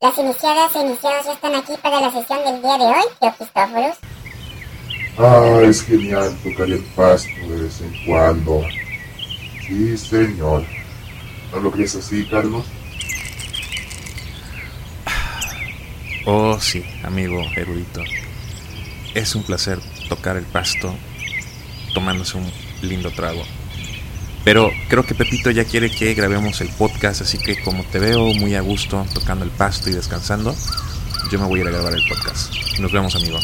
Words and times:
Las 0.00 0.16
iniciadas 0.16 0.76
e 0.76 0.80
iniciados 0.80 1.26
ya 1.26 1.32
están 1.32 1.56
aquí 1.56 1.72
para 1.82 2.00
la 2.00 2.12
sesión 2.12 2.44
del 2.44 2.62
día 2.62 2.78
de 2.78 2.84
hoy, 2.84 3.02
tío 3.20 3.34
Cristóforos. 3.36 3.96
Ah, 5.18 5.60
es 5.64 5.82
genial 5.82 6.38
tocar 6.44 6.68
el 6.68 6.84
pasto 6.94 7.40
de 7.48 7.62
vez 7.62 7.80
en 7.80 8.06
cuando. 8.06 8.62
Sí, 9.66 9.98
señor. 9.98 10.64
¿No 11.52 11.58
lo 11.58 11.72
crees 11.72 11.96
así, 11.96 12.24
Carlos? 12.26 12.64
Oh, 16.26 16.60
sí, 16.60 16.84
amigo 17.02 17.42
erudito. 17.56 18.00
Es 19.14 19.34
un 19.34 19.42
placer 19.42 19.80
tocar 20.08 20.36
el 20.36 20.44
pasto 20.44 20.94
tomándose 21.92 22.38
un 22.38 22.48
lindo 22.82 23.10
trago. 23.10 23.42
Pero 24.44 24.70
creo 24.88 25.04
que 25.04 25.14
Pepito 25.14 25.50
ya 25.50 25.64
quiere 25.64 25.90
que 25.90 26.14
grabemos 26.14 26.60
el 26.60 26.68
podcast, 26.68 27.22
así 27.22 27.38
que 27.38 27.60
como 27.62 27.84
te 27.84 27.98
veo 27.98 28.32
muy 28.34 28.54
a 28.54 28.60
gusto 28.60 29.06
tocando 29.12 29.44
el 29.44 29.50
pasto 29.50 29.90
y 29.90 29.94
descansando, 29.94 30.54
yo 31.30 31.38
me 31.38 31.46
voy 31.46 31.60
a 31.60 31.62
ir 31.62 31.68
a 31.68 31.72
grabar 31.72 31.92
el 31.94 32.02
podcast. 32.08 32.54
Nos 32.78 32.92
vemos, 32.92 33.14
amigo. 33.14 33.38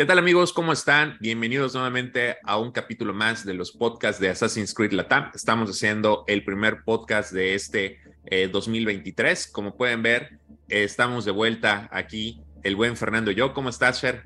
¿Qué 0.00 0.06
tal 0.06 0.18
amigos? 0.18 0.54
¿Cómo 0.54 0.72
están? 0.72 1.18
Bienvenidos 1.20 1.74
nuevamente 1.74 2.38
a 2.44 2.56
un 2.56 2.72
capítulo 2.72 3.12
más 3.12 3.44
de 3.44 3.52
los 3.52 3.70
podcasts 3.70 4.18
de 4.18 4.30
Assassin's 4.30 4.72
Creed 4.72 4.92
Latam. 4.92 5.30
Estamos 5.34 5.68
haciendo 5.68 6.24
el 6.26 6.42
primer 6.42 6.84
podcast 6.84 7.32
de 7.32 7.54
este 7.54 7.98
2023. 8.50 9.44
Eh, 9.44 9.48
Como 9.52 9.76
pueden 9.76 10.02
ver, 10.02 10.38
estamos 10.68 11.26
de 11.26 11.32
vuelta 11.32 11.86
aquí, 11.92 12.40
el 12.62 12.76
buen 12.76 12.96
Fernando 12.96 13.30
y 13.30 13.34
yo. 13.34 13.52
¿Cómo 13.52 13.68
estás, 13.68 14.00
Fer? 14.00 14.22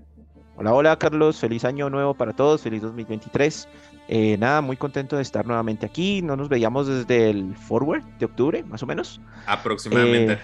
Hola, 0.54 0.72
hola 0.74 0.96
Carlos, 0.96 1.40
feliz 1.40 1.64
año 1.64 1.90
nuevo 1.90 2.14
para 2.14 2.32
todos, 2.32 2.62
feliz 2.62 2.80
2023. 2.80 3.68
Eh, 4.06 4.36
nada, 4.38 4.60
muy 4.60 4.76
contento 4.76 5.16
de 5.16 5.22
estar 5.22 5.44
nuevamente 5.44 5.86
aquí. 5.86 6.22
No 6.22 6.36
nos 6.36 6.48
veíamos 6.48 6.86
desde 6.86 7.30
el 7.30 7.56
forward 7.56 8.04
de 8.20 8.26
octubre, 8.26 8.62
más 8.62 8.84
o 8.84 8.86
menos. 8.86 9.20
Aproximadamente. 9.46 10.34
Eh, 10.34 10.38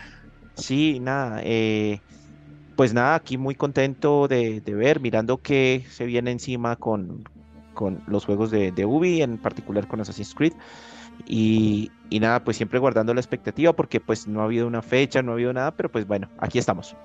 sí, 0.56 0.98
nada. 0.98 1.41
Eh, 1.45 2.01
pues 2.81 2.95
nada, 2.95 3.14
aquí 3.14 3.36
muy 3.36 3.55
contento 3.55 4.27
de, 4.27 4.62
ver, 4.64 5.00
mirando 5.00 5.36
que 5.36 5.84
se 5.91 6.06
viene 6.06 6.31
encima 6.31 6.77
con, 6.77 7.28
con 7.75 8.03
los 8.06 8.25
juegos 8.25 8.50
de, 8.50 8.73
de, 8.73 8.86
Ubi, 8.86 9.20
en 9.20 9.36
particular 9.36 9.86
con 9.86 10.00
Assassin's 10.00 10.34
Creed. 10.34 10.55
Y, 11.27 11.91
y, 12.08 12.20
nada, 12.20 12.42
pues 12.42 12.56
siempre 12.56 12.78
guardando 12.78 13.12
la 13.12 13.20
expectativa 13.20 13.75
porque 13.75 14.01
pues 14.01 14.27
no 14.27 14.41
ha 14.41 14.45
habido 14.45 14.67
una 14.67 14.81
fecha, 14.81 15.20
no 15.20 15.33
ha 15.33 15.34
habido 15.34 15.53
nada, 15.53 15.77
pero 15.77 15.92
pues 15.92 16.06
bueno, 16.06 16.31
aquí 16.39 16.58
estamos. 16.58 16.97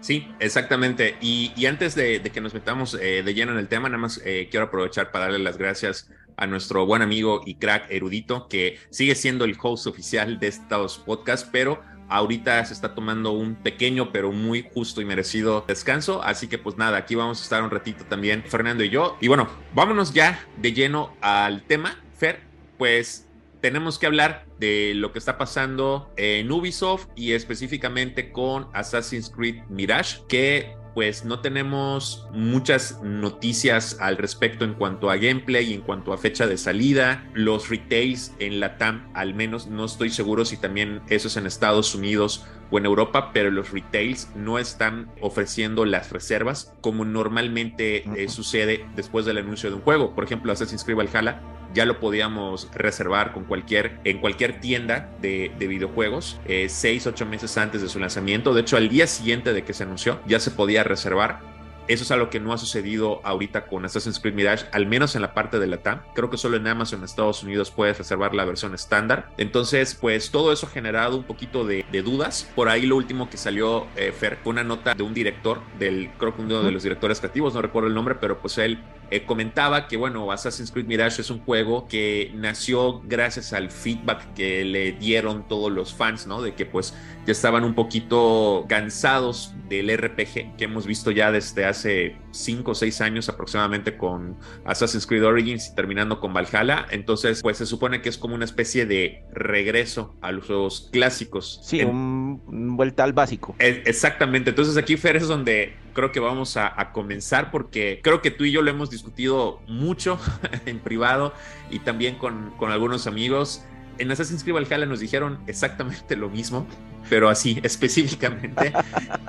Sí, 0.00 0.26
exactamente. 0.40 1.18
Y, 1.20 1.52
y 1.54 1.66
antes 1.66 1.94
de, 1.94 2.20
de, 2.20 2.30
que 2.30 2.40
nos 2.40 2.54
metamos 2.54 2.94
eh, 2.94 3.22
de 3.22 3.34
lleno 3.34 3.52
en 3.52 3.58
el 3.58 3.68
tema, 3.68 3.90
nada 3.90 4.00
más 4.00 4.22
eh, 4.24 4.48
quiero 4.50 4.68
aprovechar 4.68 5.10
para 5.10 5.26
darle 5.26 5.40
las 5.40 5.58
gracias 5.58 6.10
a 6.38 6.46
nuestro 6.46 6.86
buen 6.86 7.02
amigo 7.02 7.42
y 7.44 7.56
crack 7.56 7.90
erudito, 7.90 8.48
que 8.48 8.78
sigue 8.88 9.14
siendo 9.16 9.44
el 9.44 9.54
host 9.62 9.86
oficial 9.86 10.38
de 10.38 10.46
estos 10.46 10.96
podcasts, 10.98 11.46
pero 11.52 11.82
Ahorita 12.08 12.64
se 12.64 12.72
está 12.72 12.94
tomando 12.94 13.32
un 13.32 13.54
pequeño 13.54 14.12
pero 14.12 14.32
muy 14.32 14.68
justo 14.72 15.00
y 15.00 15.04
merecido 15.04 15.64
descanso. 15.66 16.22
Así 16.22 16.48
que 16.48 16.58
pues 16.58 16.76
nada, 16.76 16.98
aquí 16.98 17.14
vamos 17.14 17.40
a 17.40 17.42
estar 17.44 17.62
un 17.62 17.70
ratito 17.70 18.04
también 18.04 18.44
Fernando 18.46 18.84
y 18.84 18.90
yo. 18.90 19.16
Y 19.20 19.28
bueno, 19.28 19.48
vámonos 19.74 20.12
ya 20.12 20.46
de 20.56 20.72
lleno 20.72 21.14
al 21.20 21.62
tema. 21.62 22.02
Fer, 22.16 22.40
pues 22.78 23.28
tenemos 23.60 23.98
que 23.98 24.06
hablar 24.06 24.44
de 24.58 24.92
lo 24.94 25.12
que 25.12 25.18
está 25.18 25.38
pasando 25.38 26.12
en 26.16 26.52
Ubisoft 26.52 27.06
y 27.16 27.32
específicamente 27.32 28.30
con 28.30 28.68
Assassin's 28.74 29.30
Creed 29.30 29.62
Mirage, 29.70 30.18
que 30.28 30.76
pues 30.94 31.24
no 31.24 31.40
tenemos 31.40 32.26
muchas 32.32 33.00
noticias 33.02 33.98
al 34.00 34.16
respecto 34.16 34.64
en 34.64 34.74
cuanto 34.74 35.10
a 35.10 35.16
gameplay 35.16 35.72
y 35.72 35.74
en 35.74 35.80
cuanto 35.80 36.12
a 36.12 36.18
fecha 36.18 36.46
de 36.46 36.56
salida. 36.56 37.28
Los 37.34 37.68
retails 37.68 38.32
en 38.38 38.60
la 38.60 38.78
TAM, 38.78 39.10
al 39.12 39.34
menos 39.34 39.66
no 39.66 39.84
estoy 39.84 40.10
seguro 40.10 40.44
si 40.44 40.56
también 40.56 41.02
eso 41.08 41.28
es 41.28 41.36
en 41.36 41.46
Estados 41.46 41.94
Unidos 41.94 42.46
o 42.74 42.78
en 42.78 42.86
Europa, 42.86 43.30
pero 43.32 43.52
los 43.52 43.70
retails 43.70 44.28
no 44.34 44.58
están 44.58 45.08
ofreciendo 45.20 45.84
las 45.84 46.10
reservas 46.10 46.74
como 46.80 47.04
normalmente 47.04 48.02
eh, 48.20 48.28
sucede 48.28 48.84
después 48.96 49.24
del 49.24 49.38
anuncio 49.38 49.70
de 49.70 49.76
un 49.76 49.82
juego. 49.82 50.12
Por 50.12 50.24
ejemplo, 50.24 50.52
Assassin's 50.52 50.82
Creed 50.82 50.98
Valhalla 50.98 51.40
ya 51.72 51.86
lo 51.86 52.00
podíamos 52.00 52.68
reservar 52.74 53.32
con 53.32 53.44
cualquier, 53.44 54.00
en 54.02 54.18
cualquier 54.18 54.60
tienda 54.60 55.08
de, 55.22 55.52
de 55.56 55.66
videojuegos, 55.68 56.40
eh, 56.46 56.66
seis, 56.68 57.06
ocho 57.06 57.26
meses 57.26 57.56
antes 57.58 57.80
de 57.80 57.88
su 57.88 58.00
lanzamiento. 58.00 58.54
De 58.54 58.62
hecho, 58.62 58.76
al 58.76 58.88
día 58.88 59.06
siguiente 59.06 59.52
de 59.52 59.62
que 59.62 59.72
se 59.72 59.84
anunció, 59.84 60.18
ya 60.26 60.40
se 60.40 60.50
podía 60.50 60.82
reservar. 60.82 61.53
Eso 61.86 62.02
es 62.02 62.10
algo 62.10 62.30
que 62.30 62.40
no 62.40 62.52
ha 62.52 62.58
sucedido 62.58 63.20
ahorita 63.24 63.66
con 63.66 63.84
Assassin's 63.84 64.18
Creed 64.18 64.34
Mirage, 64.34 64.66
al 64.72 64.86
menos 64.86 65.16
en 65.16 65.22
la 65.22 65.34
parte 65.34 65.58
de 65.58 65.66
la 65.66 65.78
TAM. 65.78 66.00
Creo 66.14 66.30
que 66.30 66.38
solo 66.38 66.56
en 66.56 66.66
Amazon 66.66 67.00
en 67.00 67.04
Estados 67.04 67.42
Unidos 67.42 67.70
puedes 67.70 67.98
reservar 67.98 68.34
la 68.34 68.44
versión 68.44 68.74
estándar. 68.74 69.28
Entonces, 69.36 69.94
pues 69.94 70.30
todo 70.30 70.52
eso 70.52 70.66
ha 70.66 70.70
generado 70.70 71.16
un 71.16 71.24
poquito 71.24 71.66
de, 71.66 71.84
de 71.92 72.02
dudas. 72.02 72.50
Por 72.54 72.68
ahí 72.68 72.86
lo 72.86 72.96
último 72.96 73.28
que 73.28 73.36
salió, 73.36 73.86
eh, 73.96 74.12
Fer, 74.12 74.38
fue 74.42 74.52
una 74.52 74.64
nota 74.64 74.94
de 74.94 75.02
un 75.02 75.12
director, 75.12 75.60
del, 75.78 76.10
creo 76.18 76.34
que 76.34 76.42
uno 76.42 76.62
de 76.62 76.72
los 76.72 76.82
directores 76.82 77.20
creativos, 77.20 77.54
no 77.54 77.60
recuerdo 77.60 77.88
el 77.88 77.94
nombre, 77.94 78.14
pero 78.14 78.38
pues 78.38 78.56
él 78.58 78.78
eh, 79.10 79.24
comentaba 79.24 79.86
que, 79.86 79.96
bueno, 79.96 80.30
Assassin's 80.32 80.70
Creed 80.70 80.86
Mirage 80.86 81.22
es 81.22 81.30
un 81.30 81.40
juego 81.40 81.86
que 81.88 82.30
nació 82.34 83.00
gracias 83.04 83.52
al 83.52 83.70
feedback 83.70 84.34
que 84.34 84.64
le 84.64 84.92
dieron 84.92 85.46
todos 85.46 85.70
los 85.70 85.94
fans, 85.94 86.26
¿no? 86.26 86.42
De 86.42 86.54
que 86.54 86.66
pues 86.66 86.94
ya 87.26 87.32
estaban 87.32 87.64
un 87.64 87.74
poquito 87.74 88.64
cansados 88.68 89.52
del 89.68 89.96
RPG 89.96 90.56
que 90.56 90.64
hemos 90.64 90.86
visto 90.86 91.10
ya 91.10 91.30
desde 91.30 91.64
hace 91.64 92.16
5 92.34 92.70
o 92.70 92.74
6 92.74 93.00
años 93.00 93.28
aproximadamente 93.28 93.96
con 93.96 94.36
Assassin's 94.64 95.06
Creed 95.06 95.24
Origins 95.24 95.68
y 95.70 95.74
terminando 95.74 96.20
con 96.20 96.32
Valhalla. 96.34 96.86
Entonces, 96.90 97.42
pues 97.42 97.58
se 97.58 97.66
supone 97.66 98.02
que 98.02 98.08
es 98.08 98.18
como 98.18 98.34
una 98.34 98.44
especie 98.44 98.86
de 98.86 99.24
regreso 99.32 100.14
a 100.20 100.32
los 100.32 100.46
juegos 100.46 100.88
clásicos. 100.92 101.60
Sí, 101.62 101.80
en... 101.80 101.88
un, 101.88 102.42
un, 102.46 102.76
vuelta 102.76 103.04
al 103.04 103.12
básico. 103.12 103.54
Es, 103.58 103.86
exactamente. 103.86 104.50
Entonces 104.50 104.76
aquí, 104.76 104.96
Fer, 104.96 105.16
es 105.16 105.28
donde 105.28 105.74
creo 105.92 106.12
que 106.12 106.20
vamos 106.20 106.56
a, 106.56 106.78
a, 106.80 106.92
comenzar 106.92 107.50
porque 107.50 108.00
creo 108.02 108.20
que 108.20 108.30
tú 108.30 108.44
y 108.44 108.50
yo 108.50 108.62
lo 108.62 108.70
hemos 108.70 108.90
discutido 108.90 109.60
mucho 109.68 110.18
en 110.66 110.80
privado 110.80 111.32
y 111.70 111.78
también 111.78 112.16
con, 112.16 112.50
con 112.58 112.70
algunos 112.70 113.06
amigos. 113.06 113.64
En 113.98 114.10
Assassin's 114.10 114.42
Creed 114.42 114.54
Valhalla 114.54 114.86
nos 114.86 115.00
dijeron 115.00 115.38
exactamente 115.46 116.16
lo 116.16 116.28
mismo, 116.28 116.66
pero 117.08 117.28
así 117.28 117.60
específicamente, 117.62 118.72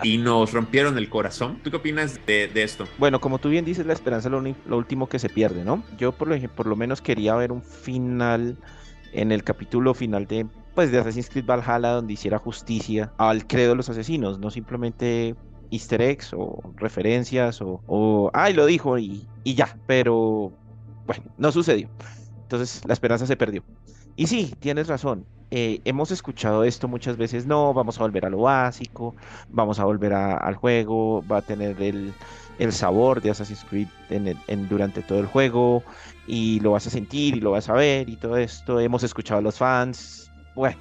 y 0.04 0.18
nos 0.18 0.54
rompieron 0.54 0.98
el 0.98 1.10
corazón. 1.10 1.60
¿Tú 1.64 1.70
qué 1.70 1.78
opinas 1.78 2.20
de, 2.26 2.50
esto? 2.56 2.88
Bueno, 2.98 3.20
como 3.20 3.40
tú 3.40 3.50
bien 3.50 3.66
dices, 3.66 3.86
la 3.86 3.94
esperanza 3.94 4.30
es 4.30 4.56
lo, 4.66 4.78
último 4.78 5.08
que 5.08 5.20
se 5.20 5.30
pierde, 5.30 5.64
¿no? 5.64 5.84
Yo 5.98 6.12
por 6.12 6.28
lo, 6.28 6.76
menos 6.76 7.02
quería 7.02 7.36
ver 7.36 7.52
un 7.52 7.62
final 7.62 8.58
en 9.14 9.32
el 9.32 9.44
capítulo 9.44 9.94
final 9.94 10.26
de 10.28 10.46
pues 10.74 10.94
Assassin's 10.94 11.30
Creed 11.30 11.46
Valhalla 11.46 11.90
donde 11.90 12.14
hiciera 12.14 12.38
justicia 12.38 13.14
al 13.18 13.48
credo 13.48 13.70
de 13.70 13.76
los 13.76 13.90
asesinos, 13.90 14.40
no 14.40 14.52
simplemente 14.52 15.36
easter 15.72 16.02
eggs 16.02 16.34
o 16.34 16.74
referencias 16.76 17.62
o, 17.62 17.82
o 17.88 18.30
ay, 18.34 18.54
lo 18.54 18.66
dijo 18.66 18.98
y 18.98 19.26
ya, 19.46 19.78
pero 19.88 20.52
bueno, 21.06 21.24
no 21.38 21.52
sucedió. 21.52 21.88
Entonces 22.44 22.82
la 22.86 22.94
esperanza 22.94 23.26
se 23.26 23.38
perdió. 23.38 23.64
Y 24.16 24.28
sí, 24.28 24.54
tienes 24.60 24.88
razón. 24.88 25.26
Eh, 25.52 25.82
hemos 25.86 26.12
escuchado 26.12 26.64
esto 26.64 26.88
muchas 26.88 27.18
veces. 27.18 27.46
No, 27.46 27.74
vamos 27.74 28.00
a 28.00 28.04
volver 28.04 28.26
a 28.26 28.30
lo 28.30 28.40
básico, 28.40 29.16
vamos 29.50 29.80
a 29.80 29.86
volver 29.86 30.14
a, 30.14 30.38
al 30.38 30.56
juego, 30.56 31.24
va 31.28 31.38
a 31.38 31.42
tener 31.42 31.82
el, 31.82 32.14
el 32.60 32.74
sabor 32.74 33.22
de 33.22 33.30
Assassin's 33.30 33.66
Creed 33.70 33.88
en 34.10 34.28
el, 34.28 34.38
en, 34.48 34.68
durante 34.68 35.02
todo 35.02 35.20
el 35.20 35.28
juego 35.28 35.84
y 36.28 36.60
lo 36.62 36.72
vas 36.72 36.88
a 36.88 36.90
sentir 36.90 37.36
y 37.36 37.42
lo 37.42 37.52
vas 37.52 37.70
a 37.70 37.74
ver 37.74 38.10
y 38.10 38.16
todo 38.16 38.38
esto. 38.38 38.80
Hemos 38.80 39.04
escuchado 39.04 39.40
a 39.40 39.44
los 39.44 39.58
fans. 39.58 40.32
Bueno, 40.56 40.80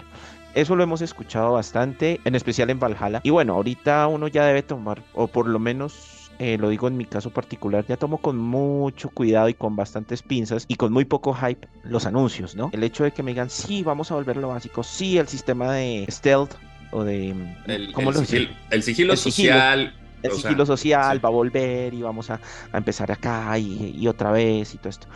eso 0.54 0.76
lo 0.76 0.84
hemos 0.84 1.02
escuchado 1.02 1.52
bastante, 1.52 2.20
en 2.24 2.34
especial 2.34 2.70
en 2.70 2.78
Valhalla. 2.78 3.20
Y 3.24 3.30
bueno, 3.30 3.54
ahorita 3.54 4.06
uno 4.06 4.28
ya 4.28 4.44
debe 4.46 4.62
tomar, 4.62 5.02
o 5.12 5.26
por 5.26 5.48
lo 5.48 5.58
menos 5.58 6.13
eh, 6.38 6.58
lo 6.58 6.68
digo 6.68 6.88
en 6.88 6.96
mi 6.96 7.04
caso 7.04 7.30
particular, 7.30 7.84
ya 7.86 7.96
tomo 7.96 8.18
con 8.18 8.36
mucho 8.36 9.08
cuidado 9.10 9.48
y 9.48 9.54
con 9.54 9.76
bastantes 9.76 10.22
pinzas 10.22 10.64
y 10.68 10.76
con 10.76 10.92
muy 10.92 11.04
poco 11.04 11.34
hype 11.34 11.68
los 11.84 12.06
anuncios, 12.06 12.54
¿no? 12.54 12.70
El 12.72 12.82
hecho 12.82 13.04
de 13.04 13.12
que 13.12 13.22
me 13.22 13.32
digan, 13.32 13.50
sí, 13.50 13.82
vamos 13.82 14.10
a 14.10 14.14
volver 14.14 14.38
a 14.38 14.40
lo 14.40 14.48
básico, 14.48 14.82
sí, 14.82 15.18
el 15.18 15.28
sistema 15.28 15.72
de 15.72 16.06
stealth 16.10 16.54
o 16.92 17.04
de... 17.04 17.34
El, 17.66 17.92
¿cómo 17.92 18.10
el, 18.10 18.16
lo 18.16 18.24
sigil, 18.24 18.56
el 18.70 18.82
sigilo 18.82 19.12
el 19.12 19.18
social. 19.18 19.94
El 20.22 20.32
sigilo 20.32 20.64
sea, 20.64 20.76
social 20.76 21.16
sí. 21.16 21.22
va 21.22 21.28
a 21.28 21.32
volver 21.32 21.92
y 21.92 22.00
vamos 22.00 22.30
a, 22.30 22.40
a 22.72 22.78
empezar 22.78 23.12
acá 23.12 23.58
y, 23.58 23.94
y, 23.98 24.08
otra 24.08 24.32
vez 24.32 24.74
y 24.74 24.78
todo 24.78 24.88
esto. 24.88 25.06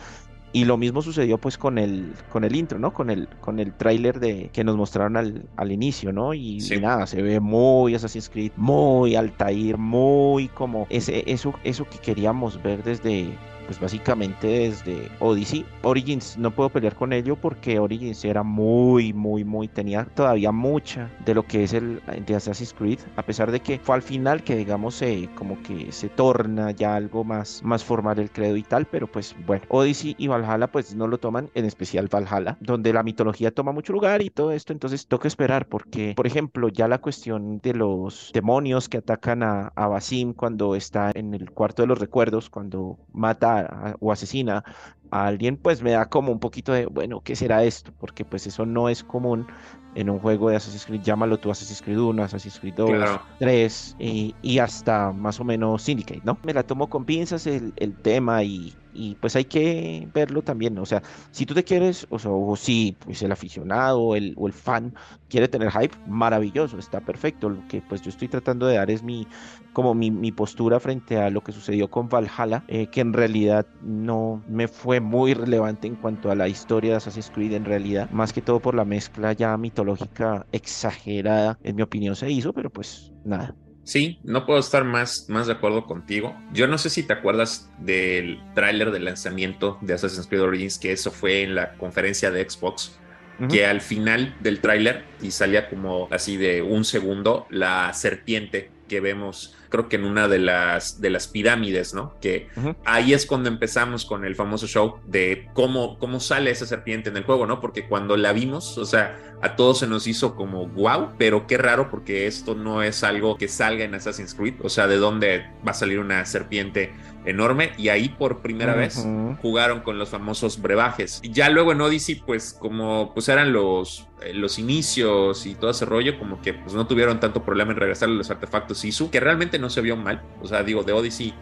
Y 0.51 0.65
lo 0.65 0.77
mismo 0.77 1.01
sucedió 1.01 1.37
pues 1.37 1.57
con 1.57 1.77
el, 1.77 2.13
con 2.31 2.43
el 2.43 2.55
intro, 2.55 2.79
¿no? 2.79 2.91
Con 2.91 3.09
el, 3.09 3.27
con 3.39 3.59
el 3.59 3.73
tráiler 3.73 4.19
de 4.19 4.49
que 4.51 4.63
nos 4.63 4.75
mostraron 4.75 5.15
al, 5.15 5.45
al 5.57 5.71
inicio, 5.71 6.11
¿no? 6.11 6.33
Y, 6.33 6.57
y, 6.57 6.79
nada, 6.79 7.05
se 7.05 7.21
ve 7.21 7.39
muy 7.39 7.93
Assassin's 7.93 8.29
Creed, 8.29 8.51
muy 8.55 9.15
Altair, 9.15 9.77
muy 9.77 10.47
como 10.47 10.87
ese, 10.89 11.23
eso, 11.31 11.53
eso 11.63 11.85
que 11.85 11.99
queríamos 11.99 12.61
ver 12.63 12.83
desde, 12.83 13.37
pues 13.69 13.79
básicamente 13.79 14.47
desde 14.47 15.11
Odyssey. 15.19 15.63
Origins 15.83 16.39
no 16.39 16.49
puedo 16.49 16.69
pelear 16.69 16.95
con 16.95 17.13
ello 17.13 17.35
porque 17.35 17.77
Origins 17.77 18.25
era 18.25 18.41
muy, 18.41 19.13
muy, 19.13 19.43
muy, 19.43 19.67
tenía 19.67 20.05
todavía 20.05 20.51
mucha 20.51 21.07
de 21.23 21.35
lo 21.35 21.43
que 21.43 21.65
es 21.65 21.73
el 21.73 22.01
de 22.25 22.35
Assassin's 22.35 22.73
Creed, 22.73 22.97
a 23.15 23.21
pesar 23.21 23.51
de 23.51 23.59
que 23.59 23.77
fue 23.77 23.93
al 23.93 24.01
final 24.01 24.43
que 24.43 24.55
digamos 24.55 24.99
eh, 25.03 25.29
como 25.35 25.61
que 25.61 25.91
se 25.91 26.09
torna 26.09 26.71
ya 26.71 26.95
algo 26.95 27.23
más, 27.23 27.61
más 27.63 27.83
formal 27.83 28.17
el 28.17 28.31
credo 28.31 28.57
y 28.57 28.63
tal, 28.63 28.87
pero 28.87 29.05
pues 29.05 29.35
bueno, 29.45 29.63
Odyssey 29.69 30.15
y 30.17 30.27
Valhalla 30.27 30.65
pues 30.65 30.95
no 30.95 31.05
lo 31.05 31.19
toman, 31.19 31.51
en 31.53 31.65
especial 31.65 32.09
Valhalla, 32.11 32.57
donde 32.61 32.91
la 32.91 33.03
mitología 33.03 33.51
toma 33.51 33.71
mucho 33.71 33.93
lugar 33.93 34.23
y 34.23 34.31
todo 34.31 34.51
esto, 34.51 34.73
entonces 34.73 35.05
toca 35.05 35.27
esperar 35.27 35.67
porque, 35.67 36.13
por 36.15 36.25
ejemplo, 36.25 36.69
ya 36.69 36.87
la 36.87 36.97
cuestión 36.97 37.59
de 37.59 37.75
los 37.75 38.31
demonios 38.33 38.89
que 38.89 38.97
atacan 38.97 39.43
a, 39.43 39.67
a 39.75 39.87
Basim 39.87 40.33
cuando 40.33 40.73
está 40.73 41.11
en 41.13 41.35
el 41.35 41.51
cuarto 41.51 41.83
de 41.83 41.87
los 41.87 41.99
recuerdos, 41.99 42.49
cuando 42.49 42.97
mata 43.13 43.58
o 43.99 44.11
asesina 44.11 44.63
a 45.11 45.25
alguien, 45.25 45.57
pues 45.57 45.81
me 45.81 45.91
da 45.91 46.07
como 46.07 46.31
un 46.31 46.39
poquito 46.39 46.71
de, 46.71 46.85
bueno, 46.85 47.21
¿qué 47.21 47.35
será 47.35 47.63
esto? 47.63 47.91
Porque 47.99 48.25
pues 48.25 48.45
eso 48.47 48.65
no 48.65 48.89
es 48.89 49.03
común 49.03 49.47
en 49.95 50.09
un 50.09 50.19
juego 50.19 50.49
de 50.49 50.55
Assassin's 50.55 50.85
Creed, 50.85 51.01
llámalo 51.01 51.37
tú 51.37 51.49
Assassin's 51.49 51.81
Creed 51.81 51.99
1, 51.99 52.23
Assassin's 52.23 52.59
Creed 52.59 52.75
2, 52.75 52.89
claro. 52.91 53.21
3 53.39 53.95
y, 53.99 54.35
y, 54.41 54.59
hasta 54.59 55.11
más 55.11 55.39
o 55.39 55.43
menos 55.43 55.81
Syndicate, 55.81 56.21
¿no? 56.23 56.37
Me 56.43 56.53
la 56.53 56.63
tomo 56.63 56.89
con 56.89 57.05
pinzas 57.05 57.47
el, 57.47 57.73
el 57.77 57.95
tema 57.95 58.43
y, 58.43 58.75
y, 58.93 59.15
pues 59.15 59.35
hay 59.35 59.45
que 59.45 60.07
verlo 60.13 60.41
también, 60.41 60.77
o 60.77 60.85
sea, 60.85 61.01
si 61.31 61.45
tú 61.45 61.53
te 61.53 61.63
quieres, 61.63 62.07
o, 62.09 62.19
sea, 62.19 62.31
o 62.31 62.55
si 62.55 62.97
pues 62.99 63.21
el 63.21 63.31
aficionado 63.31 64.15
el, 64.15 64.33
o 64.37 64.47
el 64.47 64.53
fan 64.53 64.93
quiere 65.29 65.47
tener 65.47 65.71
hype, 65.71 65.95
maravilloso, 66.07 66.77
está 66.77 66.99
perfecto, 67.01 67.49
lo 67.49 67.67
que 67.67 67.81
pues 67.81 68.01
yo 68.01 68.09
estoy 68.09 68.27
tratando 68.27 68.67
de 68.67 68.75
dar 68.75 68.89
es 68.91 69.03
mi, 69.03 69.27
como 69.73 69.93
mi, 69.93 70.11
mi 70.11 70.31
postura 70.31 70.79
frente 70.79 71.17
a 71.17 71.29
lo 71.29 71.41
que 71.41 71.51
sucedió 71.51 71.89
con 71.89 72.09
Valhalla, 72.09 72.63
eh, 72.67 72.87
que 72.87 73.01
en 73.01 73.13
realidad 73.13 73.65
no 73.81 74.43
me 74.47 74.67
fue 74.67 74.99
muy 74.99 75.33
relevante 75.33 75.87
en 75.87 75.95
cuanto 75.95 76.31
a 76.31 76.35
la 76.35 76.47
historia 76.47 76.91
de 76.91 76.97
Assassin's 76.97 77.31
Creed 77.31 77.53
en 77.53 77.65
realidad, 77.65 78.09
más 78.11 78.33
que 78.33 78.41
todo 78.41 78.59
por 78.59 78.75
la 78.75 78.85
mezcla 78.85 79.33
ya 79.33 79.57
mitológica 79.57 80.45
exagerada, 80.51 81.57
en 81.63 81.75
mi 81.75 81.81
opinión 81.81 82.15
se 82.15 82.29
hizo, 82.29 82.53
pero 82.53 82.69
pues 82.69 83.11
nada. 83.23 83.55
Sí, 83.89 84.19
no 84.23 84.45
puedo 84.45 84.59
estar 84.59 84.83
más, 84.83 85.25
más 85.29 85.47
de 85.47 85.53
acuerdo 85.53 85.87
contigo. 85.87 86.39
Yo 86.53 86.67
no 86.67 86.77
sé 86.77 86.91
si 86.91 87.01
te 87.01 87.13
acuerdas 87.13 87.71
del 87.79 88.39
tráiler 88.53 88.91
de 88.91 88.99
lanzamiento 88.99 89.79
de 89.81 89.95
Assassin's 89.95 90.27
Creed 90.27 90.43
Origins, 90.43 90.77
que 90.77 90.91
eso 90.91 91.09
fue 91.09 91.41
en 91.41 91.55
la 91.55 91.73
conferencia 91.73 92.29
de 92.29 92.47
Xbox, 92.47 92.99
uh 93.39 93.45
-huh. 93.45 93.47
que 93.49 93.65
al 93.65 93.81
final 93.81 94.35
del 94.41 94.59
tráiler, 94.59 95.05
y 95.23 95.31
salía 95.31 95.67
como 95.71 96.07
así 96.11 96.37
de 96.37 96.61
un 96.61 96.85
segundo, 96.85 97.47
la 97.49 97.91
serpiente 97.93 98.69
que 98.89 98.99
vemos, 98.99 99.55
creo 99.69 99.87
que 99.87 99.95
en 99.95 100.03
una 100.03 100.27
de 100.27 100.39
las, 100.39 100.99
de 100.99 101.09
las 101.09 101.29
pirámides, 101.29 101.93
¿no? 101.93 102.19
Que 102.19 102.49
uh 102.57 102.59
-huh. 102.59 102.75
ahí 102.83 103.13
es 103.13 103.25
cuando 103.25 103.47
empezamos 103.47 104.03
con 104.03 104.25
el 104.25 104.35
famoso 104.35 104.67
show 104.67 104.99
de 105.07 105.47
cómo, 105.53 105.97
cómo 105.97 106.19
sale 106.19 106.51
esa 106.51 106.65
serpiente 106.65 107.09
en 107.09 107.15
el 107.15 107.23
juego, 107.23 107.45
¿no? 107.45 107.61
Porque 107.61 107.87
cuando 107.87 108.17
la 108.17 108.33
vimos, 108.33 108.77
o 108.77 108.85
sea, 108.85 109.17
a 109.41 109.55
todos 109.55 109.79
se 109.79 109.87
nos 109.87 110.07
hizo 110.07 110.35
como 110.35 110.67
wow, 110.67 111.11
pero 111.17 111.47
qué 111.47 111.57
raro 111.57 111.89
porque 111.89 112.27
esto 112.27 112.55
no 112.55 112.83
es 112.83 113.03
algo 113.05 113.37
que 113.37 113.47
salga 113.47 113.85
en 113.85 113.95
Assassin's 113.95 114.33
Creed, 114.33 114.55
o 114.61 114.67
sea, 114.67 114.87
de 114.87 114.97
dónde 114.97 115.45
va 115.65 115.71
a 115.71 115.75
salir 115.75 115.99
una 115.99 116.25
serpiente 116.25 116.91
enorme 117.25 117.71
y 117.77 117.89
ahí 117.89 118.09
por 118.09 118.41
primera 118.41 118.73
uh 118.73 118.75
-huh. 118.75 118.79
vez 118.79 119.07
jugaron 119.41 119.81
con 119.81 119.97
los 119.97 120.09
famosos 120.09 120.61
brebajes. 120.61 121.19
Y 121.23 121.31
ya 121.31 121.49
luego 121.49 121.71
en 121.71 121.81
Odyssey, 121.81 122.15
pues 122.15 122.53
como 122.53 123.13
pues 123.13 123.29
eran 123.29 123.53
los, 123.53 124.07
eh, 124.21 124.33
los 124.33 124.59
inicios 124.59 125.45
y 125.45 125.55
todo 125.55 125.71
ese 125.71 125.85
rollo, 125.85 126.17
como 126.17 126.41
que 126.41 126.53
pues 126.53 126.73
no 126.73 126.87
tuvieron 126.87 127.19
tanto 127.19 127.43
problema 127.43 127.71
en 127.71 127.77
regresar 127.77 128.09
los 128.09 128.29
artefactos 128.29 128.83
ISU, 128.85 129.09
que 129.09 129.19
realmente 129.19 129.59
no 129.59 129.69
se 129.69 129.81
vio 129.81 129.95
mal, 129.95 130.21
o 130.41 130.47
sea, 130.47 130.63
digo, 130.63 130.83
de 130.83 130.93
Odyssey 130.93 131.33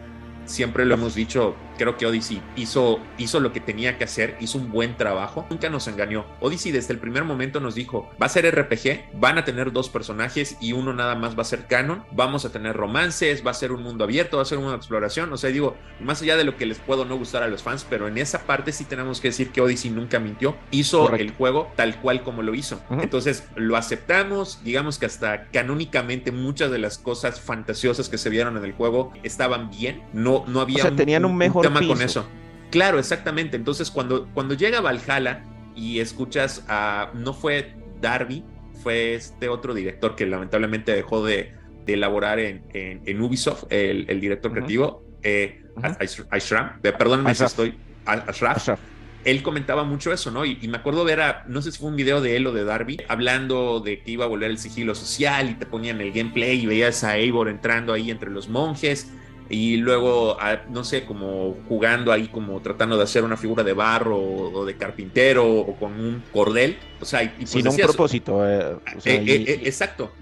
siempre 0.48 0.84
lo 0.84 0.94
hemos 0.94 1.14
dicho, 1.14 1.54
creo 1.78 1.96
que 1.96 2.06
Odyssey 2.06 2.42
hizo, 2.56 3.00
hizo 3.18 3.40
lo 3.40 3.52
que 3.52 3.60
tenía 3.60 3.98
que 3.98 4.04
hacer, 4.04 4.36
hizo 4.40 4.58
un 4.58 4.70
buen 4.70 4.96
trabajo, 4.96 5.46
nunca 5.50 5.68
nos 5.70 5.86
engañó. 5.88 6.26
Odyssey 6.40 6.72
desde 6.72 6.92
el 6.92 6.98
primer 6.98 7.24
momento 7.24 7.60
nos 7.60 7.74
dijo, 7.74 8.10
va 8.20 8.26
a 8.26 8.28
ser 8.28 8.44
RPG, 8.50 9.18
van 9.18 9.38
a 9.38 9.44
tener 9.44 9.72
dos 9.72 9.88
personajes 9.88 10.56
y 10.60 10.72
uno 10.72 10.92
nada 10.92 11.14
más 11.14 11.36
va 11.38 11.42
a 11.42 11.44
ser 11.44 11.66
canon, 11.66 12.04
vamos 12.12 12.44
a 12.44 12.52
tener 12.52 12.76
romances, 12.76 13.46
va 13.46 13.52
a 13.52 13.54
ser 13.54 13.72
un 13.72 13.82
mundo 13.82 14.04
abierto, 14.04 14.38
va 14.38 14.42
a 14.42 14.46
ser 14.46 14.58
una 14.58 14.74
exploración, 14.74 15.32
o 15.32 15.36
sea, 15.36 15.50
digo, 15.50 15.76
más 16.00 16.20
allá 16.22 16.36
de 16.36 16.44
lo 16.44 16.56
que 16.56 16.66
les 16.66 16.78
puedo 16.78 17.04
no 17.04 17.16
gustar 17.16 17.42
a 17.42 17.48
los 17.48 17.62
fans, 17.62 17.86
pero 17.88 18.08
en 18.08 18.18
esa 18.18 18.46
parte 18.46 18.72
sí 18.72 18.84
tenemos 18.84 19.20
que 19.20 19.28
decir 19.28 19.50
que 19.50 19.60
Odyssey 19.60 19.90
nunca 19.90 20.18
mintió, 20.18 20.56
hizo 20.70 21.02
Correcto. 21.02 21.24
el 21.24 21.32
juego 21.32 21.72
tal 21.76 22.00
cual 22.00 22.22
como 22.22 22.42
lo 22.42 22.54
hizo. 22.54 22.80
Uh 22.90 22.94
-huh. 22.94 23.02
Entonces 23.02 23.46
lo 23.54 23.76
aceptamos, 23.76 24.62
digamos 24.64 24.98
que 24.98 25.06
hasta 25.06 25.44
canónicamente 25.52 26.32
muchas 26.32 26.70
de 26.70 26.78
las 26.78 26.98
cosas 26.98 27.40
fantasiosas 27.40 28.08
que 28.08 28.18
se 28.18 28.30
vieron 28.30 28.56
en 28.56 28.64
el 28.64 28.72
juego 28.72 29.12
estaban 29.22 29.70
bien, 29.70 30.02
no 30.12 30.37
no, 30.46 30.60
había 30.60 30.78
o 30.78 30.88
sea, 30.88 30.96
tenían 30.96 31.24
un, 31.24 31.32
un 31.32 31.38
mejor 31.38 31.66
un 31.66 31.72
tema 31.72 31.80
piso. 31.80 31.92
con 31.92 32.02
eso. 32.02 32.26
Claro, 32.70 32.98
exactamente. 32.98 33.56
Entonces, 33.56 33.90
cuando, 33.90 34.28
cuando 34.34 34.54
llega 34.54 34.80
Valhalla 34.80 35.44
y 35.74 36.00
escuchas 36.00 36.64
a. 36.68 37.10
No 37.14 37.32
fue 37.32 37.74
Darby, 38.00 38.44
fue 38.82 39.14
este 39.14 39.48
otro 39.48 39.74
director 39.74 40.14
que 40.14 40.26
lamentablemente 40.26 40.92
dejó 40.92 41.24
de, 41.24 41.54
de 41.86 41.94
elaborar 41.94 42.38
en, 42.38 42.64
en, 42.74 43.02
en, 43.06 43.20
Ubisoft, 43.22 43.64
el, 43.70 44.06
el 44.08 44.20
director 44.20 44.50
uh 44.50 44.54
-huh. 44.54 44.56
creativo, 44.56 45.04
eh, 45.22 45.62
uh 45.76 45.80
-huh. 45.80 46.26
Ashram. 46.30 47.34
Si 47.34 47.44
estoy. 47.44 47.74
Ashraf. 48.04 48.56
Ashraf 48.56 48.80
él 49.24 49.42
comentaba 49.42 49.84
mucho 49.84 50.12
eso, 50.12 50.30
¿no? 50.30 50.44
Y, 50.44 50.58
y, 50.62 50.68
me 50.68 50.78
acuerdo 50.78 51.04
ver 51.04 51.20
a, 51.20 51.44
no 51.48 51.60
sé 51.60 51.72
si 51.72 51.78
fue 51.78 51.90
un 51.90 51.96
video 51.96 52.20
de 52.20 52.36
él 52.36 52.46
o 52.46 52.52
de 52.52 52.64
Darby, 52.64 52.98
hablando 53.08 53.80
de 53.80 54.00
que 54.00 54.12
iba 54.12 54.24
a 54.24 54.28
volver 54.28 54.50
el 54.50 54.58
sigilo 54.58 54.94
social 54.94 55.50
y 55.50 55.54
te 55.54 55.66
ponían 55.66 56.00
el 56.00 56.12
gameplay 56.12 56.62
y 56.62 56.66
veías 56.66 57.04
a 57.04 57.16
Eivor 57.16 57.48
entrando 57.48 57.92
ahí 57.92 58.10
entre 58.10 58.30
los 58.30 58.48
monjes 58.48 59.12
y 59.50 59.78
luego, 59.78 60.36
no 60.68 60.84
sé, 60.84 61.04
como 61.06 61.56
jugando 61.68 62.12
ahí, 62.12 62.28
como 62.28 62.60
tratando 62.60 62.98
de 62.98 63.04
hacer 63.04 63.24
una 63.24 63.36
figura 63.36 63.62
de 63.64 63.72
barro 63.72 64.18
o 64.18 64.66
de 64.66 64.76
carpintero 64.76 65.46
o 65.50 65.74
con 65.76 65.92
un 65.92 66.22
cordel. 66.32 66.76
O 67.00 67.06
sea, 67.06 67.22
y, 67.22 67.28
pues 67.28 67.50
Sin 67.50 67.64
decías, 67.64 67.88
un 67.88 67.94
propósito. 67.94 68.46
Eh, 68.46 68.76
o 68.96 69.00
sea, 69.00 69.14
eh, 69.14 69.22
y... 69.24 69.30
eh, 69.30 69.60
exacto. 69.64 70.12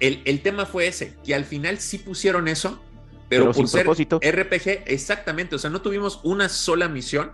El, 0.00 0.20
el, 0.26 0.40
tema 0.40 0.66
fue 0.66 0.86
ese, 0.86 1.16
que 1.24 1.34
al 1.34 1.46
final 1.46 1.78
sí 1.78 1.96
pusieron 1.96 2.46
eso, 2.46 2.82
pero, 3.30 3.44
pero 3.44 3.54
por 3.54 3.68
ser 3.68 3.82
propósito. 3.84 4.20
RPG, 4.22 4.84
exactamente. 4.86 5.56
O 5.56 5.58
sea, 5.58 5.70
no 5.70 5.80
tuvimos 5.80 6.20
una 6.22 6.50
sola 6.50 6.88
misión 6.88 7.32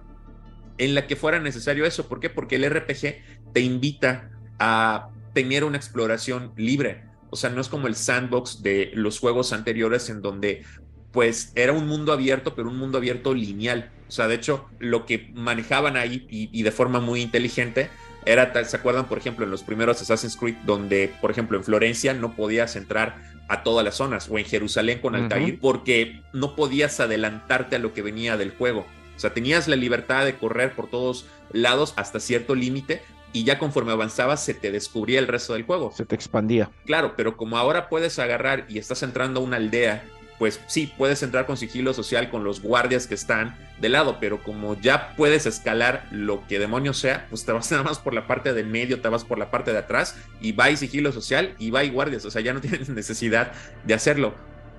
en 0.79 0.95
la 0.95 1.09
que 1.09 1.17
fuera 1.17 1.41
necesario 1.41 1.85
eso. 1.85 2.07
¿Por 2.07 2.21
qué? 2.21 2.31
Porque 2.31 2.57
el 2.57 2.71
RPG 2.71 3.53
te 3.53 3.61
invita 3.61 4.31
a 4.61 5.09
tener 5.33 5.65
una 5.65 5.79
exploración 5.79 6.53
libre. 6.57 7.11
O 7.31 7.37
sea, 7.37 7.51
no 7.51 7.61
es 7.61 7.69
como 7.69 7.87
el 7.87 7.95
sandbox 7.95 8.63
de 8.63 8.91
los 8.95 9.19
juegos 9.19 9.53
anteriores 9.53 10.11
en 10.11 10.21
donde 10.21 10.65
pues 11.13 11.53
era 11.55 11.73
un 11.73 11.87
mundo 11.87 12.13
abierto, 12.13 12.55
pero 12.55 12.69
un 12.69 12.79
mundo 12.79 12.99
abierto 12.99 13.35
lineal. 13.35 13.91
O 14.09 14.13
sea, 14.13 14.29
de 14.29 14.35
hecho, 14.35 14.69
lo 14.79 15.07
que 15.07 15.31
manejaban 15.35 15.97
ahí 15.97 16.27
y, 16.31 16.49
y 16.53 16.63
de 16.63 16.73
forma 16.73 17.01
muy 17.01 17.21
inteligente 17.21 17.91
era, 18.27 18.53
¿se 18.65 18.77
acuerdan, 18.77 19.07
por 19.07 19.19
ejemplo, 19.19 19.45
en 19.45 19.51
los 19.51 19.63
primeros 19.63 20.01
Assassin's 20.03 20.37
Creed, 20.37 20.57
donde, 20.67 21.13
por 21.21 21.31
ejemplo, 21.31 21.57
en 21.57 21.65
Florencia 21.65 22.13
no 22.15 22.35
podías 22.37 22.77
entrar 22.77 23.17
a 23.49 23.63
todas 23.63 23.85
las 23.85 23.97
zonas, 23.97 24.29
o 24.31 24.39
en 24.39 24.45
Jerusalén 24.45 25.01
con 25.01 25.17
Altair, 25.17 25.55
uh 25.55 25.57
-huh. 25.57 25.61
porque 25.61 26.23
no 26.33 26.55
podías 26.55 27.01
adelantarte 27.01 27.77
a 27.77 27.79
lo 27.81 27.93
que 27.93 28.03
venía 28.03 28.37
del 28.37 28.53
juego. 28.53 28.87
O 29.17 29.19
sea, 29.19 29.35
tenías 29.35 29.67
la 29.69 29.77
libertad 29.77 30.25
de 30.25 30.37
correr 30.37 30.75
por 30.75 30.89
todos 30.89 31.27
lados 31.53 31.95
hasta 31.97 32.21
cierto 32.21 32.55
límite, 32.55 33.03
y 33.33 33.45
ya 33.45 33.59
conforme 33.59 33.93
avanzabas 33.93 34.45
se 34.45 34.55
te 34.55 34.71
descubría 34.71 35.19
el 35.19 35.29
resto 35.29 35.55
del 35.55 35.65
juego. 35.65 35.93
Se 35.97 36.05
te 36.05 36.15
expandía. 36.15 36.71
Claro, 36.85 37.15
pero 37.17 37.37
como 37.37 37.59
ahora 37.59 37.89
puedes 37.89 38.19
agarrar 38.19 38.67
y 38.69 38.79
estás 38.79 39.03
entrando 39.03 39.41
a 39.41 39.43
una 39.43 39.57
aldea 39.57 40.05
pues 40.41 40.59
sí, 40.67 40.91
puedes 40.97 41.23
entrar 41.23 41.45
con 41.45 41.59
sigilo 41.59 41.93
social 41.93 42.31
con 42.31 42.45
los 42.45 42.63
guardias 42.63 43.07
que 43.07 43.13
están 43.13 43.59
de 43.79 43.91
lado, 43.91 44.17
pero 44.21 44.43
como 44.43 44.75
ya 44.81 45.15
puedes 45.15 45.45
escalar 45.45 46.09
lo 46.11 46.47
que 46.47 46.59
demonios 46.59 46.97
sea, 46.97 47.27
pues 47.29 47.45
te 47.45 47.53
vas 47.53 47.71
nada 47.71 47.83
más 47.83 47.99
por 47.99 48.15
la 48.15 48.27
parte 48.27 48.55
del 48.55 48.67
medio, 48.67 49.03
te 49.03 49.09
vas 49.11 49.23
por 49.23 49.39
la 49.39 49.51
parte 49.51 49.71
de 49.71 49.77
atrás 49.77 50.17
y 50.41 50.53
va 50.53 50.71
y 50.71 50.79
sigilo 50.79 51.13
social 51.13 51.55
y 51.59 51.71
va 51.71 51.85
y 51.85 51.91
guardias, 51.91 52.25
o 52.25 52.31
sea, 52.31 52.41
ya 52.41 52.55
no 52.55 52.61
tienes 52.63 52.89
necesidad 52.89 53.53
de 53.85 53.93
hacerlo. 53.93 54.35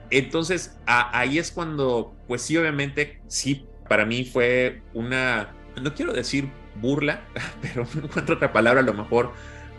Entonces, 0.10 0.80
ahí 0.88 1.38
es 1.38 1.52
cuando, 1.52 2.16
pues 2.28 2.42
sí, 2.42 2.58
obviamente, 2.58 3.22
sí, 3.28 3.68
para 3.88 4.04
mí 4.04 4.26
fue 4.26 4.82
una, 4.96 5.54
no 5.80 5.94
quiero 5.94 6.12
decir 6.12 6.50
burla, 6.82 7.22
pero 7.62 7.86
no 7.94 8.06
encuentro 8.06 8.34
otra 8.34 8.52
palabra 8.52 8.80
a 8.80 8.84
lo 8.84 8.96
mejor 8.96 9.32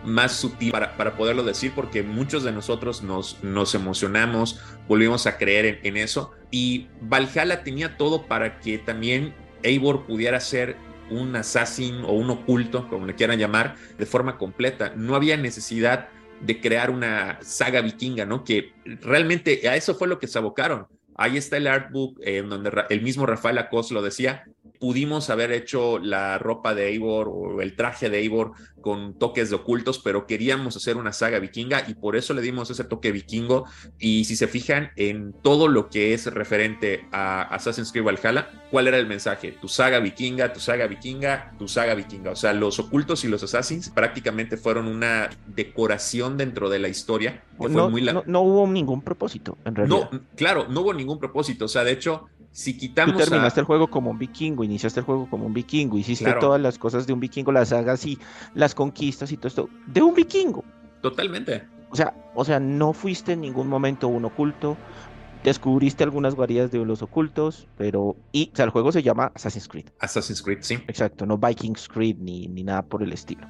más 0.04 0.32
sutil 0.32 0.72
para, 0.72 0.96
para, 0.96 1.16
poderlo 1.16 1.42
decir, 1.42 1.72
porque 1.74 2.02
muchos 2.02 2.42
de 2.42 2.52
nosotros 2.52 3.02
nos, 3.02 3.42
nos 3.42 3.74
emocionamos, 3.74 4.60
volvimos 4.88 5.26
a 5.26 5.38
creer 5.38 5.66
en, 5.66 5.78
en, 5.82 5.96
eso. 5.96 6.32
Y 6.50 6.88
Valhalla 7.00 7.62
tenía 7.62 7.96
todo 7.96 8.26
para 8.26 8.58
que 8.60 8.78
también 8.78 9.34
Eivor 9.62 10.06
pudiera 10.06 10.40
ser 10.40 10.76
un 11.10 11.36
assassin 11.36 12.02
o 12.04 12.12
un 12.12 12.30
oculto, 12.30 12.88
como 12.88 13.06
le 13.06 13.14
quieran 13.14 13.38
llamar, 13.38 13.76
de 13.98 14.06
forma 14.06 14.38
completa. 14.38 14.92
No 14.96 15.14
había 15.14 15.36
necesidad 15.36 16.08
de 16.40 16.60
crear 16.60 16.90
una 16.90 17.38
saga 17.42 17.80
vikinga, 17.80 18.24
¿no? 18.24 18.44
Que 18.44 18.72
realmente 18.84 19.68
a 19.68 19.76
eso 19.76 19.94
fue 19.94 20.08
lo 20.08 20.18
que 20.18 20.26
se 20.26 20.38
abocaron. 20.38 20.86
Ahí 21.14 21.36
está 21.36 21.56
el 21.56 21.66
artbook 21.66 22.18
en 22.22 22.46
eh, 22.46 22.48
donde 22.48 22.84
el 22.88 23.02
mismo 23.02 23.26
Rafael 23.26 23.58
Acos 23.58 23.90
lo 23.90 24.02
decía, 24.02 24.44
pudimos 24.78 25.30
haber 25.30 25.52
hecho 25.52 25.98
la 25.98 26.38
ropa 26.38 26.74
de 26.74 26.88
Eivor 26.88 27.28
o 27.28 27.62
el 27.62 27.74
traje 27.76 28.10
de 28.10 28.18
Eivor 28.18 28.52
con 28.80 29.14
toques 29.14 29.48
de 29.48 29.56
ocultos, 29.56 29.98
pero 30.00 30.26
queríamos 30.26 30.76
hacer 30.76 30.96
una 30.96 31.12
saga 31.12 31.38
vikinga 31.38 31.84
y 31.88 31.94
por 31.94 32.16
eso 32.16 32.34
le 32.34 32.42
dimos 32.42 32.70
ese 32.70 32.84
toque 32.84 33.12
vikingo. 33.12 33.64
Y 33.98 34.24
si 34.24 34.36
se 34.36 34.48
fijan 34.48 34.90
en 34.96 35.32
todo 35.32 35.68
lo 35.68 35.88
que 35.88 36.14
es 36.14 36.26
referente 36.26 37.06
a 37.12 37.42
Assassin's 37.42 37.92
Creed 37.92 38.04
Valhalla, 38.04 38.50
¿cuál 38.70 38.88
era 38.88 38.98
el 38.98 39.06
mensaje? 39.06 39.52
Tu 39.52 39.68
saga 39.68 40.00
vikinga, 40.00 40.52
tu 40.52 40.60
saga 40.60 40.86
vikinga, 40.86 41.54
tu 41.58 41.68
saga 41.68 41.94
vikinga. 41.94 42.32
O 42.32 42.36
sea, 42.36 42.52
los 42.52 42.78
ocultos 42.78 43.24
y 43.24 43.28
los 43.28 43.42
assassins 43.42 43.90
prácticamente 43.90 44.56
fueron 44.56 44.88
una 44.88 45.30
decoración 45.46 46.36
dentro 46.36 46.68
de 46.68 46.80
la 46.80 46.88
historia. 46.88 47.44
Que 47.60 47.68
no, 47.68 47.84
fue 47.84 47.90
muy 47.90 48.00
la... 48.00 48.22
no, 48.26 48.40
hubo 48.40 48.66
ningún 48.66 49.02
propósito, 49.02 49.58
en 49.64 49.74
realidad. 49.74 50.10
No, 50.10 50.20
claro, 50.34 50.66
no 50.68 50.80
hubo 50.80 50.92
ningún 50.92 51.18
propósito. 51.18 51.66
O 51.66 51.68
sea, 51.68 51.84
de 51.84 51.92
hecho, 51.92 52.28
si 52.52 52.76
quitamos. 52.76 53.14
Tú 53.14 53.20
terminaste 53.20 53.60
el 53.60 53.66
juego 53.66 53.88
como 53.88 54.10
un 54.10 54.18
vikingo, 54.18 54.62
iniciaste 54.62 55.00
el 55.00 55.06
juego 55.06 55.28
como 55.28 55.46
un 55.46 55.54
vikingo, 55.54 55.98
hiciste 55.98 56.32
todas 56.34 56.60
las 56.60 56.78
cosas 56.78 57.06
de 57.06 57.12
un 57.12 57.20
vikingo, 57.20 57.50
las 57.50 57.70
sagas 57.70 58.04
y 58.06 58.18
las 58.54 58.74
conquistas 58.74 59.32
y 59.32 59.36
todo 59.36 59.48
esto, 59.48 59.68
de 59.86 60.02
un 60.02 60.14
vikingo. 60.14 60.64
Totalmente. 61.00 61.64
O 61.90 61.96
sea, 61.96 62.14
o 62.34 62.44
sea, 62.44 62.60
no 62.60 62.92
fuiste 62.92 63.32
en 63.32 63.40
ningún 63.40 63.68
momento 63.68 64.08
un 64.08 64.24
oculto, 64.24 64.76
descubriste 65.42 66.04
algunas 66.04 66.34
guaridas 66.34 66.70
de 66.70 66.84
los 66.84 67.02
ocultos, 67.02 67.66
pero. 67.76 68.16
Y, 68.32 68.50
o 68.52 68.56
sea, 68.56 68.64
el 68.66 68.70
juego 68.70 68.92
se 68.92 69.02
llama 69.02 69.32
Assassin's 69.34 69.68
Creed. 69.68 69.86
Assassin's 69.98 70.42
Creed, 70.42 70.58
sí. 70.60 70.74
Exacto, 70.86 71.26
no 71.26 71.38
Vikings 71.38 71.88
Creed 71.88 72.16
ni, 72.18 72.48
ni 72.48 72.62
nada 72.62 72.82
por 72.82 73.02
el 73.02 73.12
estilo. 73.12 73.46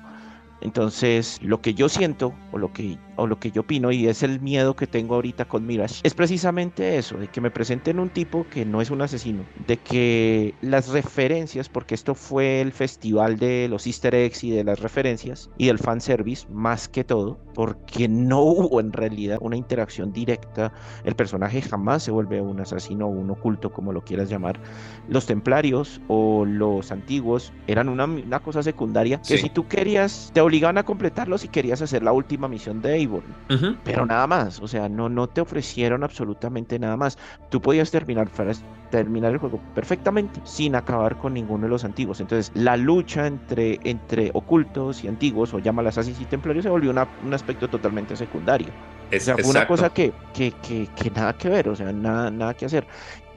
Entonces, 0.62 1.38
lo 1.42 1.61
que 1.61 1.75
yo 1.75 1.88
siento 1.88 2.35
o 2.52 2.59
lo 2.59 2.73
que 2.73 2.99
o 3.16 3.26
lo 3.26 3.38
que 3.38 3.50
yo 3.50 3.62
opino 3.62 3.92
y 3.92 4.09
es 4.09 4.23
el 4.23 4.40
miedo 4.40 4.75
que 4.75 4.87
tengo 4.87 5.16
ahorita 5.16 5.45
con 5.45 5.66
Mirage 5.66 6.00
es 6.02 6.14
precisamente 6.14 6.97
eso, 6.97 7.19
de 7.19 7.28
que 7.28 7.40
me 7.40 7.50
presenten 7.50 7.99
un 7.99 8.09
tipo 8.09 8.47
que 8.49 8.64
no 8.64 8.81
es 8.81 8.90
un 8.90 9.02
asesino, 9.02 9.45
de 9.66 9.76
que 9.76 10.54
las 10.61 10.88
referencias, 10.88 11.69
porque 11.69 11.95
esto 11.95 12.14
fue 12.14 12.61
el 12.61 12.73
festival 12.73 13.38
de 13.38 13.69
los 13.69 13.87
easter 13.87 14.14
eggs 14.14 14.45
y 14.45 14.50
de 14.50 14.64
las 14.64 14.81
referencias 14.81 15.50
y 15.59 15.66
del 15.66 15.78
fanservice 15.78 16.47
más 16.50 16.88
que 16.88 17.04
todo, 17.04 17.38
porque 17.54 18.09
no 18.09 18.40
hubo 18.40 18.81
en 18.81 18.92
realidad 18.92 19.38
una 19.40 19.57
interacción 19.57 20.12
directa, 20.12 20.73
el 21.04 21.14
personaje 21.14 21.61
jamás 21.62 22.02
se 22.02 22.11
vuelve 22.11 22.40
un 22.40 22.61
asesino 22.61 23.07
o 23.07 23.11
un 23.11 23.31
oculto 23.31 23.73
como 23.73 23.92
lo 23.92 24.02
quieras 24.02 24.31
llamar, 24.31 24.59
los 25.09 25.26
templarios 25.26 26.00
o 26.09 26.45
los 26.45 26.90
antiguos 26.90 27.52
eran 27.66 27.88
una, 27.88 28.04
una 28.04 28.40
cosa 28.40 28.62
secundaria 28.62 29.21
que 29.21 29.38
si 29.38 29.50
tú 29.50 29.69
querías, 29.69 30.31
te 30.33 30.40
obligaban 30.52 30.76
a 30.76 30.82
completarlo 30.82 31.38
si 31.38 31.49
querías 31.49 31.80
hacer 31.80 32.02
la 32.02 32.12
última 32.12 32.47
misión 32.47 32.82
de 32.82 33.09
pero 33.85 34.04
nada 34.04 34.26
más, 34.26 34.61
o 34.61 34.68
sea, 34.68 34.87
no, 34.87 35.09
no 35.09 35.26
te 35.26 35.40
ofrecieron 35.40 36.04
absolutamente 36.04 36.78
nada 36.78 36.94
más. 36.94 37.16
Tú 37.49 37.62
podías 37.62 37.90
terminar, 37.90 38.28
terminar 38.90 39.32
el 39.32 39.38
juego 39.38 39.62
perfectamente 39.75 40.42
sin 40.44 40.76
acabar 40.76 41.16
con 41.16 41.32
ninguno 41.32 41.62
de 41.62 41.71
los 41.71 41.85
antiguos. 41.85 42.21
Entonces, 42.21 42.52
la 42.54 42.76
lucha 42.76 43.26
entre, 43.26 43.80
entre 43.85 44.30
ocultos 44.35 45.02
y 45.04 45.09
antiguos, 45.09 45.54
o 45.54 45.59
llámalas 45.59 45.97
así 45.97 46.14
y 46.21 46.25
templarios, 46.26 46.64
se 46.64 46.68
volvió 46.68 46.90
un 46.90 47.32
aspecto 47.32 47.68
totalmente 47.68 48.14
secundario. 48.14 48.68
o 49.11 49.21
sea, 49.21 49.38
fue 49.38 49.50
una 49.50 49.66
cosa 49.66 49.88
que, 49.88 50.12
que, 50.35 50.52
que, 50.62 50.87
que, 50.94 51.11
nada 51.11 51.32
que 51.32 51.49
ver, 51.49 51.71
o 51.71 51.75
sea, 51.75 51.90
nada, 51.92 52.30
nada 52.30 52.52
que 52.52 52.66
hacer. 52.66 52.87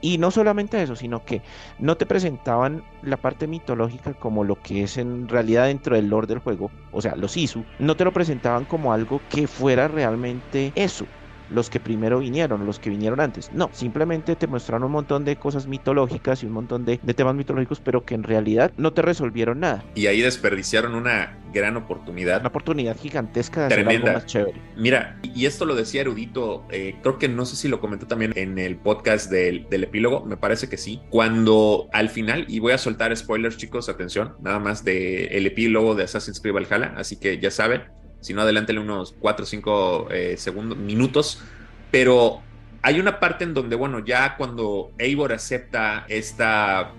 Y 0.06 0.20
no 0.20 0.30
solamente 0.30 0.84
eso, 0.84 0.96
sino 0.96 1.26
que 1.26 1.42
no 1.80 1.98
te 1.98 2.06
presentaban 2.06 2.84
la 3.02 3.18
parte 3.18 3.48
mitológica 3.48 4.14
como 4.14 4.44
lo 4.44 4.62
que 4.62 4.84
es 4.84 4.98
en 4.98 5.28
realidad 5.28 5.66
dentro 5.66 5.96
del 5.96 6.10
lore 6.10 6.28
del 6.28 6.38
juego, 6.38 6.70
o 6.92 7.02
sea, 7.02 7.16
los 7.16 7.36
Isu, 7.36 7.66
no 7.80 7.96
te 7.96 8.04
lo 8.04 8.14
presentaban 8.14 8.66
como 8.66 8.94
algo 8.94 9.20
que 9.32 9.48
fuera 9.48 9.88
realmente 9.88 10.72
eso, 10.76 11.08
los 11.50 11.72
que 11.72 11.80
primero 11.80 12.20
vinieron, 12.20 12.68
los 12.68 12.78
que 12.78 12.92
vinieron 12.92 13.20
antes. 13.20 13.52
No, 13.52 13.72
simplemente 13.74 14.36
te 14.36 14.46
mostraron 14.46 14.84
un 14.84 14.92
montón 14.92 15.26
de 15.26 15.38
cosas 15.38 15.66
mitológicas 15.66 16.44
y 16.44 16.46
un 16.46 16.52
montón 16.52 16.86
de, 16.86 17.00
temas 17.00 17.34
mitológicos, 17.34 17.80
pero 17.80 18.06
que 18.06 18.14
en 18.14 18.22
realidad 18.22 18.72
no 18.78 18.94
te 18.94 19.02
resolvieron 19.02 19.62
nada. 19.62 19.84
Y 19.96 20.06
ahí 20.06 20.22
desperdiciaron 20.22 20.94
una 20.94 21.36
gran 21.56 21.78
oportunidad. 21.78 22.42
Una 22.42 22.50
oportunidad 22.50 22.98
gigantesca 22.98 23.62
de 23.62 23.66
hacer 23.68 23.88
algo 23.88 24.08
más 24.08 24.26
chévere. 24.26 24.62
Mira, 24.76 25.18
y 25.24 25.46
esto 25.46 25.66
lo 25.66 25.74
decía 25.74 26.02
Erudito, 26.02 26.66
eh, 26.70 26.98
creo 27.02 27.18
que 27.18 27.30
no 27.30 27.46
sé 27.46 27.56
si 27.56 27.68
lo 27.70 27.80
comentó 27.80 28.06
también 28.06 28.34
en 28.36 28.60
el 28.60 28.76
podcast 28.76 29.32
del, 29.32 29.68
del 29.70 29.86
epílogo, 29.86 30.26
me 30.26 30.38
parece 30.38 30.70
que 30.70 30.78
sí. 30.78 31.02
Cuando 31.10 31.88
al 31.94 32.10
final, 32.10 32.46
y 32.50 32.60
voy 32.60 32.74
a 32.74 32.78
soltar 32.78 33.16
spoilers, 33.16 33.58
chicos, 33.58 33.90
atención, 33.90 34.36
nada 34.42 34.60
más 34.60 34.84
del 34.84 35.30
el 35.32 35.48
epílogo 35.48 35.96
de 35.96 36.04
Assassin's 36.04 36.42
Creed 36.42 36.54
Valhalla, 36.54 36.94
así 36.98 37.16
que 37.16 37.40
ya 37.40 37.50
saben 37.50 37.84
si 38.20 38.34
no 38.34 38.42
adelántale 38.42 38.80
unos 38.80 39.16
4 39.20 39.44
o 39.44 39.46
5 39.46 40.08
eh, 40.10 40.36
segundos, 40.38 40.78
minutos, 40.78 41.44
pero 41.92 42.42
hay 42.82 43.00
una 43.00 43.20
parte 43.20 43.44
en 43.44 43.54
donde, 43.54 43.76
bueno, 43.76 44.00
ya 44.00 44.36
cuando 44.36 44.92
Eivor 44.98 45.32
acepta 45.32 46.06
esta 46.08 46.92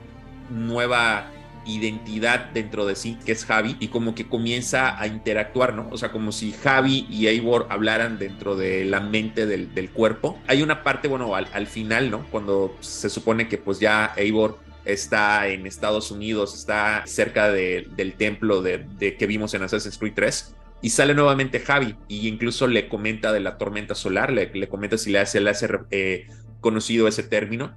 nueva 0.51 1.31
identidad 1.67 2.51
dentro 2.53 2.87
de 2.87 2.97
sí, 2.97 3.19
que 3.25 3.33
es 3.33 3.45
Javi, 3.45 3.77
y 3.81 3.89
como 3.89 4.15
que 4.15 4.27
comienza 4.27 5.01
a 5.01 5.07
interactuar, 5.07 5.75
¿no? 5.75 5.89
O 5.91 5.99
sea, 5.99 6.13
como 6.13 6.33
si 6.33 6.53
Javi 6.53 7.07
y 7.11 7.27
Eivor 7.27 7.67
hablaran 7.71 8.19
dentro 8.19 8.57
de 8.57 8.85
la 8.85 9.01
mente 9.01 9.47
del, 9.47 9.91
cuerpo. 9.91 10.39
Hay 10.47 10.63
una 10.63 10.83
parte, 10.83 11.09
bueno, 11.09 11.35
al, 11.35 11.67
final, 11.67 12.11
¿no? 12.11 12.27
Cuando 12.31 12.77
se 12.81 13.09
supone 13.09 13.49
que 13.49 13.59
pues 13.59 13.79
ya 13.79 14.13
Eivor 14.17 14.59
está 14.85 15.49
en 15.49 15.67
Estados 15.67 16.11
Unidos, 16.11 16.55
está 16.55 17.03
cerca 17.07 17.51
del 17.51 18.15
templo 18.17 18.63
de, 18.63 18.85
de, 18.99 19.17
que 19.17 19.27
vimos 19.27 19.55
en 19.55 19.63
Assassin's 19.63 19.99
Creed 19.99 20.15
3, 20.15 20.57
y 20.83 20.91
sale 20.91 21.15
nuevamente 21.15 21.61
Javi 21.61 21.97
y 22.07 22.29
incluso 22.29 22.67
le 22.67 22.89
comenta 22.89 23.33
de 23.33 23.41
la 23.41 23.59
tormenta 23.59 23.95
solar, 23.95 24.33
le, 24.33 24.51
le 24.53 24.69
comenta 24.69 24.99
si 24.99 25.11
le 25.11 25.19
hace, 25.19 25.41
le 25.41 25.51
hace 25.51 25.69
eh, 25.91 26.29
conocido 26.61 27.09
ese 27.09 27.23
término. 27.23 27.75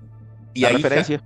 Y 0.53 0.65
ahí, 0.65 0.75
referencia. 0.75 1.24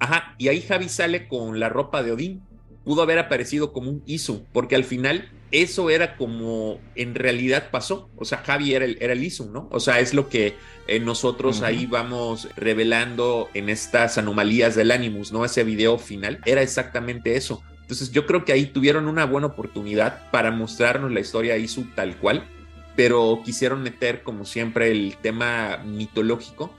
Ajá, 0.00 0.34
y 0.38 0.48
ahí 0.48 0.60
Javi 0.62 0.88
sale 0.88 1.28
con 1.28 1.58
la 1.60 1.68
ropa 1.68 2.02
de 2.02 2.12
Odín. 2.12 2.42
Pudo 2.84 3.02
haber 3.02 3.18
aparecido 3.18 3.72
como 3.72 3.90
un 3.90 4.02
Isu, 4.06 4.46
porque 4.52 4.74
al 4.74 4.84
final 4.84 5.30
eso 5.50 5.90
era 5.90 6.16
como 6.16 6.80
en 6.94 7.14
realidad 7.14 7.70
pasó. 7.70 8.10
O 8.16 8.24
sea, 8.24 8.38
Javi 8.38 8.74
era 8.74 8.84
el, 8.84 8.96
era 9.00 9.12
el 9.12 9.22
Isu, 9.22 9.50
¿no? 9.50 9.68
O 9.70 9.80
sea, 9.80 10.00
es 10.00 10.14
lo 10.14 10.28
que 10.28 10.54
eh, 10.86 11.00
nosotros 11.00 11.62
ahí 11.62 11.86
vamos 11.86 12.48
revelando 12.56 13.48
en 13.52 13.68
estas 13.68 14.16
anomalías 14.16 14.74
del 14.74 14.90
Animus, 14.90 15.32
¿no? 15.32 15.44
Ese 15.44 15.64
video 15.64 15.98
final 15.98 16.40
era 16.46 16.62
exactamente 16.62 17.36
eso. 17.36 17.62
Entonces 17.82 18.10
yo 18.10 18.26
creo 18.26 18.44
que 18.44 18.52
ahí 18.52 18.66
tuvieron 18.66 19.08
una 19.08 19.24
buena 19.24 19.46
oportunidad 19.46 20.30
para 20.30 20.50
mostrarnos 20.50 21.10
la 21.10 21.20
historia 21.20 21.56
Isu 21.56 21.88
tal 21.94 22.16
cual, 22.16 22.46
pero 22.96 23.40
quisieron 23.44 23.82
meter 23.82 24.22
como 24.22 24.44
siempre 24.44 24.90
el 24.90 25.16
tema 25.22 25.78
mitológico, 25.84 26.74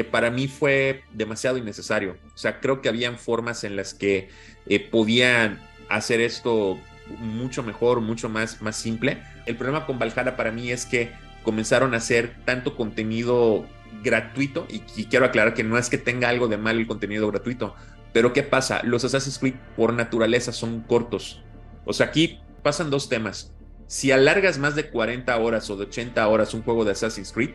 que 0.00 0.04
para 0.04 0.30
mí 0.30 0.48
fue 0.48 1.04
demasiado 1.12 1.58
innecesario. 1.58 2.16
O 2.34 2.38
sea, 2.38 2.58
creo 2.58 2.80
que 2.80 2.88
habían 2.88 3.18
formas 3.18 3.64
en 3.64 3.76
las 3.76 3.92
que 3.92 4.30
eh, 4.64 4.80
podían 4.80 5.60
hacer 5.90 6.22
esto 6.22 6.78
mucho 7.18 7.62
mejor, 7.62 8.00
mucho 8.00 8.30
más, 8.30 8.62
más 8.62 8.76
simple. 8.76 9.22
El 9.44 9.56
problema 9.56 9.84
con 9.84 9.98
Valhalla 9.98 10.38
para 10.38 10.52
mí 10.52 10.70
es 10.70 10.86
que 10.86 11.12
comenzaron 11.42 11.92
a 11.92 11.98
hacer 11.98 12.34
tanto 12.46 12.76
contenido 12.76 13.66
gratuito, 14.02 14.66
y, 14.70 14.82
y, 14.96 15.04
quiero 15.04 15.26
aclarar 15.26 15.52
que 15.52 15.64
no 15.64 15.76
es 15.76 15.90
que 15.90 15.98
tenga 15.98 16.30
algo 16.30 16.48
de 16.48 16.56
mal 16.56 16.78
el 16.78 16.86
contenido 16.86 17.30
gratuito, 17.30 17.74
pero 18.14 18.32
¿qué 18.32 18.42
pasa? 18.42 18.80
Los 18.82 19.04
Assassin's 19.04 19.38
Creed 19.38 19.56
por 19.76 19.92
naturaleza 19.92 20.50
son 20.50 20.80
cortos. 20.80 21.42
O 21.84 21.92
sea, 21.92 22.06
aquí 22.06 22.40
pasan 22.62 22.88
dos 22.88 23.10
temas. 23.10 23.52
Si 23.86 24.12
alargas 24.12 24.56
más 24.56 24.74
de 24.74 24.88
40 24.88 25.36
horas 25.36 25.68
o 25.68 25.76
de 25.76 25.84
80 25.84 26.26
horas 26.26 26.54
un 26.54 26.62
juego 26.62 26.86
de 26.86 26.92
Assassin's 26.92 27.32
Creed, 27.32 27.50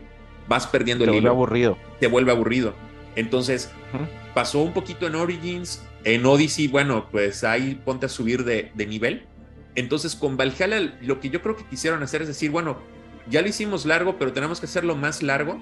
vas 0.48 0.66
perdiendo 0.66 1.04
el 1.04 1.10
hilo. 1.10 1.16
Te 1.16 1.20
vuelve 1.20 1.36
aburrido. 1.36 1.78
Te 2.00 2.06
vuelve 2.06 2.32
aburrido. 2.32 2.74
Entonces, 3.14 3.70
pasó 4.34 4.60
un 4.60 4.72
poquito 4.72 5.06
en 5.06 5.14
Origins, 5.14 5.82
en 6.04 6.26
Odyssey, 6.26 6.68
bueno, 6.68 7.08
pues 7.10 7.44
ahí 7.44 7.80
ponte 7.84 8.06
a 8.06 8.08
subir 8.08 8.44
de, 8.44 8.70
de 8.74 8.86
nivel. 8.86 9.26
Entonces, 9.74 10.14
con 10.14 10.36
Valhalla, 10.36 10.98
lo 11.00 11.20
que 11.20 11.30
yo 11.30 11.42
creo 11.42 11.56
que 11.56 11.64
quisieron 11.64 12.02
hacer 12.02 12.22
es 12.22 12.28
decir, 12.28 12.50
bueno, 12.50 12.78
ya 13.28 13.42
lo 13.42 13.48
hicimos 13.48 13.86
largo, 13.86 14.18
pero 14.18 14.32
tenemos 14.32 14.60
que 14.60 14.66
hacerlo 14.66 14.96
más 14.96 15.22
largo, 15.22 15.58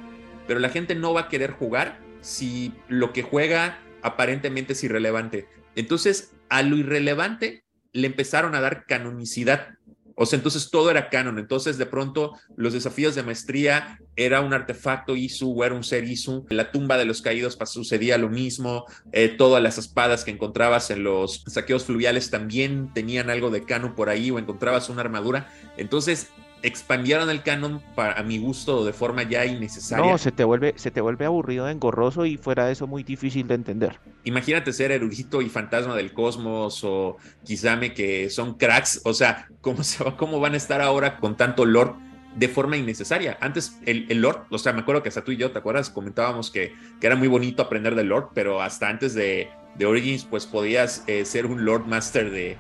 pero 0.46 0.60
la 0.60 0.68
gente 0.68 0.94
no 0.94 1.14
va 1.14 1.22
a 1.22 1.28
querer 1.28 1.52
jugar 1.52 1.98
si 2.20 2.72
lo 2.88 3.12
que 3.12 3.22
juega 3.22 3.78
aparentemente 4.02 4.74
es 4.74 4.84
irrelevante. 4.84 5.48
Entonces, 5.76 6.34
a 6.48 6.62
lo 6.62 6.76
irrelevante 6.76 7.64
le 7.92 8.06
empezaron 8.06 8.54
a 8.54 8.60
dar 8.60 8.86
canonicidad. 8.86 9.68
O 10.16 10.26
sea, 10.26 10.36
entonces 10.36 10.70
todo 10.70 10.90
era 10.90 11.08
canon. 11.08 11.38
Entonces, 11.38 11.78
de 11.78 11.86
pronto, 11.86 12.32
los 12.56 12.72
desafíos 12.72 13.14
de 13.14 13.22
maestría 13.22 13.98
era 14.16 14.40
un 14.40 14.52
artefacto 14.52 15.16
Isu 15.16 15.64
era 15.64 15.74
un 15.74 15.82
ser 15.82 16.04
Isu. 16.04 16.46
la 16.50 16.70
tumba 16.70 16.96
de 16.96 17.04
los 17.04 17.20
caídos 17.20 17.58
sucedía 17.66 18.18
lo 18.18 18.28
mismo. 18.28 18.84
Eh, 19.12 19.28
todas 19.28 19.62
las 19.62 19.78
espadas 19.78 20.24
que 20.24 20.30
encontrabas 20.30 20.90
en 20.90 21.02
los 21.02 21.42
saqueos 21.46 21.84
fluviales 21.84 22.30
también 22.30 22.92
tenían 22.94 23.30
algo 23.30 23.50
de 23.50 23.64
canon 23.64 23.94
por 23.94 24.08
ahí 24.08 24.30
o 24.30 24.38
encontrabas 24.38 24.88
una 24.88 25.00
armadura. 25.00 25.52
Entonces, 25.76 26.28
expandieron 26.64 27.28
el 27.28 27.42
canon 27.42 27.82
para, 27.94 28.18
a 28.18 28.22
mi 28.22 28.38
gusto 28.38 28.84
de 28.84 28.92
forma 28.92 29.22
ya 29.22 29.44
innecesaria. 29.44 30.10
No, 30.10 30.18
se 30.18 30.32
te 30.32 30.44
vuelve, 30.44 30.72
se 30.76 30.90
te 30.90 31.02
vuelve 31.02 31.26
aburrido, 31.26 31.68
engorroso 31.68 32.24
y 32.24 32.38
fuera 32.38 32.66
de 32.66 32.72
eso 32.72 32.86
muy 32.86 33.02
difícil 33.02 33.46
de 33.46 33.54
entender. 33.54 34.00
Imagínate 34.24 34.72
ser 34.72 34.90
erudito 34.90 35.42
y 35.42 35.50
fantasma 35.50 35.94
del 35.94 36.12
cosmos 36.12 36.82
o 36.82 37.18
Kizame 37.44 37.92
que 37.92 38.30
son 38.30 38.54
cracks, 38.54 39.02
o 39.04 39.12
sea, 39.12 39.46
¿cómo, 39.60 39.84
se 39.84 40.02
va, 40.02 40.16
cómo 40.16 40.40
van 40.40 40.54
a 40.54 40.56
estar 40.56 40.80
ahora 40.80 41.18
con 41.18 41.36
tanto 41.36 41.66
lore 41.66 41.92
de 42.34 42.48
forma 42.48 42.78
innecesaria? 42.78 43.36
Antes 43.42 43.78
el, 43.84 44.06
el 44.08 44.22
lore, 44.22 44.40
o 44.48 44.58
sea, 44.58 44.72
me 44.72 44.80
acuerdo 44.80 45.02
que 45.02 45.10
hasta 45.10 45.22
tú 45.22 45.32
y 45.32 45.36
yo, 45.36 45.50
¿te 45.50 45.58
acuerdas? 45.58 45.90
Comentábamos 45.90 46.50
que, 46.50 46.74
que 46.98 47.06
era 47.06 47.14
muy 47.14 47.28
bonito 47.28 47.62
aprender 47.62 47.94
del 47.94 48.08
lore, 48.08 48.28
pero 48.32 48.62
hasta 48.62 48.88
antes 48.88 49.12
de 49.12 49.50
de 49.74 49.86
Origins, 49.86 50.24
pues 50.24 50.46
podías 50.46 51.02
eh, 51.06 51.24
ser 51.24 51.46
un 51.46 51.64
Lord 51.64 51.86
Master 51.86 52.30
de, 52.30 52.56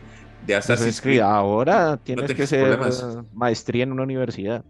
de 0.46 0.54
Assassin's 0.54 1.00
Creed. 1.00 1.20
Ahora 1.20 1.96
tienes 1.98 2.32
que 2.34 2.46
ser 2.46 2.78
maestría 3.32 3.84
en 3.84 3.92
una 3.92 4.02
universidad. 4.02 4.64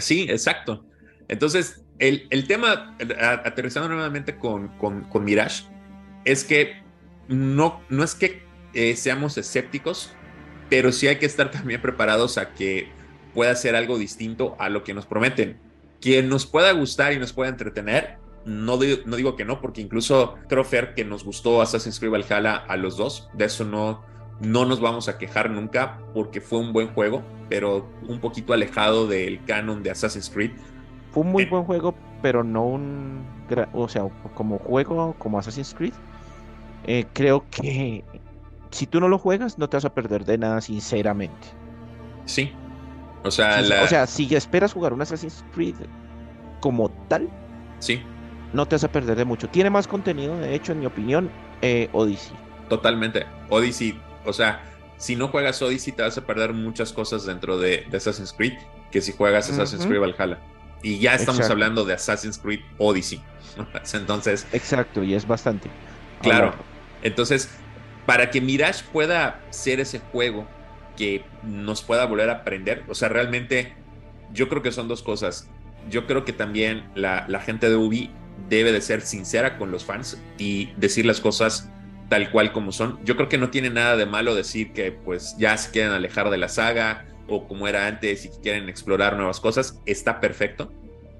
Sí, 0.00 0.26
exacto. 0.28 0.84
Entonces, 1.28 1.84
el, 1.98 2.26
el 2.30 2.46
tema, 2.46 2.96
aterrizando 3.44 3.88
nuevamente 3.88 4.36
con, 4.36 4.68
con, 4.78 5.04
con, 5.04 5.24
Mirage, 5.24 5.64
es 6.24 6.44
que 6.44 6.82
no, 7.28 7.80
no 7.88 8.04
es 8.04 8.14
que 8.14 8.42
eh, 8.74 8.96
seamos 8.96 9.38
escépticos, 9.38 10.12
pero 10.68 10.92
sí 10.92 11.08
hay 11.08 11.16
que 11.16 11.26
estar 11.26 11.50
también 11.50 11.80
preparados 11.80 12.38
a 12.38 12.52
que 12.52 12.88
pueda 13.34 13.54
ser 13.54 13.76
algo 13.76 13.98
distinto 13.98 14.56
a 14.58 14.68
lo 14.68 14.84
que 14.84 14.94
nos 14.94 15.06
prometen. 15.06 15.58
Quien 16.00 16.28
nos 16.28 16.46
pueda 16.46 16.72
gustar 16.72 17.12
y 17.12 17.18
nos 17.18 17.32
pueda 17.32 17.50
entretener, 17.50 18.18
no, 18.44 18.78
no 19.06 19.16
digo 19.16 19.36
que 19.36 19.44
no, 19.44 19.60
porque 19.60 19.80
incluso 19.80 20.36
creo, 20.48 20.64
Fer, 20.64 20.94
que 20.94 21.04
nos 21.04 21.24
gustó 21.24 21.60
Assassin's 21.60 21.98
Creed 21.98 22.12
Valhalla 22.12 22.56
a 22.56 22.76
los 22.76 22.96
dos. 22.96 23.28
De 23.34 23.46
eso 23.46 23.64
no, 23.64 24.04
no 24.40 24.64
nos 24.64 24.80
vamos 24.80 25.08
a 25.08 25.18
quejar 25.18 25.50
nunca, 25.50 25.98
porque 26.14 26.40
fue 26.40 26.58
un 26.58 26.72
buen 26.72 26.88
juego, 26.88 27.22
pero 27.48 27.88
un 28.08 28.20
poquito 28.20 28.52
alejado 28.52 29.06
del 29.06 29.42
canon 29.44 29.82
de 29.82 29.90
Assassin's 29.90 30.30
Creed. 30.30 30.52
Fue 31.10 31.22
un 31.22 31.32
muy 31.32 31.44
eh, 31.44 31.46
buen 31.46 31.64
juego, 31.64 31.94
pero 32.22 32.44
no 32.44 32.64
un. 32.64 33.24
O 33.72 33.88
sea, 33.88 34.08
como 34.34 34.58
juego, 34.58 35.14
como 35.18 35.38
Assassin's 35.38 35.74
Creed. 35.74 35.94
Eh, 36.84 37.06
creo 37.12 37.44
que 37.50 38.04
si 38.70 38.86
tú 38.86 39.00
no 39.00 39.08
lo 39.08 39.18
juegas, 39.18 39.58
no 39.58 39.68
te 39.68 39.76
vas 39.76 39.84
a 39.84 39.94
perder 39.94 40.24
de 40.24 40.38
nada, 40.38 40.60
sinceramente. 40.60 41.48
Sí. 42.26 42.52
O 43.24 43.30
sea, 43.30 43.60
o 43.82 43.86
sea, 43.88 44.06
si 44.06 44.32
esperas 44.34 44.72
jugar 44.72 44.92
un 44.92 45.02
Assassin's 45.02 45.44
Creed 45.52 45.74
como 46.60 46.90
tal, 47.08 47.28
sí 47.80 48.00
no 48.52 48.66
te 48.66 48.74
vas 48.74 48.84
a 48.84 48.92
perder 48.92 49.16
de 49.16 49.24
mucho. 49.24 49.48
Tiene 49.48 49.70
más 49.70 49.86
contenido, 49.86 50.36
de 50.38 50.54
hecho, 50.54 50.72
en 50.72 50.80
mi 50.80 50.86
opinión, 50.86 51.30
eh, 51.62 51.88
Odyssey. 51.92 52.36
Totalmente. 52.68 53.26
Odyssey, 53.50 53.98
o 54.26 54.32
sea, 54.32 54.62
si 54.98 55.16
no 55.16 55.28
juegas 55.28 55.60
Odyssey 55.62 55.92
te 55.92 56.02
vas 56.02 56.16
a 56.18 56.26
perder 56.26 56.52
muchas 56.52 56.92
cosas 56.92 57.24
dentro 57.24 57.58
de, 57.58 57.86
Assassin's 57.94 58.32
Creed 58.32 58.54
que 58.90 59.00
si 59.00 59.12
juegas 59.12 59.50
Assassin's 59.50 59.86
Creed 59.86 60.00
Valhalla. 60.00 60.38
Y 60.82 60.98
ya 60.98 61.14
estamos 61.14 61.48
hablando 61.50 61.84
de 61.84 61.94
Assassin's 61.94 62.38
Creed 62.38 62.60
Odyssey. 62.78 63.20
Entonces. 63.94 64.46
Exacto, 64.52 65.02
y 65.02 65.14
es 65.14 65.26
bastante. 65.26 65.68
Claro. 66.22 66.54
Entonces, 67.02 67.50
para 68.04 68.30
que 68.30 68.40
Mirage 68.40 68.84
pueda 68.92 69.40
ser 69.50 69.80
ese 69.80 69.98
juego 69.98 70.46
que 70.96 71.24
nos 71.42 71.82
pueda 71.82 72.06
volver 72.06 72.30
a 72.30 72.34
aprender, 72.34 72.84
o 72.88 72.94
sea, 72.94 73.08
realmente 73.08 73.74
yo 74.32 74.48
creo 74.48 74.62
que 74.62 74.72
son 74.72 74.88
dos 74.88 75.02
cosas. 75.02 75.48
Yo 75.90 76.06
creo 76.06 76.24
que 76.24 76.32
también 76.32 76.88
la, 76.94 77.26
la 77.28 77.40
gente 77.40 77.68
de 77.68 77.76
Ubi 77.76 78.10
debe 78.48 78.72
de 78.72 78.80
ser 78.80 79.02
sincera 79.02 79.58
con 79.58 79.70
los 79.70 79.84
fans 79.84 80.18
y 80.38 80.66
decir 80.76 81.06
las 81.06 81.20
cosas 81.20 81.68
tal 82.08 82.30
cual 82.30 82.52
como 82.52 82.72
son. 82.72 82.98
Yo 83.04 83.16
creo 83.16 83.28
que 83.28 83.38
no 83.38 83.50
tiene 83.50 83.70
nada 83.70 83.96
de 83.96 84.06
malo 84.06 84.34
decir 84.34 84.72
que 84.72 84.92
pues 84.92 85.36
ya 85.38 85.56
se 85.56 85.70
quieren 85.70 85.92
alejar 85.92 86.30
de 86.30 86.38
la 86.38 86.48
saga 86.48 87.06
o 87.28 87.46
como 87.48 87.66
era 87.66 87.86
antes 87.86 88.24
y 88.24 88.28
quieren 88.42 88.68
explorar 88.68 89.16
nuevas 89.16 89.40
cosas, 89.40 89.80
está 89.84 90.20
perfecto, 90.20 90.72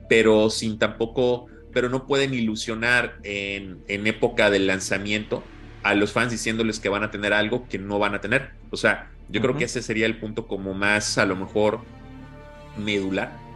pero 0.09 0.50
sin 0.50 0.78
tampoco, 0.78 1.47
pero 1.73 1.88
no 1.88 2.07
pueden 2.07 2.33
ilusionar 2.33 3.19
en, 3.25 3.83
en 3.88 4.07
época 4.07 4.50
del 4.50 4.69
lanzamiento 4.69 5.43
a 5.83 5.95
los 5.95 6.12
fans 6.12 6.31
diciéndoles 6.31 6.78
que 6.78 6.88
van 6.88 7.02
a 7.02 7.11
tener 7.11 7.33
algo 7.33 7.66
que 7.69 7.78
no 7.78 7.99
van 7.99 8.14
a 8.14 8.21
tener. 8.21 8.50
O 8.71 8.76
sea, 8.76 9.11
yo 9.28 9.40
creo 9.40 9.57
que 9.57 9.64
ese 9.64 9.83
sería 9.83 10.07
el 10.07 10.19
punto 10.19 10.47
como 10.47 10.75
más 10.75 11.19
a 11.19 11.26
lo 11.26 11.35
mejor 11.35 11.81
medular 12.76 13.47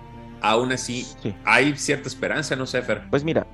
aún 0.40 0.72
así 0.72 1.06
hay 1.44 1.76
cierta 1.76 2.08
esperanza, 2.08 2.56
no 2.56 2.66
sé, 2.66 2.82
Fer. 2.82 3.02
Pues 3.10 3.24
mira, 3.24 3.46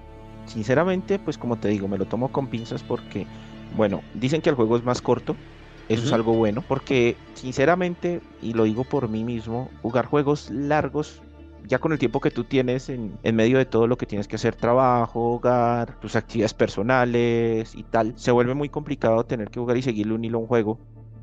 sinceramente, 0.46 1.18
pues 1.18 1.38
como 1.38 1.56
te 1.56 1.68
digo, 1.68 1.88
me 1.88 1.98
lo 1.98 2.06
tomo 2.06 2.30
con 2.32 2.48
pinzas 2.48 2.82
porque, 2.82 3.26
bueno, 3.74 4.02
dicen 4.14 4.42
que 4.42 4.50
el 4.50 4.56
juego 4.56 4.76
es 4.76 4.84
más 4.84 5.02
corto. 5.02 5.36
Eso 5.88 6.04
es 6.04 6.12
algo 6.12 6.32
bueno, 6.32 6.64
porque 6.66 7.16
sinceramente, 7.34 8.20
y 8.42 8.54
lo 8.54 8.64
digo 8.64 8.82
por 8.82 9.08
mí 9.08 9.22
mismo, 9.22 9.70
jugar 9.82 10.06
juegos 10.06 10.50
largos 10.50 11.22
ya 11.64 11.78
con 11.78 11.92
el 11.92 11.98
tiempo 11.98 12.20
que 12.20 12.32
tú 12.32 12.42
tienes 12.42 12.88
en, 12.88 13.16
en, 13.22 13.36
medio 13.36 13.58
de 13.58 13.66
todo 13.66 13.86
lo 13.86 13.96
que 13.96 14.04
tienes 14.04 14.26
que 14.26 14.34
hacer, 14.34 14.56
trabajo, 14.56 15.34
hogar, 15.34 15.98
tus 16.00 16.16
actividades 16.16 16.54
personales 16.54 17.74
y 17.76 17.84
tal, 17.84 18.14
se 18.16 18.32
vuelve 18.32 18.54
muy 18.54 18.68
complicado 18.68 19.24
tener 19.24 19.48
que 19.48 19.60
jugar 19.60 19.76
y 19.76 19.82
seguirle 19.82 20.14
un 20.14 20.24
hilo 20.24 20.38
a 20.38 20.40
un 20.40 20.46
juego 20.48 20.78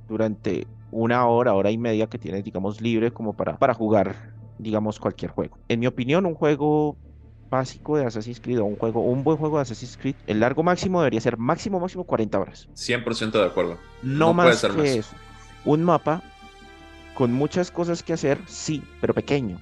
durante 0.07 0.65
una 0.91 1.27
hora, 1.27 1.53
hora 1.53 1.69
y 1.69 1.77
media 1.77 2.07
que 2.07 2.17
tienes, 2.17 2.45
digamos, 2.45 2.79
libre 2.79 3.11
como 3.11 3.33
para, 3.33 3.57
para 3.57 3.73
jugar 3.73 4.33
digamos, 4.57 4.99
cualquier 4.99 5.31
juego. 5.31 5.57
En 5.67 5.79
mi 5.79 5.87
opinión, 5.87 6.25
un 6.25 6.35
juego 6.35 6.95
básico 7.53 7.97
de 7.97 8.05
Assassin's 8.05 8.41
Creed 8.41 8.59
o 8.59 8.65
un 8.65 8.75
juego, 8.75 9.01
un 9.01 9.23
buen 9.23 9.37
juego 9.37 9.57
de 9.57 9.61
Assassin's 9.61 9.95
Creed, 9.95 10.15
el 10.25 10.39
largo 10.39 10.63
máximo 10.63 11.01
debería 11.01 11.21
ser 11.21 11.37
máximo, 11.37 11.79
máximo 11.79 12.03
40 12.03 12.39
horas. 12.39 12.67
100% 12.75 13.31
de 13.31 13.45
acuerdo. 13.45 13.77
No, 14.01 14.33
más 14.33 14.65
que 14.65 14.97
eso. 14.97 15.15
Un 15.63 15.83
mapa 15.83 16.23
con 17.13 17.31
muchas 17.31 17.69
cosas 17.69 18.01
que 18.01 18.13
hacer, 18.13 18.39
sí, 18.47 18.83
pero 18.99 19.13
pequeño. 19.13 19.59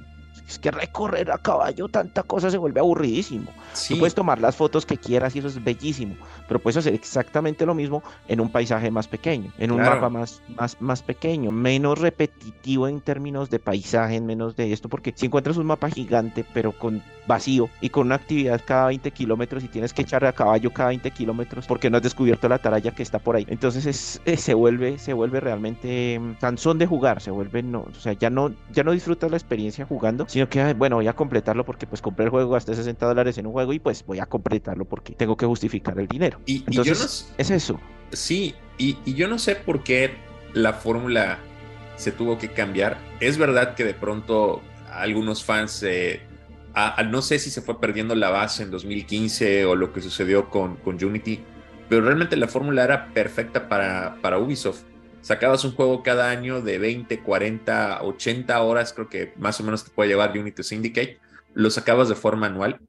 Es 0.51 0.59
que 0.59 0.69
recorrer 0.69 1.31
a 1.31 1.37
caballo 1.37 1.87
tanta 1.87 2.23
cosa 2.23 2.51
se 2.51 2.57
vuelve 2.57 2.81
aburridísimo. 2.81 3.51
Tú 3.87 3.97
puedes 3.97 4.13
tomar 4.13 4.39
las 4.41 4.55
fotos 4.55 4.85
que 4.85 4.97
quieras 4.97 5.33
y 5.35 5.39
eso 5.39 5.47
es 5.47 5.63
bellísimo, 5.63 6.15
pero 6.47 6.59
puedes 6.59 6.75
hacer 6.75 6.93
exactamente 6.93 7.65
lo 7.65 7.73
mismo 7.73 8.03
en 8.27 8.41
un 8.41 8.49
paisaje 8.49 8.91
más 8.91 9.07
pequeño, 9.07 9.53
en 9.57 9.71
un 9.71 9.81
mapa 9.81 10.09
más, 10.09 10.41
más, 10.57 10.75
más 10.81 11.01
pequeño, 11.01 11.51
menos 11.51 11.99
repetitivo 11.99 12.89
en 12.89 12.99
términos 12.99 13.49
de 13.49 13.59
paisaje, 13.59 14.19
menos 14.19 14.57
de 14.57 14.73
esto, 14.73 14.89
porque 14.89 15.13
si 15.15 15.27
encuentras 15.27 15.55
un 15.55 15.67
mapa 15.67 15.89
gigante, 15.89 16.45
pero 16.53 16.73
con 16.73 17.01
vacío 17.27 17.69
y 17.79 17.89
con 17.89 18.07
una 18.07 18.15
actividad 18.15 18.61
cada 18.65 18.87
20 18.87 19.11
kilómetros 19.11 19.63
y 19.63 19.67
tienes 19.67 19.93
que 19.93 20.01
echar 20.01 20.25
a 20.25 20.33
caballo 20.33 20.71
cada 20.71 20.89
20 20.89 21.11
kilómetros 21.11 21.65
porque 21.65 21.89
no 21.89 21.97
has 21.97 22.03
descubierto 22.03 22.49
la 22.49 22.57
taralla 22.57 22.91
que 22.91 23.03
está 23.03 23.19
por 23.19 23.35
ahí. 23.35 23.45
Entonces 23.47 23.85
es, 23.85 24.21
eh, 24.25 24.37
se 24.37 24.53
vuelve, 24.53 24.97
se 24.97 25.13
vuelve 25.13 25.39
realmente 25.39 26.19
mm, 26.19 26.33
cansón 26.41 26.77
de 26.77 26.87
jugar, 26.87 27.21
se 27.21 27.31
vuelve 27.31 27.63
no, 27.63 27.81
o 27.81 27.99
sea, 27.99 28.13
ya 28.13 28.29
no, 28.29 28.51
ya 28.71 28.83
no 28.83 28.91
disfrutas 28.91 29.31
la 29.31 29.37
experiencia 29.37 29.85
jugando, 29.85 30.25
sino 30.27 30.40
que 30.49 30.73
bueno, 30.73 30.97
voy 30.97 31.07
a 31.07 31.13
completarlo 31.13 31.65
porque 31.65 31.87
pues 31.87 32.01
compré 32.01 32.25
el 32.25 32.31
juego, 32.31 32.51
gasté 32.51 32.75
60 32.75 33.05
dólares 33.05 33.37
en 33.37 33.47
un 33.47 33.53
juego 33.53 33.73
y 33.73 33.79
pues 33.79 34.05
voy 34.05 34.19
a 34.19 34.25
completarlo 34.25 34.85
porque 34.85 35.13
tengo 35.13 35.37
que 35.37 35.45
justificar 35.45 35.97
el 35.99 36.07
dinero. 36.07 36.39
Y, 36.45 36.63
Entonces, 36.67 37.33
es 37.37 37.49
eso. 37.49 37.79
Sí, 38.11 38.55
y, 38.77 38.97
yo 39.13 39.27
no 39.27 39.39
sé 39.39 39.55
por 39.55 39.83
qué 39.83 40.11
la 40.53 40.73
fórmula 40.73 41.39
se 41.95 42.11
tuvo 42.11 42.37
que 42.37 42.49
cambiar. 42.49 42.97
Es 43.19 43.37
verdad 43.37 43.75
que 43.75 43.83
de 43.83 43.93
pronto 43.93 44.61
algunos 44.91 45.43
fans, 45.43 45.83
eh, 45.83 46.21
no 47.09 47.21
sé 47.21 47.39
si 47.39 47.49
se 47.49 47.61
fue 47.61 47.79
perdiendo 47.79 48.15
la 48.15 48.29
base 48.29 48.63
en 48.63 48.71
2015 48.71 49.65
o 49.65 49.75
lo 49.75 49.93
que 49.93 50.01
sucedió 50.01 50.49
con, 50.49 50.77
con 50.77 51.03
Unity, 51.03 51.43
pero 51.89 52.01
realmente 52.03 52.35
la 52.37 52.47
fórmula 52.47 52.83
era 52.83 53.13
perfecta 53.13 53.67
para, 53.69 54.15
para 54.21 54.39
Ubisoft. 54.39 54.83
Sacabas 55.21 55.63
un 55.63 55.73
juego 55.73 56.03
cada 56.03 56.29
año 56.29 56.61
de 56.61 56.79
20, 56.79 57.19
40, 57.21 58.03
80 58.03 58.61
horas, 58.61 58.93
creo 58.93 59.07
que 59.07 59.33
más 59.37 59.59
o 59.59 59.63
menos 59.63 59.83
te 59.83 59.91
puede 59.91 60.09
llevar 60.09 60.37
Unity 60.37 60.63
Syndicate. 60.63 61.19
Lo 61.53 61.69
sacabas 61.69 62.09
de 62.09 62.15
forma 62.15 62.47
anual 62.47 62.79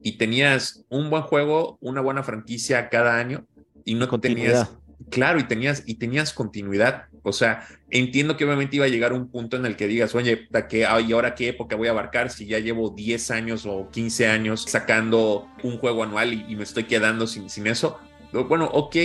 y 0.00 0.18
tenías 0.18 0.84
un 0.88 1.10
buen 1.10 1.22
juego, 1.22 1.78
una 1.80 2.00
buena 2.00 2.22
franquicia 2.22 2.88
cada 2.88 3.18
año 3.18 3.46
y 3.84 3.94
no 3.94 4.08
tenías 4.20 4.70
claro 5.10 5.38
y 5.38 5.44
tenías 5.44 5.82
y 5.86 5.94
tenías 5.94 6.32
continuidad. 6.32 7.04
O 7.22 7.32
sea, 7.32 7.66
entiendo 7.90 8.36
que 8.36 8.44
obviamente 8.44 8.76
iba 8.76 8.84
a 8.84 8.88
llegar 8.88 9.12
un 9.12 9.28
punto 9.28 9.56
en 9.56 9.66
el 9.66 9.76
que 9.76 9.86
digas, 9.86 10.14
oye, 10.14 10.48
¿qué, 10.68 10.86
¿y 11.06 11.12
ahora 11.12 11.34
qué 11.34 11.48
época 11.48 11.76
voy 11.76 11.88
a 11.88 11.90
abarcar 11.90 12.30
si 12.30 12.46
ya 12.46 12.58
llevo 12.58 12.90
10 12.90 13.30
años 13.30 13.66
o 13.66 13.90
15 13.90 14.28
años 14.28 14.64
sacando 14.68 15.48
un 15.62 15.78
juego 15.78 16.04
anual 16.04 16.32
y, 16.32 16.56
me 16.56 16.62
estoy 16.62 16.84
quedando 16.84 17.26
sin, 17.26 17.50
sin 17.50 17.66
eso? 17.66 17.98
Bueno, 18.32 18.66
ok, 18.66 18.96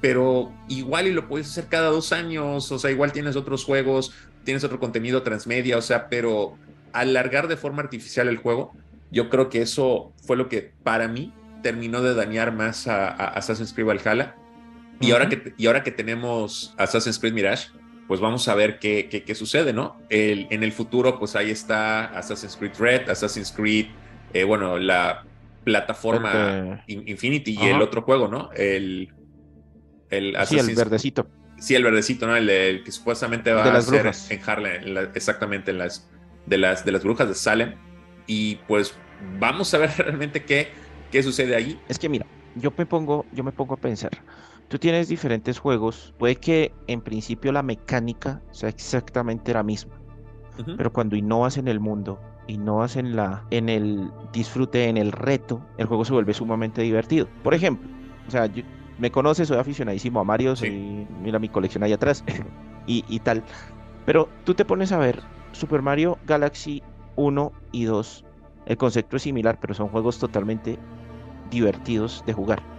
pero 0.00 0.52
igual 0.68 1.06
y 1.06 1.12
lo 1.12 1.28
puedes 1.28 1.48
hacer 1.48 1.66
cada 1.66 1.88
dos 1.88 2.12
años, 2.12 2.70
o 2.70 2.78
sea, 2.78 2.90
igual 2.90 3.12
tienes 3.12 3.36
otros 3.36 3.64
juegos, 3.64 4.12
tienes 4.44 4.64
otro 4.64 4.78
contenido 4.78 5.22
transmedia, 5.22 5.76
o 5.76 5.82
sea, 5.82 6.08
pero 6.08 6.56
alargar 6.92 7.48
de 7.48 7.56
forma 7.56 7.82
artificial 7.82 8.28
el 8.28 8.38
juego 8.38 8.72
yo 9.10 9.30
creo 9.30 9.48
que 9.48 9.62
eso 9.62 10.12
fue 10.22 10.36
lo 10.36 10.48
que 10.48 10.72
para 10.82 11.08
mí 11.08 11.32
terminó 11.62 12.02
de 12.02 12.14
dañar 12.14 12.52
más 12.52 12.86
a, 12.86 13.08
Assassin's 13.08 13.72
Creed 13.72 13.86
Valhalla. 13.86 14.36
Y, 15.00 15.12
ahora 15.12 15.28
que, 15.28 15.54
y 15.56 15.66
ahora 15.66 15.82
que 15.82 15.92
tenemos 15.92 16.74
Assassin's 16.76 17.18
Creed 17.18 17.32
Mirage, 17.32 17.68
pues 18.06 18.20
vamos 18.20 18.48
a 18.48 18.54
ver 18.54 18.78
qué, 18.78 19.08
qué, 19.08 19.34
sucede, 19.34 19.72
¿no? 19.72 19.96
El, 20.08 20.46
en 20.50 20.62
el 20.62 20.72
futuro, 20.72 21.18
pues 21.18 21.36
ahí 21.36 21.50
está 21.50 22.06
Assassin's 22.18 22.56
Creed 22.56 22.72
Red, 22.78 23.08
Assassin's 23.08 23.52
Creed, 23.52 23.86
eh, 24.34 24.44
bueno, 24.44 24.78
la 24.78 25.24
plataforma 25.64 26.82
Infinity 26.86 27.58
y 27.60 27.66
el 27.66 27.82
otro 27.82 28.02
juego, 28.02 28.28
¿no? 28.28 28.50
El, 28.54 29.10
el 30.10 30.36
sí, 30.46 30.58
el 30.58 30.74
verdecito. 30.74 31.28
Sí, 31.58 31.74
el 31.74 31.82
verdecito, 31.82 32.26
¿no? 32.26 32.36
El, 32.36 32.82
que 32.84 32.92
supuestamente 32.92 33.52
va 33.52 33.64
a 33.64 33.82
ser 33.82 34.10
en 34.30 34.40
Harlem, 34.46 35.10
exactamente, 35.14 35.72
en 35.72 35.78
las, 35.78 36.08
de, 36.46 36.58
las, 36.58 36.84
de 36.84 36.92
las 36.92 37.02
brujas 37.02 37.28
de 37.28 37.34
Salem 37.34 37.74
y 38.26 38.56
pues 38.68 38.94
vamos 39.38 39.72
a 39.74 39.78
ver 39.78 39.90
realmente 39.98 40.44
qué, 40.44 40.68
qué 41.10 41.22
sucede 41.22 41.56
ahí. 41.56 41.80
Es 41.88 41.98
que 41.98 42.08
mira, 42.08 42.26
yo 42.54 42.72
me 42.76 42.86
pongo, 42.86 43.26
yo 43.32 43.42
me 43.42 43.52
pongo 43.52 43.74
a 43.74 43.76
pensar. 43.76 44.10
Tú 44.68 44.78
tienes 44.78 45.08
diferentes 45.08 45.58
juegos, 45.58 46.14
puede 46.18 46.36
que 46.36 46.72
en 46.86 47.00
principio 47.00 47.52
la 47.52 47.62
mecánica 47.62 48.42
sea 48.52 48.68
exactamente 48.68 49.54
la 49.54 49.62
misma, 49.62 49.98
pero 50.76 50.92
cuando 50.92 51.16
innovas 51.16 51.56
en 51.56 51.68
el 51.68 51.80
mundo, 51.80 52.20
innovas 52.48 52.96
en 52.96 53.16
la, 53.16 53.46
en 53.50 53.70
el 53.70 54.10
disfrute, 54.30 54.88
en 54.88 54.98
el 54.98 55.12
reto, 55.12 55.64
el 55.78 55.86
juego 55.86 56.04
se 56.04 56.12
vuelve 56.12 56.34
sumamente 56.34 56.82
divertido. 56.82 57.28
Por 57.42 57.54
ejemplo, 57.54 57.88
o 58.26 58.30
sea, 58.30 58.46
me 58.98 59.10
conoces, 59.10 59.48
soy 59.48 59.58
aficionadísimo 59.58 60.20
a 60.20 60.24
Mario, 60.24 60.56
soy, 60.56 61.06
mira 61.22 61.38
mi 61.38 61.48
colección 61.48 61.82
ahí 61.84 61.92
atrás 61.92 62.24
y, 62.86 63.04
y 63.08 63.20
tal. 63.20 63.42
Pero 64.04 64.28
tú 64.44 64.54
te 64.54 64.64
pones 64.64 64.92
a 64.92 64.98
ver 64.98 65.22
Super 65.52 65.82
Mario 65.82 66.18
Galaxy 66.26 66.82
1 67.16 67.52
y 67.72 67.84
2. 67.84 68.24
El 68.66 68.76
concepto 68.76 69.16
es 69.16 69.22
similar, 69.22 69.58
pero 69.60 69.74
son 69.74 69.88
juegos 69.88 70.18
totalmente 70.18 70.78
divertidos 71.50 72.22
de 72.26 72.32
jugar 72.32 72.77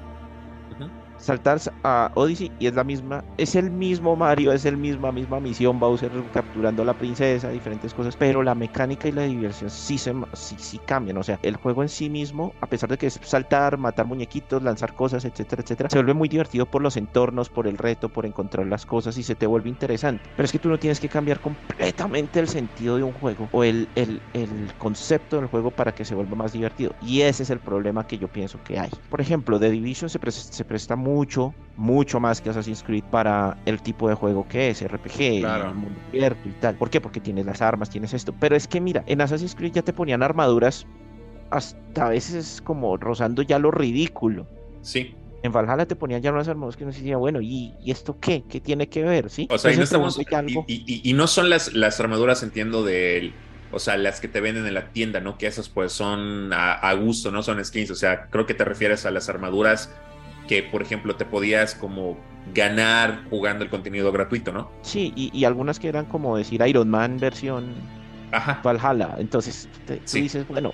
saltar 1.20 1.60
a 1.84 2.12
Odyssey 2.16 2.52
y 2.60 2.68
es 2.68 2.74
la 2.74 2.84
misma, 2.84 3.24
es 3.38 3.56
el 3.56 3.72
mismo 3.72 4.16
Mario, 4.16 4.52
es 4.52 4.66
el 4.66 4.78
misma 4.78 5.12
misma 5.12 5.40
misión, 5.40 5.80
Bowser 5.80 6.12
capturando 6.32 6.84
a 6.84 6.86
la 6.86 6.94
princesa, 6.94 7.50
diferentes 7.50 7.94
cosas, 7.94 8.16
pero 8.16 8.44
la 8.44 8.56
mecánica 8.56 9.08
y 9.08 9.12
la 9.12 9.24
diversión 9.24 9.70
sí 9.70 9.98
se 9.98 10.14
sí, 10.34 10.56
sí 10.60 10.80
cambian, 10.86 11.18
o 11.18 11.24
sea, 11.24 11.40
el 11.44 11.56
juego 11.58 11.84
en 11.84 11.90
sí 11.90 12.10
mismo, 12.10 12.54
a 12.62 12.68
pesar 12.68 12.90
de 12.90 12.98
que 12.98 13.08
es 13.08 13.20
saltar, 13.24 13.78
matar 13.78 14.06
muñequitos, 14.06 14.64
lanzar 14.64 14.94
cosas, 14.96 15.26
etcétera, 15.26 15.62
etcétera, 15.62 15.90
se 15.90 15.98
vuelve 15.98 16.14
muy 16.14 16.30
divertido 16.30 16.66
por 16.66 16.82
los 16.82 16.98
entornos, 16.98 17.50
por 17.50 17.68
el 17.68 17.78
reto, 17.78 18.10
por 18.10 18.26
encontrar 18.26 18.66
las 18.68 18.86
cosas 18.86 19.18
y 19.18 19.24
se 19.24 19.36
te 19.36 19.48
vuelve 19.48 19.70
interesante. 19.70 20.30
Pero 20.36 20.46
es 20.46 20.52
que 20.52 20.60
tú 20.60 20.70
no 20.70 20.80
tienes 20.80 21.00
que 21.00 21.10
cambiar 21.10 21.40
completamente 21.40 22.40
el 22.40 22.48
sentido 22.48 22.98
de 22.98 23.04
un 23.04 23.14
juego 23.14 23.50
o 23.52 23.64
el, 23.64 23.90
el, 23.96 24.22
el 24.34 24.74
concepto 24.78 25.38
del 25.38 25.48
juego 25.48 25.72
para 25.72 25.94
que 25.94 26.06
se 26.06 26.16
vuelva 26.16 26.36
más 26.36 26.52
divertido. 26.54 26.96
Y 27.02 27.22
ese 27.22 27.44
es 27.44 27.50
el 27.50 27.60
problema 27.60 28.08
que 28.08 28.18
yo 28.18 28.28
pienso 28.28 28.62
que 28.64 28.80
hay. 28.80 28.90
Por 29.10 29.22
ejemplo, 29.22 29.60
The 29.60 29.70
Division 29.70 30.10
se, 30.10 30.20
se 30.32 30.66
presta 30.66 30.96
muy 30.96 31.09
mucho, 31.10 31.54
mucho 31.76 32.20
más 32.20 32.42
que 32.42 32.50
Assassin's 32.50 32.84
Creed 32.84 33.04
para 33.10 33.58
el 33.66 33.82
tipo 33.82 34.10
de 34.10 34.16
juego 34.16 34.48
que 34.48 34.70
es, 34.70 34.86
RPG, 34.86 35.22
el 35.22 35.74
mundo 35.74 36.00
abierto 36.10 36.48
y 36.48 36.52
tal. 36.54 36.76
¿Por 36.76 36.90
qué? 36.90 37.02
Porque 37.02 37.20
tienes 37.20 37.46
las 37.46 37.62
armas, 37.62 37.90
tienes 37.90 38.14
esto. 38.14 38.34
Pero 38.40 38.56
es 38.56 38.68
que 38.68 38.80
mira, 38.80 39.04
en 39.08 39.22
Assassin's 39.22 39.56
Creed 39.56 39.74
ya 39.74 39.82
te 39.82 39.94
ponían 39.94 40.22
armaduras 40.22 40.86
hasta 41.50 42.08
a 42.08 42.10
veces 42.10 42.62
como 42.64 42.96
rozando 42.98 43.42
ya 43.42 43.58
lo 43.60 43.72
ridículo. 43.72 44.48
Sí. 44.82 45.16
En 45.42 45.52
Valhalla 45.52 45.86
te 45.86 45.96
ponían 45.96 46.22
ya 46.22 46.32
unas 46.32 46.48
armaduras 46.48 46.76
que 46.76 46.86
no 46.86 46.92
se 46.92 47.00
decía, 47.00 47.18
bueno, 47.18 47.40
¿y, 47.42 47.74
esto 47.86 48.20
qué? 48.20 48.44
¿Qué 48.48 48.60
tiene 48.60 48.90
que 48.90 49.04
ver? 49.04 49.30
¿Sí? 49.30 49.48
O 49.50 49.58
sea, 49.58 49.72
y 49.72 49.78
no, 49.78 49.84
estamos, 49.84 50.20
y, 50.68 51.14
no 51.14 51.28
son 51.28 51.50
las, 51.50 51.74
las 51.74 52.00
armaduras, 52.00 52.44
entiendo, 52.44 52.84
del 52.84 53.34
o 53.72 53.80
sea, 53.80 53.98
las 53.98 54.20
que 54.20 54.28
te 54.28 54.42
venden 54.42 54.66
en 54.66 54.74
la 54.74 54.92
tienda, 54.92 55.20
¿no? 55.20 55.38
Que 55.38 55.48
esas 55.48 55.70
pues 55.70 55.94
son 55.94 56.52
a, 56.52 56.74
a, 56.74 56.94
gusto, 56.94 57.32
no 57.32 57.44
son 57.44 57.64
skins. 57.64 57.92
O 57.92 57.96
sea, 57.96 58.28
creo 58.30 58.46
que 58.46 58.54
te 58.54 58.66
refieres 58.66 59.06
a 59.06 59.12
las 59.12 59.30
armaduras 59.30 59.92
que, 60.50 60.64
por 60.64 60.82
ejemplo, 60.82 61.16
te 61.16 61.26
podías 61.26 61.76
como 61.76 62.18
ganar 62.56 63.22
jugando 63.30 63.64
el 63.64 63.70
contenido 63.70 64.12
gratuito, 64.12 64.52
¿no? 64.52 64.72
Sí, 64.82 65.14
y, 65.16 65.46
algunas 65.46 65.78
que 65.78 65.88
eran 65.88 66.06
como 66.06 66.36
decir 66.36 66.60
Iron 66.66 66.90
Man 66.90 67.20
versión 67.20 67.76
Ajá. 68.32 68.60
Valhalla. 68.64 69.14
Entonces, 69.20 69.70
te, 69.86 69.98
tú 69.98 70.18
dices, 70.18 70.48
bueno, 70.48 70.74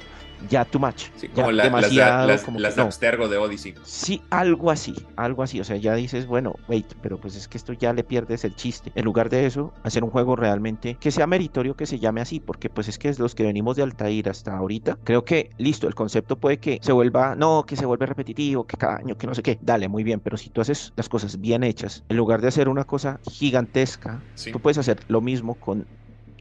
ya 0.49 0.65
too 0.65 0.79
much. 0.79 1.05
como 1.33 1.51
la, 1.51 1.63
demasiado, 1.63 2.27
las, 2.27 2.43
como 2.43 2.59
las, 2.59 2.75
de 2.75 3.37
Odyssey. 3.37 3.75
Sí, 3.83 4.21
algo 4.29 4.71
así, 4.71 4.95
algo 5.15 5.43
así. 5.43 5.59
O 5.59 5.63
sea, 5.63 5.77
ya 5.77 5.95
dices, 5.95 6.27
bueno, 6.27 6.55
wait, 6.67 6.85
pero 7.01 7.17
pues 7.17 7.35
es 7.35 7.47
que 7.47 7.57
esto 7.57 7.73
ya 7.73 7.93
le 7.93 8.03
pierdes 8.03 8.45
el 8.45 8.55
chiste. 8.55 8.91
En 8.95 9.05
lugar 9.05 9.29
de 9.29 9.45
eso, 9.45 9.73
hacer 9.83 10.03
un 10.03 10.09
juego 10.09 10.35
realmente 10.35 10.95
que 10.99 11.11
sea 11.11 11.27
meritorio 11.27 11.75
que 11.75 11.85
se 11.85 11.99
llame 11.99 12.21
así, 12.21 12.39
porque 12.39 12.69
pues 12.69 12.87
es 12.87 12.97
que 12.97 13.09
es 13.09 13.19
los 13.19 13.35
que 13.35 13.43
venimos 13.43 13.75
de 13.75 13.83
Altair 13.83 14.29
hasta 14.29 14.55
ahorita, 14.57 14.97
creo 15.03 15.25
que 15.25 15.49
listo, 15.57 15.87
el 15.87 15.95
concepto 15.95 16.37
puede 16.37 16.57
que 16.57 16.79
se 16.81 16.91
vuelva, 16.91 17.35
no, 17.35 17.65
que 17.65 17.75
se 17.75 17.85
vuelve 17.85 18.05
repetitivo, 18.05 18.65
que 18.65 18.77
cada 18.77 18.97
año, 18.97 19.17
que 19.17 19.27
no 19.27 19.35
sé 19.35 19.43
qué, 19.43 19.57
dale, 19.61 19.87
muy 19.87 20.03
bien, 20.03 20.19
pero 20.19 20.37
si 20.37 20.49
tú 20.49 20.61
haces 20.61 20.93
las 20.95 21.09
cosas 21.09 21.39
bien 21.39 21.63
hechas, 21.63 22.03
en 22.09 22.17
lugar 22.17 22.41
de 22.41 22.47
hacer 22.47 22.69
una 22.69 22.83
cosa 22.83 23.19
gigantesca, 23.29 24.21
tú 24.51 24.59
puedes 24.59 24.77
hacer 24.77 24.99
lo 25.07 25.21
mismo 25.21 25.55
con 25.55 25.85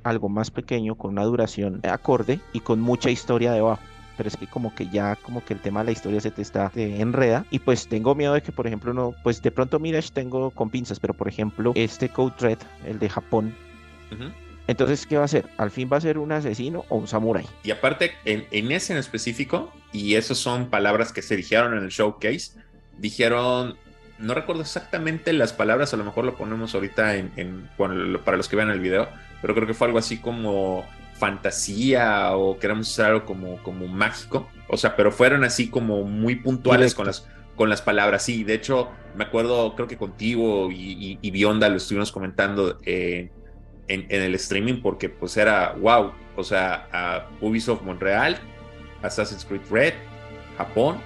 algo 0.03 0.29
más 0.29 0.51
pequeño, 0.51 0.97
con 0.97 1.12
una 1.12 1.25
duración 1.25 1.81
acorde 1.85 2.40
y 2.53 2.61
con 2.61 2.81
mucha 2.81 3.11
historia 3.11 3.53
debajo 3.53 3.81
pero 4.16 4.29
es 4.29 4.37
que 4.37 4.46
como 4.46 4.74
que 4.74 4.88
ya 4.88 5.16
como 5.16 5.44
que 5.44 5.55
el 5.55 5.61
tema 5.61 5.81
de 5.81 5.87
la 5.87 5.92
historia 5.92 6.20
se 6.20 6.31
te 6.31 6.42
está 6.42 6.70
te 6.70 7.00
enreda 7.00 7.44
y 7.50 7.59
pues 7.59 7.88
tengo 7.88 8.14
miedo 8.14 8.35
de 8.35 8.42
que 8.42 8.53
por 8.53 8.66
ejemplo 8.66 8.92
no 8.92 9.14
pues 9.22 9.42
de 9.42 9.50
pronto 9.50 9.79
Mirage 9.79 10.11
tengo 10.12 10.50
con 10.50 10.70
pinzas 10.70 11.00
pero 11.00 11.14
por 11.14 11.29
ejemplo 11.29 11.72
este 11.74 12.09
Code 12.09 12.35
Red 12.38 12.59
el 12.87 12.98
de 12.98 13.09
Japón 13.09 13.55
Entonces, 14.66 15.07
¿qué 15.07 15.18
va 15.18 15.24
a 15.24 15.29
ser? 15.29 15.46
¿Al 15.59 15.70
fin 15.70 15.90
va 15.92 15.98
a 15.98 16.00
ser 16.00 16.18
un 16.18 16.33
asesino 16.33 16.85
o 16.88 16.96
un 16.96 17.07
samurái? 17.07 17.46
Y 17.64 17.70
aparte, 17.70 18.12
en, 18.24 18.46
en, 18.50 18.72
ese 18.72 18.94
en 18.94 18.98
específico, 18.98 19.70
y 19.92 20.14
esas 20.14 20.38
son 20.38 20.70
palabras 20.70 21.12
que 21.12 21.20
se 21.20 21.37
dijeron 21.37 21.77
en 21.77 21.85
el 21.85 21.90
showcase, 21.90 22.53
dijeron, 22.98 23.77
no 24.18 24.35
recuerdo 24.35 24.62
exactamente 24.62 25.33
las 25.33 25.53
palabras, 25.53 25.92
a 25.92 25.96
lo 25.96 26.05
mejor 26.05 26.24
lo 26.24 26.37
ponemos 26.37 26.74
ahorita 26.74 27.16
en, 27.16 27.33
en 27.37 27.68
para 27.77 28.37
los 28.37 28.48
que 28.48 28.57
vean 28.57 28.70
el 28.70 28.81
video, 28.81 29.09
pero 29.42 29.55
creo 29.55 29.66
que 29.66 29.74
fue 29.74 29.88
algo 29.88 29.98
así 29.98 30.18
como 30.18 30.85
fantasía 31.25 32.37
o 32.37 32.59
queremos 32.59 32.91
hacer 32.91 33.07
algo 33.07 33.25
como, 33.25 33.57
como 33.63 33.89
mágico. 33.89 34.47
O 34.69 34.77
sea, 34.77 34.95
pero 34.95 35.11
fueron 35.11 35.43
así 35.43 35.71
como 35.71 36.03
muy 36.03 36.37
puntuales 36.37 36.95
con 36.95 37.07
las, 37.07 37.27
con 37.57 37.71
las 37.71 37.81
palabras. 37.81 38.25
Sí, 38.25 38.45
de 38.45 38.53
hecho, 38.53 38.91
me 39.17 39.25
acuerdo, 39.25 39.75
creo 39.75 39.89
que 39.89 39.97
contigo 39.97 40.71
y, 40.71 41.19
y, 41.23 41.31
Bionda 41.31 41.71
lo 41.71 41.77
estuvimos 41.77 42.13
comentando 42.13 42.79
eh, 42.85 43.31
en, 43.89 44.05
en, 44.11 44.21
el 44.21 44.35
streaming 44.35 44.83
porque 44.83 45.09
pues 45.09 45.35
era 45.39 45.73
wow. 45.81 46.13
O 46.37 46.45
sea, 46.45 46.89
a 46.93 47.27
Ubisoft 47.41 47.81
Montreal, 47.83 48.37
Assassin's 49.03 49.47
Creed 49.47 49.63
Red, 49.71 49.95
Japón. 50.59 50.99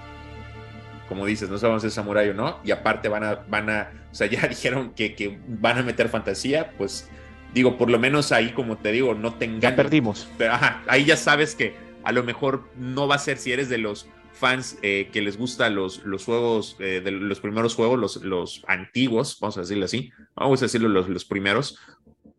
Como 1.09 1.27
dices, 1.27 1.49
no 1.49 1.59
sabemos 1.59 1.83
si 1.83 1.89
es 1.89 1.95
samurai 1.95 2.29
o 2.31 2.35
no. 2.35 2.59
Y 2.65 2.73
aparte 2.73 3.09
van 3.09 3.23
a, 3.23 3.35
van 3.49 3.71
a, 3.71 3.93
o 4.11 4.15
sea, 4.17 4.27
ya 4.35 4.49
dijeron 4.49 4.95
que, 4.95 5.15
que 5.15 5.39
van 5.47 5.79
a 5.79 5.83
meter 5.85 6.09
fantasía, 6.09 6.73
pues 6.77 7.09
digo, 7.55 7.77
por 7.77 7.91
lo 7.91 7.99
menos 7.99 8.33
ahí, 8.33 8.53
como 8.53 8.77
te 8.77 8.93
digo, 8.93 9.15
no 9.15 9.35
tengan. 9.35 9.61
Ya 9.61 9.77
perdimos. 9.77 10.29
Pero 10.39 10.55
ajá, 10.55 10.83
ahí 10.87 11.05
ya 11.05 11.17
sabes 11.17 11.55
que 11.55 11.75
a 12.05 12.13
lo 12.13 12.23
mejor 12.23 12.69
no 12.77 13.07
va 13.09 13.17
a 13.17 13.19
ser 13.19 13.39
si 13.39 13.53
eres 13.53 13.69
de 13.69 13.79
los 13.79 14.09
fans 14.33 14.79
eh, 14.83 15.11
que 15.13 15.21
les 15.21 15.37
gustan 15.37 15.75
los, 15.75 16.05
los 16.05 16.25
juegos, 16.25 16.77
eh, 16.79 17.01
de 17.05 17.11
los 17.11 17.41
primeros 17.41 17.75
juegos, 17.75 17.99
los, 17.99 18.17
los 18.23 18.65
antiguos, 18.69 19.39
vamos 19.41 19.57
a 19.59 19.63
decirlo 19.63 19.85
así, 19.85 20.11
vamos 20.37 20.63
a 20.63 20.67
decirlo 20.67 20.89
los, 20.89 21.09
los 21.09 21.25
primeros, 21.25 21.79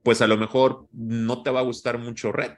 pues 0.01 0.21
a 0.21 0.27
lo 0.27 0.37
mejor 0.37 0.87
no 0.93 1.43
te 1.43 1.51
va 1.51 1.59
a 1.59 1.63
gustar 1.63 1.97
mucho 1.97 2.31
Red. 2.31 2.53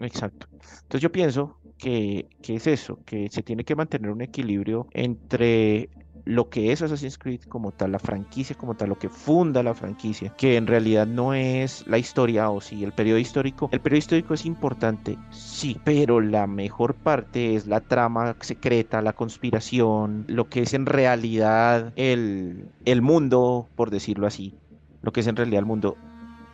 Exacto. 0.00 0.48
Entonces 0.50 1.00
yo 1.00 1.12
pienso 1.12 1.58
que, 1.78 2.26
que, 2.42 2.56
es 2.56 2.66
eso, 2.66 2.98
que 3.04 3.28
se 3.30 3.42
tiene 3.42 3.64
que 3.64 3.76
mantener 3.76 4.10
un 4.10 4.20
equilibrio 4.20 4.88
entre 4.92 5.88
lo 6.24 6.48
que 6.48 6.72
es 6.72 6.82
Assassin's 6.82 7.18
Creed 7.18 7.42
como 7.48 7.72
tal, 7.72 7.92
la 7.92 7.98
franquicia 7.98 8.56
como 8.56 8.74
tal, 8.74 8.90
lo 8.90 8.98
que 8.98 9.08
funda 9.08 9.62
la 9.62 9.74
franquicia, 9.74 10.32
que 10.36 10.56
en 10.56 10.66
realidad 10.66 11.06
no 11.06 11.34
es 11.34 11.86
la 11.86 11.98
historia 11.98 12.50
o 12.50 12.60
sí, 12.60 12.84
el 12.84 12.92
periodo 12.92 13.18
histórico. 13.18 13.68
El 13.72 13.80
periodo 13.80 13.98
histórico 13.98 14.34
es 14.34 14.46
importante, 14.46 15.18
sí, 15.30 15.78
pero 15.84 16.20
la 16.20 16.46
mejor 16.46 16.94
parte 16.94 17.54
es 17.54 17.66
la 17.66 17.80
trama 17.80 18.36
secreta, 18.40 19.02
la 19.02 19.12
conspiración, 19.12 20.24
lo 20.28 20.48
que 20.48 20.62
es 20.62 20.74
en 20.74 20.86
realidad 20.86 21.92
el, 21.96 22.68
el 22.84 23.02
mundo, 23.02 23.68
por 23.76 23.90
decirlo 23.90 24.26
así, 24.26 24.54
lo 25.02 25.12
que 25.12 25.20
es 25.20 25.26
en 25.26 25.36
realidad 25.36 25.60
el 25.60 25.66
mundo 25.66 25.96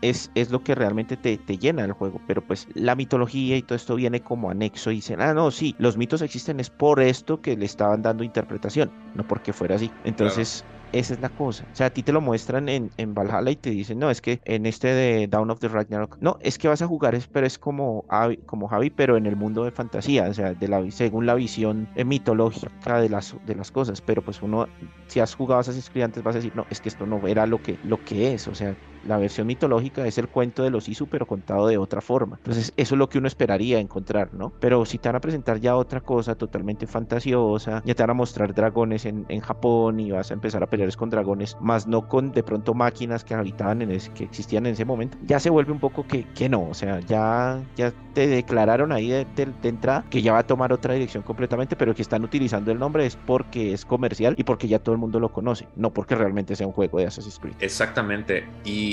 es, 0.02 0.30
es 0.34 0.50
lo 0.50 0.62
que 0.62 0.74
realmente 0.74 1.16
te, 1.16 1.38
te, 1.38 1.58
llena 1.58 1.84
el 1.84 1.92
juego. 1.92 2.20
Pero 2.26 2.42
pues 2.42 2.68
la 2.74 2.94
mitología 2.94 3.56
y 3.56 3.62
todo 3.62 3.76
esto 3.76 3.96
viene 3.96 4.20
como 4.20 4.50
anexo 4.50 4.90
y 4.90 4.96
dicen, 4.96 5.20
ah, 5.20 5.34
no, 5.34 5.50
sí, 5.50 5.74
los 5.78 5.96
mitos 5.96 6.22
existen 6.22 6.60
es 6.60 6.70
por 6.70 7.00
esto 7.00 7.40
que 7.40 7.56
le 7.56 7.66
estaban 7.66 8.02
dando 8.02 8.24
interpretación, 8.24 8.90
no 9.14 9.26
porque 9.26 9.52
fuera 9.52 9.76
así. 9.76 9.90
Entonces... 10.04 10.64
Esa 10.92 11.14
es 11.14 11.20
la 11.20 11.28
cosa. 11.28 11.64
O 11.72 11.76
sea, 11.76 11.86
a 11.86 11.90
ti 11.90 12.02
te 12.02 12.12
lo 12.12 12.20
muestran 12.20 12.68
en, 12.68 12.90
en 12.96 13.14
Valhalla 13.14 13.50
y 13.50 13.56
te 13.56 13.70
dicen, 13.70 13.98
no, 13.98 14.10
es 14.10 14.20
que 14.20 14.40
en 14.44 14.66
este 14.66 14.88
de 14.88 15.28
Down 15.28 15.50
of 15.50 15.60
the 15.60 15.68
Ragnarok, 15.68 16.18
no, 16.20 16.38
es 16.40 16.58
que 16.58 16.66
vas 16.66 16.82
a 16.82 16.86
jugar, 16.86 17.16
pero 17.32 17.46
es 17.46 17.58
como, 17.58 18.04
como 18.46 18.66
Javi, 18.66 18.90
pero 18.90 19.16
en 19.16 19.26
el 19.26 19.36
mundo 19.36 19.64
de 19.64 19.70
fantasía, 19.70 20.28
o 20.28 20.34
sea, 20.34 20.54
según 20.90 21.26
la 21.26 21.34
visión 21.34 21.88
eh, 21.94 22.04
mitológica 22.04 23.00
de 23.00 23.08
las, 23.08 23.36
de 23.46 23.54
las 23.54 23.70
cosas. 23.70 24.00
Pero 24.00 24.22
pues 24.22 24.42
uno, 24.42 24.66
si 25.06 25.20
has 25.20 25.34
jugado 25.34 25.58
a 25.58 25.62
esas 25.62 25.90
antes, 26.02 26.22
vas 26.24 26.34
a 26.34 26.38
decir, 26.38 26.52
no, 26.56 26.66
es 26.70 26.80
que 26.80 26.88
esto 26.88 27.06
no 27.06 27.24
era 27.26 27.46
lo 27.46 27.62
que, 27.62 27.78
lo 27.84 28.02
que 28.04 28.34
es. 28.34 28.48
O 28.48 28.54
sea, 28.54 28.74
la 29.06 29.16
versión 29.18 29.46
mitológica 29.46 30.06
es 30.06 30.18
el 30.18 30.28
cuento 30.28 30.62
de 30.62 30.70
los 30.70 30.88
Isu, 30.88 31.06
pero 31.06 31.26
contado 31.26 31.66
de 31.66 31.78
otra 31.78 32.00
forma. 32.00 32.36
Entonces, 32.36 32.72
eso 32.76 32.94
es 32.94 32.98
lo 32.98 33.08
que 33.08 33.18
uno 33.18 33.26
esperaría 33.26 33.78
encontrar, 33.78 34.34
¿no? 34.34 34.52
Pero 34.60 34.84
si 34.84 34.98
te 34.98 35.08
van 35.08 35.16
a 35.16 35.20
presentar 35.20 35.60
ya 35.60 35.76
otra 35.76 36.00
cosa 36.00 36.34
totalmente 36.34 36.86
fantasiosa, 36.86 37.82
ya 37.84 37.94
te 37.94 38.02
van 38.02 38.10
a 38.10 38.14
mostrar 38.14 38.54
dragones 38.54 39.06
en, 39.06 39.24
en 39.28 39.40
Japón 39.40 40.00
y 40.00 40.10
vas 40.10 40.30
a 40.30 40.34
empezar 40.34 40.62
a 40.62 40.66
pelear 40.66 40.90
con 40.96 41.10
dragones, 41.10 41.56
más 41.60 41.86
no 41.86 42.08
con 42.08 42.32
de 42.32 42.42
pronto 42.42 42.74
máquinas 42.74 43.24
que 43.24 43.34
habitaban 43.34 43.82
en 43.82 43.90
ese, 43.90 44.10
que 44.12 44.24
existían 44.24 44.66
en 44.66 44.72
ese 44.72 44.84
momento, 44.84 45.18
ya 45.24 45.38
se 45.38 45.50
vuelve 45.50 45.72
un 45.72 45.78
poco 45.78 46.06
que, 46.06 46.24
que 46.34 46.48
no, 46.48 46.68
o 46.68 46.74
sea, 46.74 47.00
ya, 47.00 47.62
ya 47.76 47.92
te 48.14 48.26
declararon 48.26 48.92
ahí 48.92 49.08
de, 49.08 49.26
de 49.34 49.68
entrada 49.68 50.04
que 50.10 50.22
ya 50.22 50.32
va 50.32 50.40
a 50.40 50.46
tomar 50.46 50.72
otra 50.72 50.94
dirección 50.94 51.22
completamente, 51.22 51.76
pero 51.76 51.94
que 51.94 52.02
están 52.02 52.24
utilizando 52.24 52.72
el 52.72 52.78
nombre 52.78 53.06
es 53.06 53.16
porque 53.16 53.72
es 53.72 53.84
comercial 53.84 54.34
y 54.36 54.44
porque 54.44 54.68
ya 54.68 54.78
todo 54.78 54.94
el 54.94 55.00
mundo 55.00 55.20
lo 55.20 55.30
conoce, 55.30 55.68
no 55.76 55.92
porque 55.92 56.14
realmente 56.14 56.56
sea 56.56 56.66
un 56.66 56.72
juego 56.72 56.98
de 56.98 57.06
Assassin's 57.06 57.38
Creed. 57.38 57.54
Exactamente. 57.60 58.46
Y 58.64 58.89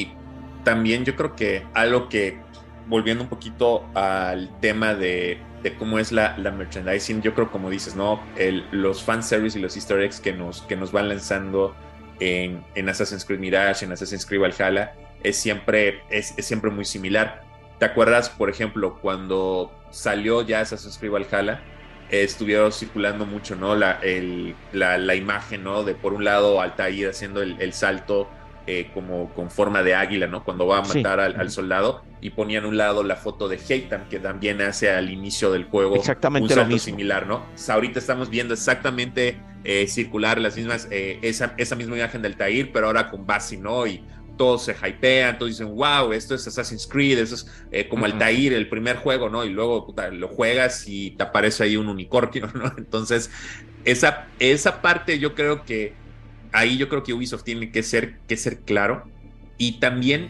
también 0.68 1.06
yo 1.06 1.16
creo 1.16 1.34
que 1.34 1.66
algo 1.74 2.10
que, 2.10 2.42
volviendo 2.88 3.24
un 3.24 3.30
poquito 3.30 3.86
al 3.96 4.52
tema 4.60 4.96
de, 4.96 5.40
cómo 5.80 5.98
es 5.98 6.12
la, 6.12 6.36
merchandising, 6.38 7.22
yo 7.22 7.34
creo 7.34 7.50
como 7.50 7.70
dices, 7.70 7.96
¿no? 7.96 8.22
El, 8.36 8.66
los 8.72 9.02
fanservice 9.02 9.58
y 9.58 9.62
los 9.62 9.78
easter 9.78 10.02
eggs 10.02 10.20
que 10.20 10.34
nos, 10.34 10.64
que 10.64 10.76
nos 10.76 10.92
van 10.92 11.08
lanzando 11.08 11.74
en, 12.20 12.66
en 12.76 12.90
Assassin's 12.90 13.24
Creed 13.24 13.40
Mirage, 13.40 13.86
en 13.86 13.94
Assassin's 13.94 14.26
Creed 14.26 14.42
Valhalla, 14.42 14.92
es 15.24 15.38
siempre, 15.38 16.02
es, 16.10 16.36
siempre 16.40 16.70
muy 16.70 16.84
similar. 16.84 17.44
¿Te 17.80 17.86
acuerdas, 17.86 18.30
por 18.30 18.50
ejemplo, 18.50 19.00
cuando 19.02 19.72
salió 19.92 20.42
ya 20.42 20.60
Assassin's 20.60 20.98
Creed 20.98 21.14
Valhalla? 21.14 21.62
estuvieron 22.10 22.74
circulando 22.74 23.26
mucho, 23.26 23.56
¿no? 23.56 23.76
La, 23.76 24.02
la, 24.74 24.98
la, 24.98 25.16
imagen, 25.16 25.64
¿no? 25.64 25.84
De 25.84 25.94
por 25.94 26.14
un 26.14 26.24
lado 26.26 26.62
Altair 26.62 27.10
haciendo 27.10 27.42
el, 27.42 27.62
el 27.62 27.74
salto 27.74 28.30
eh, 28.70 28.92
como 28.94 29.30
con 29.34 29.50
forma 29.50 29.82
de 29.82 29.96
águila, 29.96 30.28
¿no? 30.28 30.44
Cuando 30.44 30.68
va 30.68 30.80
a 30.80 30.82
matar 30.82 31.22
al, 31.22 31.50
soldado 31.52 32.04
y 32.20 32.32
ponían 32.32 32.66
a 32.66 32.68
un 32.68 32.76
lado 32.76 33.02
la 33.02 33.16
foto 33.16 33.48
de 33.48 33.58
Heitam, 33.58 34.10
que 34.10 34.20
también 34.20 34.62
hace 34.62 34.92
al 34.92 35.10
inicio 35.10 35.54
del 35.54 35.64
juego 35.64 35.96
exactamente 35.96 36.54
un 36.54 36.60
salto 36.60 36.78
similar, 36.78 37.28
¿no? 37.28 37.46
ahorita 37.70 38.00
estamos 38.00 38.30
viendo 38.30 38.54
exactamente 38.54 39.40
eh, 39.64 39.88
circular 39.88 40.40
las 40.42 40.58
mismas, 40.58 40.88
eh, 40.92 41.18
esa, 41.22 41.54
esa 41.58 41.76
misma 41.78 41.96
imagen 41.98 42.22
del 42.22 42.36
Tair, 42.36 42.72
pero 42.74 42.88
ahora 42.88 43.10
con 43.10 43.26
Basi, 43.26 43.56
¿no? 43.56 43.88
Y 43.88 44.04
todos 44.38 44.66
se 44.66 44.74
hypean, 44.74 45.38
todos 45.38 45.52
dicen, 45.52 45.74
wow, 45.74 46.12
esto 46.12 46.36
es 46.36 46.46
Assassin's 46.46 46.88
Creed, 46.88 47.20
eso 47.20 47.36
es 47.72 47.86
como 47.88 48.06
el 48.06 48.18
Tair, 48.18 48.52
el 48.52 48.68
primer 48.68 48.98
juego, 48.98 49.30
¿no? 49.30 49.46
Y 49.46 49.50
luego 49.50 49.94
lo 50.12 50.28
juegas 50.28 50.88
y 50.88 51.12
te 51.12 51.24
aparece 51.24 51.64
ahí 51.64 51.78
un 51.78 51.88
unicornio, 51.88 52.48
¿no? 52.54 52.74
Entonces, 52.78 53.32
esa, 53.86 54.28
esa 54.40 54.82
parte 54.82 55.20
yo 55.20 55.34
creo 55.34 55.64
que 55.64 55.94
ahí 56.52 56.78
yo 56.78 56.90
creo 56.90 57.04
que 57.04 57.14
Ubisoft 57.14 57.44
tiene 57.44 57.72
que 57.72 57.84
ser, 57.84 58.18
que 58.28 58.38
ser 58.38 58.60
claro. 58.60 59.04
Y 59.58 59.80
también, 59.80 60.30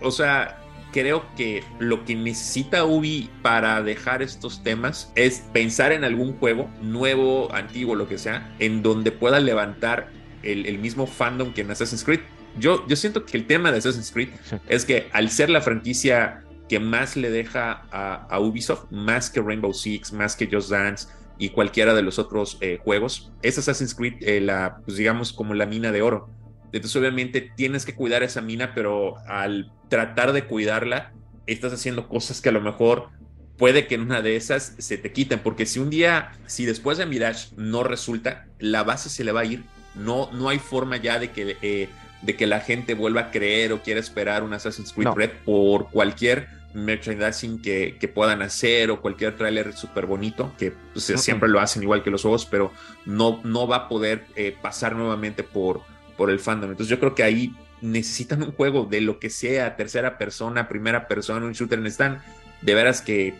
o 0.00 0.10
sea, 0.10 0.62
creo 0.92 1.24
que 1.36 1.62
lo 1.78 2.04
que 2.04 2.14
necesita 2.14 2.84
Ubi 2.84 3.28
para 3.42 3.82
dejar 3.82 4.22
estos 4.22 4.62
temas 4.62 5.12
es 5.14 5.44
pensar 5.52 5.92
en 5.92 6.04
algún 6.04 6.36
juego, 6.38 6.70
nuevo, 6.80 7.52
antiguo, 7.54 7.94
lo 7.94 8.08
que 8.08 8.18
sea, 8.18 8.54
en 8.58 8.82
donde 8.82 9.12
pueda 9.12 9.40
levantar 9.40 10.10
el, 10.42 10.78
mismo 10.78 11.06
fandom 11.06 11.52
que 11.52 11.62
en 11.62 11.70
Assassin's 11.70 12.04
Creed. 12.04 12.20
Yo, 12.58 12.86
yo 12.86 12.96
siento 12.96 13.26
que 13.26 13.36
el 13.36 13.46
tema 13.46 13.72
de 13.72 13.78
Assassin's 13.78 14.10
Creed 14.10 14.30
es 14.68 14.84
que 14.84 15.08
al 15.12 15.30
ser 15.30 15.50
la 15.50 15.60
franquicia 15.60 16.44
que 16.68 16.80
más 16.80 17.16
le 17.16 17.30
deja 17.30 17.82
a, 17.90 18.40
Ubisoft, 18.40 18.90
más 18.90 19.30
que 19.30 19.40
Rainbow 19.40 19.72
Six, 19.72 20.12
más 20.12 20.34
que 20.34 20.48
Just 20.50 20.70
Dance, 20.70 21.08
y 21.38 21.50
cualquiera 21.50 21.94
de 21.94 22.02
los 22.02 22.18
otros 22.18 22.58
eh, 22.60 22.78
juegos. 22.82 23.32
Es 23.42 23.58
Assassin's 23.58 23.94
Creed, 23.94 24.14
eh, 24.20 24.40
la, 24.40 24.78
pues 24.84 24.96
digamos, 24.96 25.32
como 25.32 25.54
la 25.54 25.66
mina 25.66 25.92
de 25.92 26.02
oro. 26.02 26.28
Entonces, 26.72 26.96
obviamente, 26.96 27.52
tienes 27.56 27.84
que 27.84 27.94
cuidar 27.94 28.22
esa 28.22 28.40
mina, 28.40 28.74
pero 28.74 29.16
al 29.26 29.72
tratar 29.88 30.32
de 30.32 30.44
cuidarla, 30.44 31.12
estás 31.46 31.72
haciendo 31.72 32.08
cosas 32.08 32.40
que 32.40 32.48
a 32.48 32.52
lo 32.52 32.60
mejor 32.60 33.08
puede 33.56 33.86
que 33.86 33.94
en 33.94 34.02
una 34.02 34.20
de 34.20 34.36
esas 34.36 34.74
se 34.78 34.98
te 34.98 35.12
quiten, 35.12 35.38
porque 35.38 35.66
si 35.66 35.78
un 35.78 35.90
día, 35.90 36.32
si 36.46 36.66
después 36.66 36.98
de 36.98 37.06
Mirage 37.06 37.48
no 37.56 37.82
resulta, 37.82 38.46
la 38.58 38.82
base 38.82 39.08
se 39.08 39.24
le 39.24 39.32
va 39.32 39.40
a 39.40 39.44
ir. 39.44 39.64
No, 39.94 40.30
no 40.32 40.48
hay 40.48 40.58
forma 40.58 40.98
ya 40.98 41.18
de 41.18 41.30
que, 41.30 41.56
eh, 41.62 41.88
de 42.20 42.36
que 42.36 42.46
la 42.46 42.60
gente 42.60 42.94
vuelva 42.94 43.22
a 43.22 43.30
creer 43.30 43.72
o 43.72 43.82
quiera 43.82 44.00
esperar 44.00 44.42
un 44.42 44.52
Assassin's 44.52 44.92
Creed 44.92 45.08
Red 45.14 45.30
por 45.44 45.88
cualquier 45.90 46.48
merchandising 46.76 47.60
que, 47.60 47.96
que 47.98 48.08
puedan 48.08 48.42
hacer 48.42 48.90
o 48.90 49.00
cualquier 49.00 49.36
tráiler 49.36 49.72
súper 49.72 50.06
bonito, 50.06 50.52
que 50.58 50.72
pues, 50.92 51.04
siempre 51.04 51.48
lo 51.48 51.60
hacen 51.60 51.82
igual 51.82 52.02
que 52.02 52.10
los 52.10 52.22
juegos, 52.22 52.46
pero 52.46 52.72
no, 53.04 53.40
no 53.44 53.66
va 53.66 53.76
a 53.76 53.88
poder 53.88 54.26
eh, 54.36 54.54
pasar 54.60 54.94
nuevamente 54.94 55.42
por, 55.42 55.80
por 56.16 56.30
el 56.30 56.38
fandom. 56.38 56.70
Entonces 56.70 56.90
yo 56.90 57.00
creo 57.00 57.14
que 57.14 57.22
ahí 57.22 57.54
necesitan 57.80 58.42
un 58.42 58.52
juego 58.52 58.84
de 58.84 59.00
lo 59.00 59.18
que 59.18 59.30
sea, 59.30 59.76
tercera 59.76 60.18
persona, 60.18 60.68
primera 60.68 61.08
persona, 61.08 61.44
un 61.44 61.52
shooter, 61.52 61.78
necesitan 61.78 62.22
de 62.60 62.74
veras 62.74 63.00
que 63.00 63.34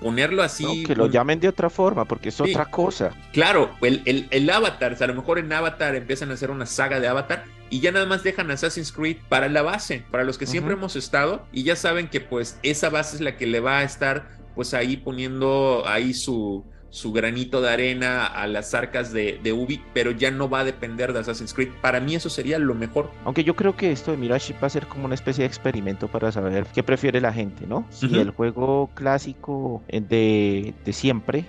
ponerlo 0.00 0.42
así. 0.42 0.84
que 0.84 0.94
lo 0.94 1.06
llamen 1.06 1.40
de 1.40 1.48
otra 1.48 1.70
forma, 1.70 2.04
porque 2.04 2.28
es 2.28 2.40
otra 2.40 2.66
cosa. 2.66 3.10
Claro, 3.32 3.70
el, 3.80 4.02
el, 4.04 4.28
el 4.30 4.50
Avatar, 4.50 4.96
a 5.00 5.06
lo 5.06 5.14
mejor 5.14 5.38
en 5.38 5.52
Avatar 5.52 5.94
empiezan 5.94 6.30
a 6.30 6.34
hacer 6.34 6.50
una 6.50 6.66
saga 6.66 7.00
de 7.00 7.08
Avatar 7.08 7.44
y 7.70 7.80
ya 7.80 7.92
nada 7.92 8.06
más 8.06 8.22
dejan 8.22 8.50
Assassin's 8.50 8.92
Creed 8.92 9.18
para 9.28 9.48
la 9.48 9.62
base, 9.62 10.04
para 10.10 10.24
los 10.24 10.38
que 10.38 10.46
siempre 10.46 10.74
hemos 10.74 10.96
estado 10.96 11.46
y 11.52 11.62
ya 11.64 11.76
saben 11.76 12.08
que 12.08 12.20
pues 12.20 12.58
esa 12.62 12.90
base 12.90 13.16
es 13.16 13.22
la 13.22 13.36
que 13.36 13.46
le 13.46 13.60
va 13.60 13.78
a 13.78 13.82
estar 13.82 14.28
pues 14.54 14.72
ahí 14.74 14.96
poniendo 14.96 15.84
ahí 15.86 16.14
su, 16.14 16.64
su 16.90 17.12
granito 17.12 17.60
de 17.60 17.68
arena 17.68 18.24
a 18.24 18.46
las 18.46 18.72
arcas 18.72 19.12
de, 19.12 19.38
de, 19.42 19.52
Ubi, 19.52 19.82
pero 19.92 20.12
ya 20.12 20.30
no 20.30 20.48
va 20.48 20.60
a 20.60 20.64
depender 20.64 21.12
de 21.12 21.18
Assassin's 21.18 21.52
Creed. 21.52 21.68
Para 21.82 22.00
mí 22.00 22.14
eso 22.14 22.30
sería 22.30 22.58
lo 22.58 22.74
mejor. 22.74 23.10
Aunque 23.24 23.44
yo 23.44 23.54
creo 23.54 23.76
que 23.76 23.92
esto 23.92 24.12
de 24.12 24.16
Mirage 24.16 24.54
va 24.54 24.68
a 24.68 24.70
ser 24.70 24.86
como 24.86 25.04
una 25.04 25.14
especie 25.14 25.42
de 25.42 25.48
experimento 25.48 26.08
para 26.08 26.32
saber 26.32 26.66
qué 26.74 26.82
prefiere 26.82 27.20
la 27.20 27.34
gente, 27.34 27.66
¿no? 27.66 27.86
Si 27.90 28.06
el 28.18 28.30
juego 28.30 28.90
clásico 28.94 29.82
de, 29.88 30.72
de 30.84 30.92
siempre 30.94 31.44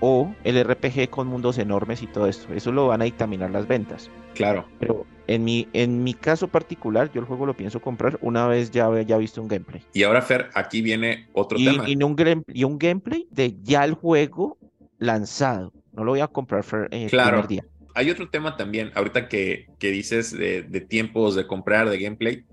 o 0.00 0.32
el 0.44 0.62
RPG 0.62 1.10
con 1.10 1.26
mundos 1.26 1.58
enormes 1.58 2.02
y 2.02 2.06
todo 2.06 2.28
esto. 2.28 2.54
Eso 2.54 2.70
lo 2.70 2.86
van 2.86 3.02
a 3.02 3.04
dictaminar 3.04 3.50
las 3.50 3.66
ventas. 3.66 4.10
Claro. 4.34 4.64
Pero 4.78 5.06
en 5.28 5.44
mi, 5.44 5.68
en 5.74 6.02
mi 6.02 6.14
caso 6.14 6.48
particular, 6.48 7.12
yo 7.12 7.20
el 7.20 7.26
juego 7.26 7.46
lo 7.46 7.54
pienso 7.54 7.80
comprar 7.80 8.18
una 8.22 8.46
vez 8.48 8.70
ya 8.70 8.88
haya 8.88 9.16
visto 9.18 9.40
un 9.40 9.48
gameplay. 9.48 9.82
Y 9.92 10.02
ahora, 10.02 10.22
Fer, 10.22 10.50
aquí 10.54 10.82
viene 10.82 11.28
otro 11.34 11.58
tema. 11.58 11.88
Y 11.88 12.02
un, 12.02 12.44
y 12.48 12.64
un 12.64 12.78
gameplay 12.78 13.28
de 13.30 13.54
ya 13.62 13.84
el 13.84 13.92
juego 13.92 14.58
lanzado. 14.98 15.72
No 15.92 16.04
lo 16.04 16.12
voy 16.12 16.20
a 16.20 16.28
comprar 16.28 16.64
Fer, 16.64 16.88
eh, 16.90 17.06
claro. 17.10 17.42
primer 17.42 17.48
día. 17.48 17.64
Hay 17.94 18.10
otro 18.10 18.28
tema 18.30 18.56
también, 18.56 18.90
ahorita 18.94 19.28
que, 19.28 19.66
que 19.78 19.90
dices 19.90 20.32
de, 20.32 20.62
de 20.62 20.80
tiempos 20.80 21.34
de 21.34 21.46
comprar, 21.46 21.90
de 21.90 21.98
gameplay, 21.98 22.44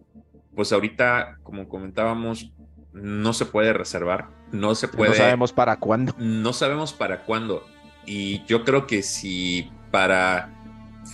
pues 0.53 0.73
ahorita, 0.73 1.37
como 1.43 1.67
comentábamos, 1.69 2.51
no 2.91 3.31
se 3.33 3.45
puede 3.45 3.71
reservar, 3.71 4.29
no 4.51 4.75
se 4.75 4.87
puede... 4.87 5.11
No 5.11 5.15
sabemos 5.17 5.53
para 5.53 5.77
cuándo. 5.77 6.15
No 6.17 6.51
sabemos 6.51 6.93
para 6.93 7.23
cuándo. 7.23 7.65
Y 8.05 8.43
yo 8.45 8.63
creo 8.63 8.87
que 8.87 9.01
si 9.01 9.69
para 9.91 10.51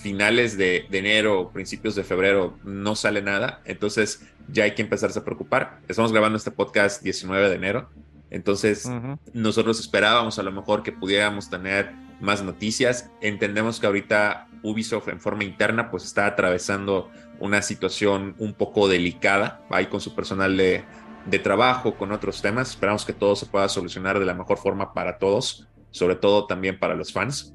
finales 0.00 0.56
de, 0.56 0.86
enero 0.90 1.40
o 1.40 1.50
principios 1.50 1.94
de 1.94 2.04
febrero 2.04 2.58
no 2.64 2.94
sale 2.94 3.22
nada, 3.22 3.60
entonces 3.64 4.26
ya 4.48 4.64
hay 4.64 4.74
que 4.74 4.82
empezarse 4.82 5.18
a 5.18 5.24
preocupar. 5.24 5.80
Estamos 5.88 6.12
grabando 6.12 6.36
este 6.36 6.50
podcast 6.50 7.02
19 7.02 7.48
de 7.48 7.54
enero, 7.54 7.90
entonces 8.30 8.90
nosotros 9.34 9.78
esperábamos 9.78 10.38
a 10.38 10.42
lo 10.42 10.52
mejor 10.52 10.82
que 10.82 10.92
pudiéramos 10.92 11.50
tener 11.50 11.92
más 12.20 12.42
noticias. 12.42 13.10
Entendemos 13.20 13.78
que 13.78 13.86
ahorita 13.86 14.48
Ubisoft 14.62 15.08
en 15.08 15.20
forma 15.20 15.44
interna 15.44 15.90
pues 15.90 16.04
está 16.04 16.26
atravesando 16.26 17.10
una 17.40 17.60
situación 17.60 18.34
un 18.38 18.54
poco 18.54 18.88
delicada 18.88 19.62
ahí 19.68 19.86
con 19.86 20.00
su 20.00 20.14
personal 20.14 20.56
de, 20.56 20.84
de 21.26 21.38
trabajo, 21.38 21.96
con 21.96 22.12
otros 22.12 22.40
temas. 22.40 22.70
Esperamos 22.70 23.04
que 23.04 23.12
todo 23.12 23.36
se 23.36 23.46
pueda 23.46 23.68
solucionar 23.68 24.18
de 24.18 24.24
la 24.24 24.34
mejor 24.34 24.58
forma 24.58 24.94
para 24.94 25.18
todos, 25.18 25.68
sobre 25.90 26.14
todo 26.14 26.46
también 26.46 26.78
para 26.78 26.94
los 26.94 27.12
fans 27.12 27.54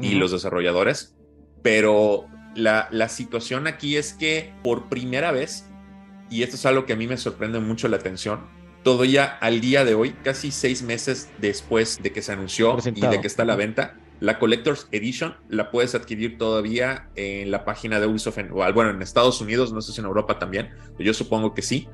y 0.00 0.14
los 0.14 0.32
desarrolladores. 0.32 1.17
Pero 1.62 2.26
la, 2.54 2.88
la 2.90 3.08
situación 3.08 3.66
aquí 3.66 3.96
es 3.96 4.14
que 4.14 4.52
por 4.62 4.88
primera 4.88 5.32
vez, 5.32 5.68
y 6.30 6.42
esto 6.42 6.56
es 6.56 6.66
algo 6.66 6.86
que 6.86 6.92
a 6.92 6.96
mí 6.96 7.06
me 7.06 7.16
sorprende 7.16 7.60
mucho 7.60 7.88
la 7.88 7.96
atención, 7.96 8.46
todavía 8.82 9.24
al 9.40 9.60
día 9.60 9.84
de 9.84 9.94
hoy, 9.94 10.14
casi 10.22 10.50
seis 10.50 10.82
meses 10.82 11.30
después 11.38 11.98
de 12.02 12.12
que 12.12 12.22
se 12.22 12.32
anunció 12.32 12.76
y 12.94 13.00
de 13.00 13.20
que 13.20 13.26
está 13.26 13.42
a 13.42 13.46
la 13.46 13.56
venta, 13.56 13.96
la 14.20 14.38
Collector's 14.38 14.88
Edition 14.90 15.36
la 15.48 15.70
puedes 15.70 15.94
adquirir 15.94 16.38
todavía 16.38 17.08
en 17.14 17.50
la 17.50 17.64
página 17.64 18.00
de 18.00 18.06
Ubisoft, 18.06 18.38
en, 18.38 18.50
bueno, 18.50 18.90
en 18.90 19.02
Estados 19.02 19.40
Unidos, 19.40 19.72
no 19.72 19.80
sé 19.80 19.92
si 19.92 20.00
en 20.00 20.06
Europa 20.06 20.38
también, 20.38 20.70
yo 20.98 21.14
supongo 21.14 21.54
que 21.54 21.62
sí, 21.62 21.88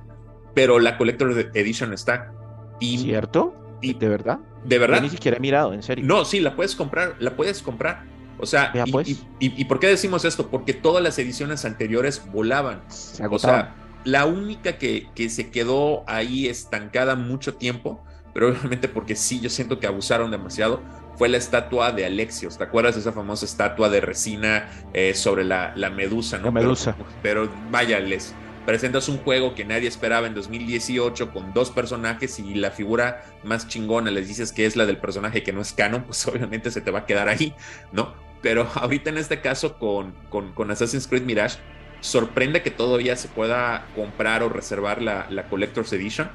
pero 0.55 0.79
la 0.79 0.96
Collector's 0.96 1.48
Edition 1.55 1.92
está. 1.92 2.33
Y, 2.81 2.98
¿Cierto? 2.98 3.55
Y, 3.83 3.94
¿De 3.94 4.09
verdad? 4.09 4.38
De 4.64 4.79
verdad. 4.79 4.98
Yo 4.98 5.03
ni 5.03 5.11
siquiera 5.11 5.37
he 5.37 5.40
mirado, 5.40 5.74
en 5.74 5.83
serio. 5.83 6.05
No, 6.07 6.24
sí, 6.24 6.40
la 6.40 6.57
puedes 6.57 6.74
comprar, 6.74 7.16
la 7.18 7.37
puedes 7.37 7.62
comprar. 7.62 8.05
O 8.44 8.46
sea, 8.46 8.72
pues. 8.90 9.09
y, 9.09 9.18
y, 9.38 9.64
por 9.64 9.80
qué 9.80 9.88
decimos 9.88 10.24
esto? 10.24 10.48
Porque 10.48 10.72
todas 10.72 11.02
las 11.02 11.18
ediciones 11.18 11.64
anteriores 11.64 12.22
volaban. 12.33 12.83
o 13.30 13.38
sea, 13.38 13.74
la 14.04 14.26
única 14.26 14.78
que, 14.78 15.09
que 15.14 15.30
se 15.30 15.50
quedó 15.50 16.04
ahí 16.07 16.46
estancada 16.46 17.16
mucho 17.16 17.54
tiempo, 17.54 18.04
pero 18.33 18.48
obviamente 18.50 18.88
porque 18.88 19.16
sí, 19.16 19.40
yo 19.40 19.50
siento 19.50 19.80
que 19.80 19.87
abusaron 19.87 20.30
demasiado, 20.30 20.83
fue 21.16 21.28
la 21.28 21.38
estatua 21.38 21.92
de 21.92 22.04
Alexios. 22.04 22.59
¿Te 22.59 22.64
acuerdas 22.64 22.94
de 22.94 23.00
esa 23.00 23.12
famosa 23.12 23.44
estatua 23.44 23.88
de 23.88 24.00
resina 24.00 24.68
eh, 24.92 25.14
sobre 25.14 25.44
la, 25.44 25.72
la, 25.76 25.90
medusa? 25.90 26.38
¿no? 26.38 26.46
La 26.46 26.50
medusa. 26.50 26.96
Pero, 27.22 27.48
pero 27.48 27.52
vaya, 27.70 28.00
les 28.00 28.35
presentas 28.66 29.09
un 29.09 29.18
juego 29.18 29.54
que 29.54 29.64
nadie 29.64 29.88
esperaba 29.88 30.26
en 30.26 30.35
2018 30.35 31.33
con 31.33 31.52
dos 31.52 31.70
personajes 31.70 32.38
y 32.38 32.54
la 32.54 32.70
figura 32.70 33.22
más 33.42 33.68
chingona 33.68 34.11
les 34.11 34.28
dices 34.28 34.52
que 34.52 34.66
es 34.66 34.76
la 34.76 34.87
del 34.87 34.98
personaje 34.98 35.42
que 35.42 35.52
no 35.52 35.61
es 35.61 35.72
canon, 35.72 36.04
pues 36.04 36.26
obviamente 36.26 36.70
se 36.70 36.80
te 36.80 36.90
va 36.90 37.00
a 37.00 37.07
quedar 37.07 37.28
ahí, 37.28 37.54
¿no? 37.92 38.14
Pero 38.44 38.68
ahorita 38.74 39.11
en 39.11 39.18
este 39.18 39.40
caso 39.40 39.78
con, 39.78 40.12
con, 40.28 40.70
Assassin's 40.70 41.09
Creed 41.09 41.22
Mirage, 41.22 41.59
sorprende 42.00 42.62
que 42.62 42.70
todavía 42.70 43.16
se 43.16 43.26
pueda 43.26 43.87
comprar 43.96 44.44
o 44.44 44.48
reservar 44.50 45.02
la, 45.02 45.26
la 45.30 45.48
Collector's 45.48 45.92
Edition. 45.92 46.28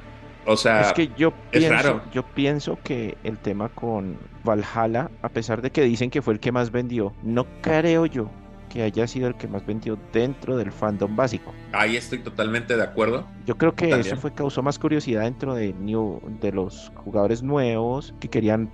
O 0.44 0.56
sea, 0.56 0.80
es 0.80 0.92
que 0.94 1.10
yo 1.16 1.32
pienso, 1.50 2.02
yo 2.12 2.24
pienso 2.24 2.78
que 2.82 3.16
el 3.24 3.38
tema 3.38 3.68
con 3.68 4.18
Valhalla, 4.42 5.10
a 5.22 5.28
pesar 5.28 5.62
de 5.62 5.70
que 5.70 5.82
dicen 5.82 6.10
que 6.10 6.22
fue 6.22 6.34
el 6.34 6.40
que 6.40 6.50
más 6.50 6.72
vendió, 6.72 7.12
no 7.22 7.46
creo 7.60 8.06
yo 8.06 8.30
que 8.70 8.82
haya 8.82 9.06
sido 9.06 9.28
el 9.28 9.34
que 9.34 9.46
más 9.48 9.66
vendió 9.66 9.98
dentro 10.12 10.56
del 10.56 10.72
fandom 10.72 11.14
básico. 11.14 11.52
Ahí 11.72 11.96
estoy 11.96 12.20
totalmente 12.20 12.76
de 12.76 12.82
acuerdo. 12.82 13.26
Yo 13.44 13.58
creo 13.58 13.74
que 13.74 13.90
eso 13.90 14.16
fue 14.16 14.32
causó 14.32 14.62
más 14.62 14.78
curiosidad 14.78 15.22
dentro 15.22 15.54
de 15.54 15.74
new, 15.74 16.20
de 16.40 16.52
los 16.52 16.90
jugadores 16.94 17.42
nuevos 17.42 18.14
que 18.18 18.28
querían 18.28 18.68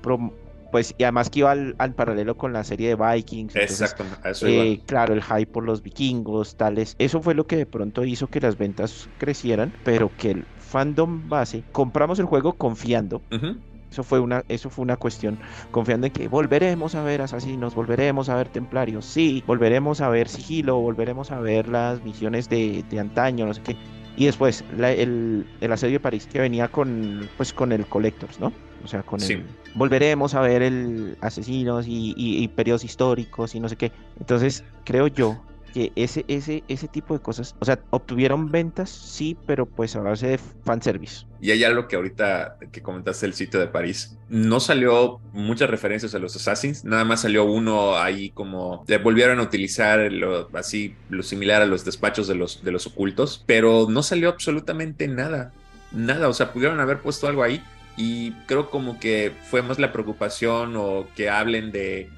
pues 0.70 0.94
y 0.98 1.05
además 1.05 1.31
que 1.31 1.40
iba 1.40 1.52
al, 1.52 1.94
paralelo 1.94 2.37
con 2.37 2.52
la 2.52 2.64
serie 2.64 2.94
de 2.94 2.96
Vikings. 2.96 3.57
Exacto, 3.57 4.05
eso 4.24 4.46
eh, 4.46 4.81
claro, 4.87 5.14
el 5.14 5.22
hype 5.22 5.46
por 5.46 5.64
los 5.64 5.83
vikingos, 5.83 6.57
tales. 6.57 6.96
Eso 6.98 7.20
fue 7.22 7.35
lo 7.35 7.46
que 7.46 7.57
de 7.57 7.66
pronto 7.66 8.05
hizo 8.05 8.26
que 8.26 8.40
las 8.40 8.59
ventas 8.59 9.09
crecieran, 9.18 9.72
pero 9.85 10.11
que 10.16 10.33
el 10.33 10.44
fandom 10.59 11.29
base 11.29 11.62
compramos 11.72 12.18
el 12.18 12.26
juego 12.26 12.55
confiando. 12.55 13.22
Eso 13.90 14.02
fue 14.02 14.20
una, 14.20 14.44
eso 14.48 14.68
fue 14.68 14.83
una 14.83 14.96
cuestión, 14.96 15.38
confiando 15.70 16.07
en 16.07 16.12
que 16.12 16.29
volveremos 16.29 16.94
a 16.94 17.02
ver 17.02 17.22
asesinos, 17.22 17.74
volveremos 17.74 18.29
a 18.29 18.35
ver 18.35 18.48
templarios, 18.48 19.07
sí, 19.07 19.42
volveremos 19.46 20.00
a 20.00 20.09
ver 20.09 20.29
sigilo, 20.29 20.81
volveremos 20.81 21.31
a 21.31 21.40
ver 21.40 21.68
las 21.68 22.02
misiones 22.02 22.48
de, 22.48 22.85
de 22.90 23.00
antaño, 23.00 23.46
no 23.46 23.55
sé 23.55 23.62
qué. 23.62 23.76
Y 24.16 24.26
después 24.26 24.64
el, 24.79 25.46
el, 25.61 25.72
asedio 25.72 25.94
de 25.94 26.00
París 26.00 26.26
que 26.31 26.40
venía 26.40 26.68
con, 26.68 27.29
pues, 27.37 27.52
con 27.52 27.70
el 27.72 27.87
Collectors, 27.87 28.40
¿no? 28.40 28.52
O 28.83 28.88
sea, 28.88 29.02
con 29.02 29.22
el... 29.22 29.44
Volveremos 29.74 30.35
a 30.35 30.40
ver 30.40 30.62
el 30.62 31.18
asesinos 31.20 31.87
y, 31.87 32.14
y, 32.16 32.48
periodos 32.48 32.83
históricos 32.85 33.55
y 33.55 33.61
no 33.61 33.68
sé 33.68 33.76
qué. 33.76 33.92
Entonces, 34.18 34.64
creo 34.85 35.09
yo 35.09 35.38
que 35.72 35.92
ese, 35.96 36.24
ese, 36.29 36.64
ese 36.68 36.88
tipo 36.88 37.14
de 37.14 37.20
cosas, 37.20 37.55
o 37.59 37.64
sea, 37.64 37.79
obtuvieron 37.90 38.50
ventas, 38.50 38.90
sí, 38.90 39.37
pero 39.46 39.66
pues 39.66 39.94
a 39.96 40.00
base 40.00 40.26
de 40.29 40.38
fanservice. 40.64 41.26
Y 41.40 41.50
hay 41.50 41.64
algo 41.64 41.87
que 41.87 41.96
ahorita 41.96 42.57
que 42.72 42.83
comentaste 42.83 43.26
el 43.26 43.35
sitio 43.35 43.61
de 43.61 43.66
París, 43.66 44.16
no 44.29 44.61
salió 44.61 45.20
muchas 45.33 45.68
referencias 45.68 46.14
a 46.14 46.18
los 46.18 46.35
Assassins, 46.37 46.85
nada 46.85 47.05
más 47.05 47.22
salió 47.22 47.44
uno 47.44 47.96
ahí 47.96 48.31
como, 48.31 48.85
le 48.87 48.98
volvieron 48.98 49.38
a 49.38 49.42
utilizar 49.42 50.11
lo, 50.11 50.48
así, 50.57 50.94
lo 51.11 51.22
similar 51.22 51.62
a 51.62 51.66
los 51.66 51.85
despachos 51.85 52.26
de 52.26 52.35
los, 52.35 52.64
de 52.64 52.72
los 52.72 52.87
ocultos, 52.87 53.44
pero 53.46 53.87
no 53.88 54.02
salió 54.02 54.31
absolutamente 54.31 55.09
nada, 55.09 55.52
nada, 55.92 56.29
o 56.29 56.33
sea, 56.33 56.52
pudieron 56.52 56.81
haber 56.81 57.00
puesto 57.00 57.26
algo 57.26 57.42
ahí. 57.42 57.62
Y 57.98 58.33
creo 58.46 58.68
como 58.68 59.00
que 59.00 59.33
fue 59.50 59.62
más 59.62 59.79
la 59.79 59.90
preocupación 59.90 60.74
o 60.76 61.07
que 61.16 61.31
hablen 61.31 61.72
de 61.72 62.11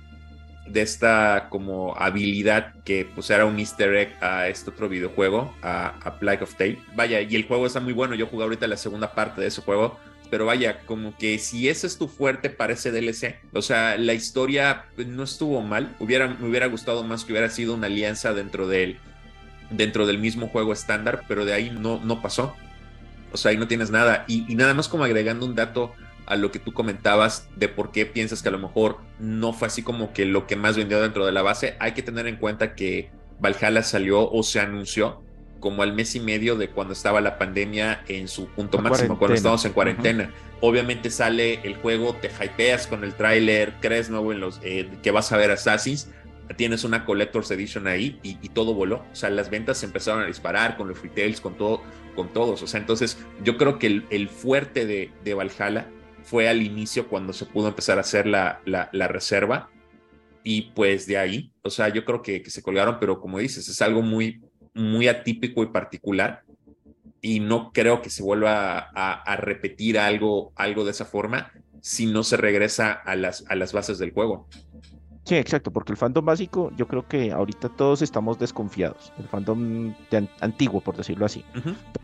de 0.73 0.83
esta 0.83 1.49
como 1.51 1.97
habilidad 1.97 2.75
que 2.85 3.07
pues 3.15 3.31
era 3.31 3.45
un 3.45 3.59
easter 3.59 3.95
egg 3.95 4.17
a 4.21 4.49
este 4.49 4.71
otro 4.71 4.89
videojuego, 4.89 5.55
a, 5.63 6.17
Plague 6.21 6.43
of 6.43 6.55
Tale. 6.55 6.79
Vaya, 6.95 7.21
y 7.21 7.37
el 7.37 7.47
juego 7.47 7.67
está 7.67 7.81
muy 7.81 7.93
bueno, 7.93 8.15
yo 8.15 8.27
jugué 8.27 8.45
ahorita 8.45 8.67
la 8.67 8.77
segunda 8.77 9.15
parte 9.15 9.41
de 9.41 9.49
ese 9.49 9.63
juego, 9.63 9.99
pero 10.31 10.47
vaya, 10.47 10.81
como 10.87 11.17
que 11.17 11.39
si 11.39 11.69
ese 11.69 11.87
es 11.87 11.99
tu 11.99 12.09
fuerte 12.09 12.51
para 12.51 12.75
ese 12.75 12.91
DLC, 12.91 13.37
o 13.53 13.63
sea, 13.63 13.97
la 13.97 14.15
historia 14.15 14.85
no 14.97 15.23
estuvo 15.23 15.63
mal, 15.63 15.95
hubiera, 16.01 16.29
me 16.29 16.49
hubiera 16.49 16.67
gustado 16.67 17.03
más 17.05 17.25
que 17.25 17.33
hubiera 17.33 17.49
sido 17.51 17.75
una 17.75 17.87
alianza 17.87 18.35
dentro 18.35 18.69
del, 18.69 18.99
dentro 19.71 20.07
del 20.07 20.19
mismo 20.19 20.49
juego 20.49 20.73
estándar, 20.73 21.25
pero 21.29 21.45
de 21.45 21.55
ahí 21.55 21.71
no, 21.71 22.01
no 22.05 22.21
pasó. 22.21 22.55
O 23.31 23.37
sea, 23.37 23.51
ahí 23.51 23.59
no 23.59 23.69
tienes 23.69 23.91
nada. 23.91 24.25
Y 24.27 24.55
nada 24.55 24.73
más 24.73 24.89
como 24.89 25.05
agregando 25.05 25.45
un 25.45 25.55
dato 25.55 25.95
a 26.29 26.37
lo 26.37 26.53
que 26.53 26.59
tú 26.59 26.73
comentabas 26.73 27.49
de 27.57 27.69
por 27.69 27.91
qué 27.91 28.07
piensas 28.07 28.43
que 28.43 28.49
a 28.49 28.53
lo 28.53 28.59
mejor 28.59 28.99
no 29.19 29.53
fue 29.53 29.69
así 29.69 29.83
como 29.83 30.13
que 30.13 30.27
lo 30.27 30.47
que 30.47 30.57
más 30.57 30.77
vendió 30.77 31.01
dentro 31.01 31.25
de 31.25 31.33
la 31.33 31.43
base, 31.43 31.77
hay 31.81 31.93
que 31.93 32.03
tener 32.03 32.27
en 32.27 32.37
cuenta 32.37 32.75
que 32.75 33.11
Valhalla 33.41 33.83
salió 33.83 34.31
o 34.31 34.43
se 34.43 34.61
anunció 34.61 35.23
como 35.59 35.83
al 35.83 35.93
mes 35.93 36.15
y 36.15 36.21
medio 36.21 36.57
de 36.57 36.69
cuando 36.69 36.93
estaba 36.93 37.21
la 37.21 37.39
pandemia 37.39 38.05
en 38.09 38.29
su 38.29 38.47
punto 38.49 38.79
máximo, 38.79 39.19
cuando 39.19 39.35
estábamos 39.35 39.65
en 39.65 39.73
cuarentena. 39.73 40.31
Obviamente 40.61 41.11
sale 41.11 41.61
el 41.65 41.77
juego, 41.77 42.15
te 42.15 42.29
hypeas 42.29 42.87
con 42.87 43.03
el 43.05 43.15
tráiler, 43.15 43.75
crees 43.81 44.11
nuevo 44.11 44.33
en 44.33 44.41
los 44.41 44.61
eh, 44.63 44.89
que 45.03 45.11
vas 45.11 45.33
a 45.33 45.37
ver 45.37 45.51
Assassins, 45.51 46.11
tienes 46.57 46.85
una 46.85 47.05
Collector's 47.05 47.51
Edition 47.51 47.87
ahí 47.87 48.21
y, 48.23 48.35
todo 48.51 48.75
voló. 48.75 49.05
O 49.13 49.17
sea, 49.17 49.31
las 49.31 49.51
ventas 49.51 49.79
se 49.79 49.87
empezaron 49.87 50.23
a 50.23 50.27
disparar 50.27 50.77
con 50.77 50.89
los 50.89 51.03
retails, 51.03 51.41
con 51.41 51.57
todo, 51.57 51.83
con 52.15 52.29
todos. 52.29 52.63
O 52.63 52.67
sea, 52.67 52.79
entonces 52.81 53.19
yo 53.43 53.57
creo 53.57 53.79
que 53.79 54.03
el, 54.09 54.29
fuerte 54.29 54.87
de, 54.87 55.11
de 55.25 55.35
Valhalla 55.35 55.89
fue 56.29 56.47
al 56.47 56.61
inicio 56.63 57.09
cuando 57.09 57.33
se 57.33 57.47
pudo 57.47 57.69
empezar 57.69 57.97
a 57.97 58.03
hacer 58.03 58.27
la, 58.27 58.61
la, 58.67 59.09
reserva. 59.09 59.71
Y 60.45 60.73
pues 60.73 61.07
de 61.07 61.17
ahí, 61.17 61.51
o 61.63 61.71
sea, 61.71 61.89
yo 61.89 62.05
creo 62.05 62.21
que, 62.21 62.43
se 62.51 62.63
colgaron, 62.63 62.99
pero 63.01 63.19
como 63.19 63.39
dices, 63.39 63.67
es 63.67 63.81
algo 63.81 64.03
muy, 64.03 64.43
muy 64.75 65.09
atípico 65.09 65.63
y 65.63 65.69
particular. 65.69 66.43
Y 67.23 67.41
no 67.41 67.73
creo 67.73 68.03
que 68.03 68.11
se 68.11 68.23
vuelva 68.23 68.91
a, 68.95 69.37
repetir 69.37 69.99
algo, 69.99 70.53
algo 70.55 70.85
de 70.85 70.91
esa 70.91 71.07
forma 71.07 71.51
si 71.81 72.05
no 72.05 72.23
se 72.23 72.37
regresa 72.37 72.93
a 72.93 73.17
las, 73.17 73.45
a 73.49 73.55
las 73.55 73.73
bases 73.73 73.99
del 73.99 74.13
juego. 74.13 74.49
Sí, 75.25 75.37
exacto, 75.37 75.71
porque 75.71 75.93
el 75.93 75.97
fandom 75.97 76.25
básico, 76.25 76.73
yo 76.77 76.87
creo 76.87 77.09
que 77.09 77.33
ahorita 77.33 77.71
todos 77.71 78.03
estamos 78.03 78.39
desconfiados. 78.39 79.13
El 79.19 79.29
fandom 79.29 79.95
antiguo, 80.41 80.83
por 80.83 80.97
decirlo 80.97 81.25
así. 81.25 81.43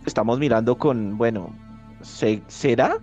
Estamos 0.06 0.38
mirando 0.38 0.76
con, 0.76 1.18
bueno, 1.18 1.54
¿será? 2.02 2.98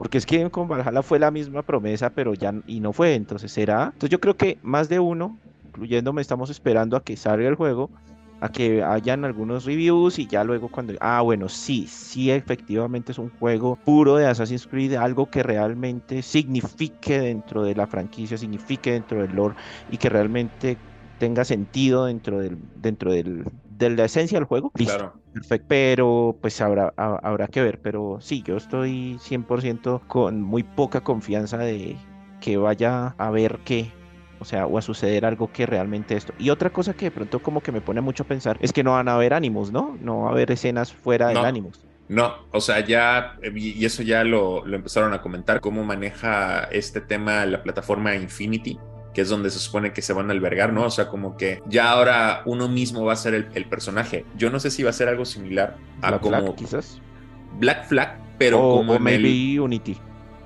Porque 0.00 0.16
es 0.16 0.24
que 0.24 0.48
con 0.50 0.66
Valhalla 0.66 1.02
fue 1.02 1.18
la 1.18 1.30
misma 1.30 1.60
promesa, 1.60 2.08
pero 2.08 2.32
ya 2.32 2.54
y 2.66 2.80
no 2.80 2.94
fue, 2.94 3.14
entonces 3.14 3.52
será. 3.52 3.90
Entonces 3.92 4.08
yo 4.08 4.18
creo 4.18 4.34
que 4.34 4.56
más 4.62 4.88
de 4.88 4.98
uno, 4.98 5.38
incluyéndome, 5.66 6.22
estamos 6.22 6.48
esperando 6.48 6.96
a 6.96 7.04
que 7.04 7.18
salga 7.18 7.46
el 7.46 7.54
juego, 7.54 7.90
a 8.40 8.48
que 8.48 8.82
hayan 8.82 9.26
algunos 9.26 9.66
reviews 9.66 10.18
y 10.18 10.26
ya 10.26 10.42
luego 10.42 10.70
cuando, 10.70 10.94
ah, 11.00 11.20
bueno, 11.20 11.50
sí, 11.50 11.86
sí, 11.86 12.30
efectivamente 12.30 13.12
es 13.12 13.18
un 13.18 13.28
juego 13.28 13.76
puro 13.84 14.16
de 14.16 14.26
Assassin's 14.26 14.66
Creed, 14.66 14.94
algo 14.94 15.28
que 15.28 15.42
realmente 15.42 16.22
signifique 16.22 17.20
dentro 17.20 17.62
de 17.62 17.74
la 17.74 17.86
franquicia, 17.86 18.38
signifique 18.38 18.92
dentro 18.92 19.20
del 19.20 19.36
lore 19.36 19.56
y 19.90 19.98
que 19.98 20.08
realmente 20.08 20.78
tenga 21.18 21.44
sentido 21.44 22.06
dentro 22.06 22.40
del, 22.40 22.56
dentro 22.74 23.12
del, 23.12 23.44
de 23.80 23.90
la 23.90 24.04
esencia 24.04 24.38
del 24.38 24.44
juego. 24.44 24.70
Claro. 24.70 25.14
Perfecto. 25.32 25.66
Pero 25.68 26.36
pues 26.40 26.60
habrá, 26.60 26.92
habrá 26.96 27.48
que 27.48 27.62
ver. 27.62 27.80
Pero 27.80 28.18
sí, 28.20 28.42
yo 28.42 28.56
estoy 28.56 29.18
100% 29.18 30.02
con 30.06 30.42
muy 30.42 30.62
poca 30.62 31.00
confianza 31.00 31.58
de 31.58 31.96
que 32.40 32.56
vaya 32.56 33.14
a 33.18 33.30
ver 33.30 33.58
qué. 33.64 33.90
O 34.38 34.44
sea, 34.44 34.66
o 34.66 34.78
a 34.78 34.82
suceder 34.82 35.26
algo 35.26 35.52
que 35.52 35.66
realmente 35.66 36.16
esto. 36.16 36.32
Y 36.38 36.50
otra 36.50 36.70
cosa 36.70 36.94
que 36.94 37.06
de 37.06 37.10
pronto 37.10 37.40
como 37.40 37.60
que 37.60 37.72
me 37.72 37.80
pone 37.80 38.00
mucho 38.00 38.22
a 38.22 38.26
pensar 38.26 38.56
es 38.60 38.72
que 38.72 38.82
no 38.82 38.92
van 38.92 39.08
a 39.08 39.14
haber 39.14 39.34
ánimos, 39.34 39.70
¿no? 39.70 39.98
No 40.00 40.20
va 40.20 40.28
a 40.28 40.32
haber 40.32 40.50
escenas 40.50 40.92
fuera 40.92 41.28
del 41.28 41.38
ánimos. 41.38 41.84
No, 42.08 42.34
o 42.50 42.60
sea, 42.60 42.80
ya, 42.80 43.38
y 43.54 43.84
eso 43.84 44.02
ya 44.02 44.24
lo, 44.24 44.66
lo, 44.66 44.74
empezaron 44.74 45.12
a 45.12 45.22
comentar, 45.22 45.60
cómo 45.60 45.84
maneja 45.84 46.64
este 46.72 47.00
tema 47.00 47.46
la 47.46 47.62
plataforma 47.62 48.16
Infinity, 48.16 48.80
que 49.20 49.24
es 49.24 49.28
donde 49.28 49.50
se 49.50 49.58
supone 49.58 49.92
que 49.92 50.00
se 50.00 50.14
van 50.14 50.30
a 50.30 50.32
albergar, 50.32 50.72
¿no? 50.72 50.84
O 50.86 50.90
sea, 50.90 51.08
como 51.08 51.36
que 51.36 51.60
ya 51.66 51.90
ahora 51.90 52.40
uno 52.46 52.68
mismo 52.68 53.04
va 53.04 53.12
a 53.12 53.16
ser 53.16 53.34
el, 53.34 53.66
personaje. 53.66 54.24
Yo 54.34 54.48
no 54.48 54.58
sé 54.58 54.70
si 54.70 54.82
va 54.82 54.88
a 54.88 54.94
ser 54.94 55.08
algo 55.08 55.26
similar 55.26 55.76
a 56.00 56.08
Black 56.08 56.22
como 56.22 56.38
Flag, 56.38 56.54
quizás. 56.54 57.02
Black 57.58 57.86
Flag, 57.86 58.18
pero 58.38 58.62
o, 58.62 58.76
como 58.78 58.98
maybe 58.98 59.60
Unity, 59.60 59.98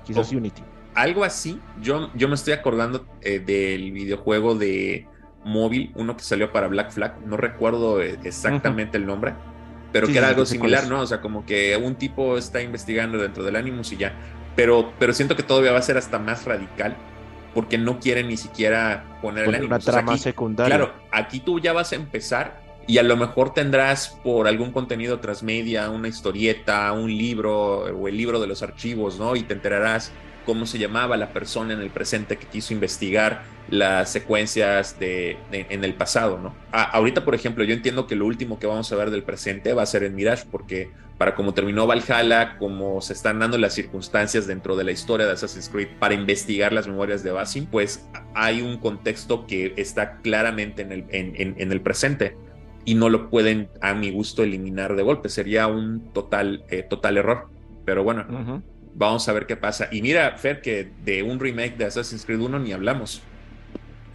quizás 0.03 0.29
Unity. 0.33 0.61
Algo 0.93 1.23
así. 1.23 1.57
Yo, 1.81 2.11
yo 2.15 2.27
me 2.27 2.35
estoy 2.35 2.51
acordando 2.51 3.05
eh, 3.21 3.39
del 3.39 3.93
videojuego 3.93 4.55
de 4.55 5.07
móvil, 5.45 5.93
uno 5.95 6.17
que 6.17 6.23
salió 6.23 6.51
para 6.51 6.67
Black 6.67 6.91
Flag, 6.91 7.25
no 7.25 7.37
recuerdo 7.37 8.01
eh, 8.01 8.19
exactamente 8.25 8.97
el 8.97 9.05
nombre, 9.05 9.35
pero 9.93 10.07
que 10.07 10.17
era 10.17 10.27
algo 10.27 10.45
similar, 10.45 10.85
¿no? 10.89 10.99
O 10.99 11.07
sea, 11.07 11.21
como 11.21 11.45
que 11.45 11.77
un 11.77 11.95
tipo 11.95 12.37
está 12.37 12.61
investigando 12.61 13.19
dentro 13.19 13.41
del 13.45 13.55
Animus 13.55 13.93
y 13.93 13.97
ya. 13.97 14.13
Pero, 14.57 14.91
pero 14.99 15.13
siento 15.13 15.37
que 15.37 15.43
todavía 15.43 15.71
va 15.71 15.79
a 15.79 15.81
ser 15.81 15.97
hasta 15.97 16.19
más 16.19 16.43
radical 16.43 16.97
porque 17.55 17.77
no 17.77 17.99
quieren 17.99 18.27
ni 18.27 18.35
siquiera 18.35 19.17
poner 19.21 19.63
una 19.63 19.79
trama 19.79 20.17
secundaria. 20.17 20.75
Claro, 20.75 20.93
aquí 21.09 21.39
tú 21.39 21.59
ya 21.59 21.71
vas 21.71 21.93
a 21.93 21.95
empezar 21.95 22.61
y 22.85 22.97
a 22.97 23.03
lo 23.03 23.15
mejor 23.15 23.53
tendrás 23.53 24.09
por 24.23 24.47
algún 24.47 24.71
contenido 24.71 25.19
transmedia, 25.21 25.89
una 25.89 26.09
historieta, 26.09 26.91
un 26.91 27.07
libro 27.07 27.85
o 27.95 28.07
el 28.09 28.17
libro 28.17 28.41
de 28.41 28.47
los 28.47 28.61
archivos, 28.61 29.17
¿no? 29.17 29.37
Y 29.37 29.43
te 29.43 29.53
enterarás 29.53 30.11
cómo 30.45 30.65
se 30.65 30.77
llamaba 30.77 31.15
la 31.15 31.29
persona 31.29 31.73
en 31.73 31.79
el 31.79 31.89
presente 31.89 32.37
que 32.37 32.45
quiso 32.45 32.73
investigar 32.73 33.43
las 33.69 34.11
secuencias 34.11 34.99
de, 34.99 35.37
en 35.51 35.83
el 35.83 35.95
pasado, 35.95 36.37
¿no? 36.37 36.53
ahorita, 36.71 37.25
por 37.25 37.33
ejemplo, 37.33 37.63
yo 37.63 37.73
entiendo 37.73 38.05
que 38.05 38.15
lo 38.15 38.27
último 38.27 38.59
que 38.59 38.67
vamos 38.67 38.91
a 38.91 38.95
ver 38.95 39.09
del 39.09 39.23
presente 39.23 39.73
va 39.73 39.81
a 39.81 39.87
ser 39.87 40.03
en 40.03 40.13
Mirage, 40.13 40.45
porque 40.51 40.91
para 41.17 41.35
cómo 41.35 41.53
terminó 41.53 41.87
Valhalla, 41.87 42.57
como 42.57 43.01
se 43.01 43.13
están 43.13 43.39
dando 43.39 43.57
las 43.57 43.73
circunstancias 43.73 44.47
dentro 44.47 44.75
de 44.75 44.83
la 44.83 44.91
historia 44.91 45.25
de 45.25 45.33
Assassin's 45.33 45.69
Creed 45.69 45.87
para 45.99 46.13
investigar 46.13 46.73
las 46.73 46.87
memorias 46.87 47.23
de 47.23 47.31
Basim, 47.31 47.65
pues 47.65 48.05
hay 48.33 48.61
un 48.61 48.77
contexto 48.77 49.47
que 49.47 49.73
está 49.77 50.17
claramente 50.17 50.81
en 50.81 50.91
el, 50.91 51.05
en, 51.09 51.71
el 51.71 51.81
presente 51.81 52.35
y 52.83 52.95
no 52.95 53.09
lo 53.09 53.29
pueden, 53.29 53.69
a 53.81 53.93
mi 53.93 54.11
gusto, 54.11 54.43
eliminar 54.43 54.95
de 54.95 55.03
golpe. 55.03 55.29
Sería 55.29 55.67
un 55.67 56.11
total, 56.13 56.65
eh, 56.69 56.83
total 56.83 57.17
error. 57.17 57.49
Pero 57.85 58.03
bueno, 58.03 58.63
Vamos 58.97 59.27
a 59.27 59.33
ver 59.33 59.45
qué 59.45 59.57
pasa. 59.57 59.89
Y 59.91 60.01
mira, 60.01 60.37
Fer, 60.37 60.61
que 60.61 60.89
de 61.03 61.21
un 61.21 61.37
remake 61.37 61.75
de 61.75 61.83
Assassin's 61.83 62.25
Creed 62.25 62.39
1 62.39 62.59
ni 62.59 62.71
hablamos. 62.71 63.21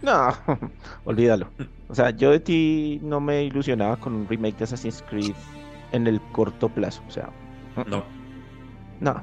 No, 0.01 0.35
olvídalo. 1.05 1.49
O 1.87 1.93
sea, 1.93 2.09
yo 2.09 2.31
de 2.31 2.39
ti 2.39 2.99
no 3.03 3.19
me 3.19 3.43
ilusionaba 3.43 3.97
con 3.97 4.13
un 4.13 4.27
remake 4.27 4.57
de 4.57 4.63
Assassin's 4.63 5.03
Creed 5.07 5.35
en 5.91 6.07
el 6.07 6.21
corto 6.31 6.69
plazo. 6.69 7.01
O 7.07 7.11
sea, 7.11 7.29
no. 7.87 8.03
No. 8.99 9.21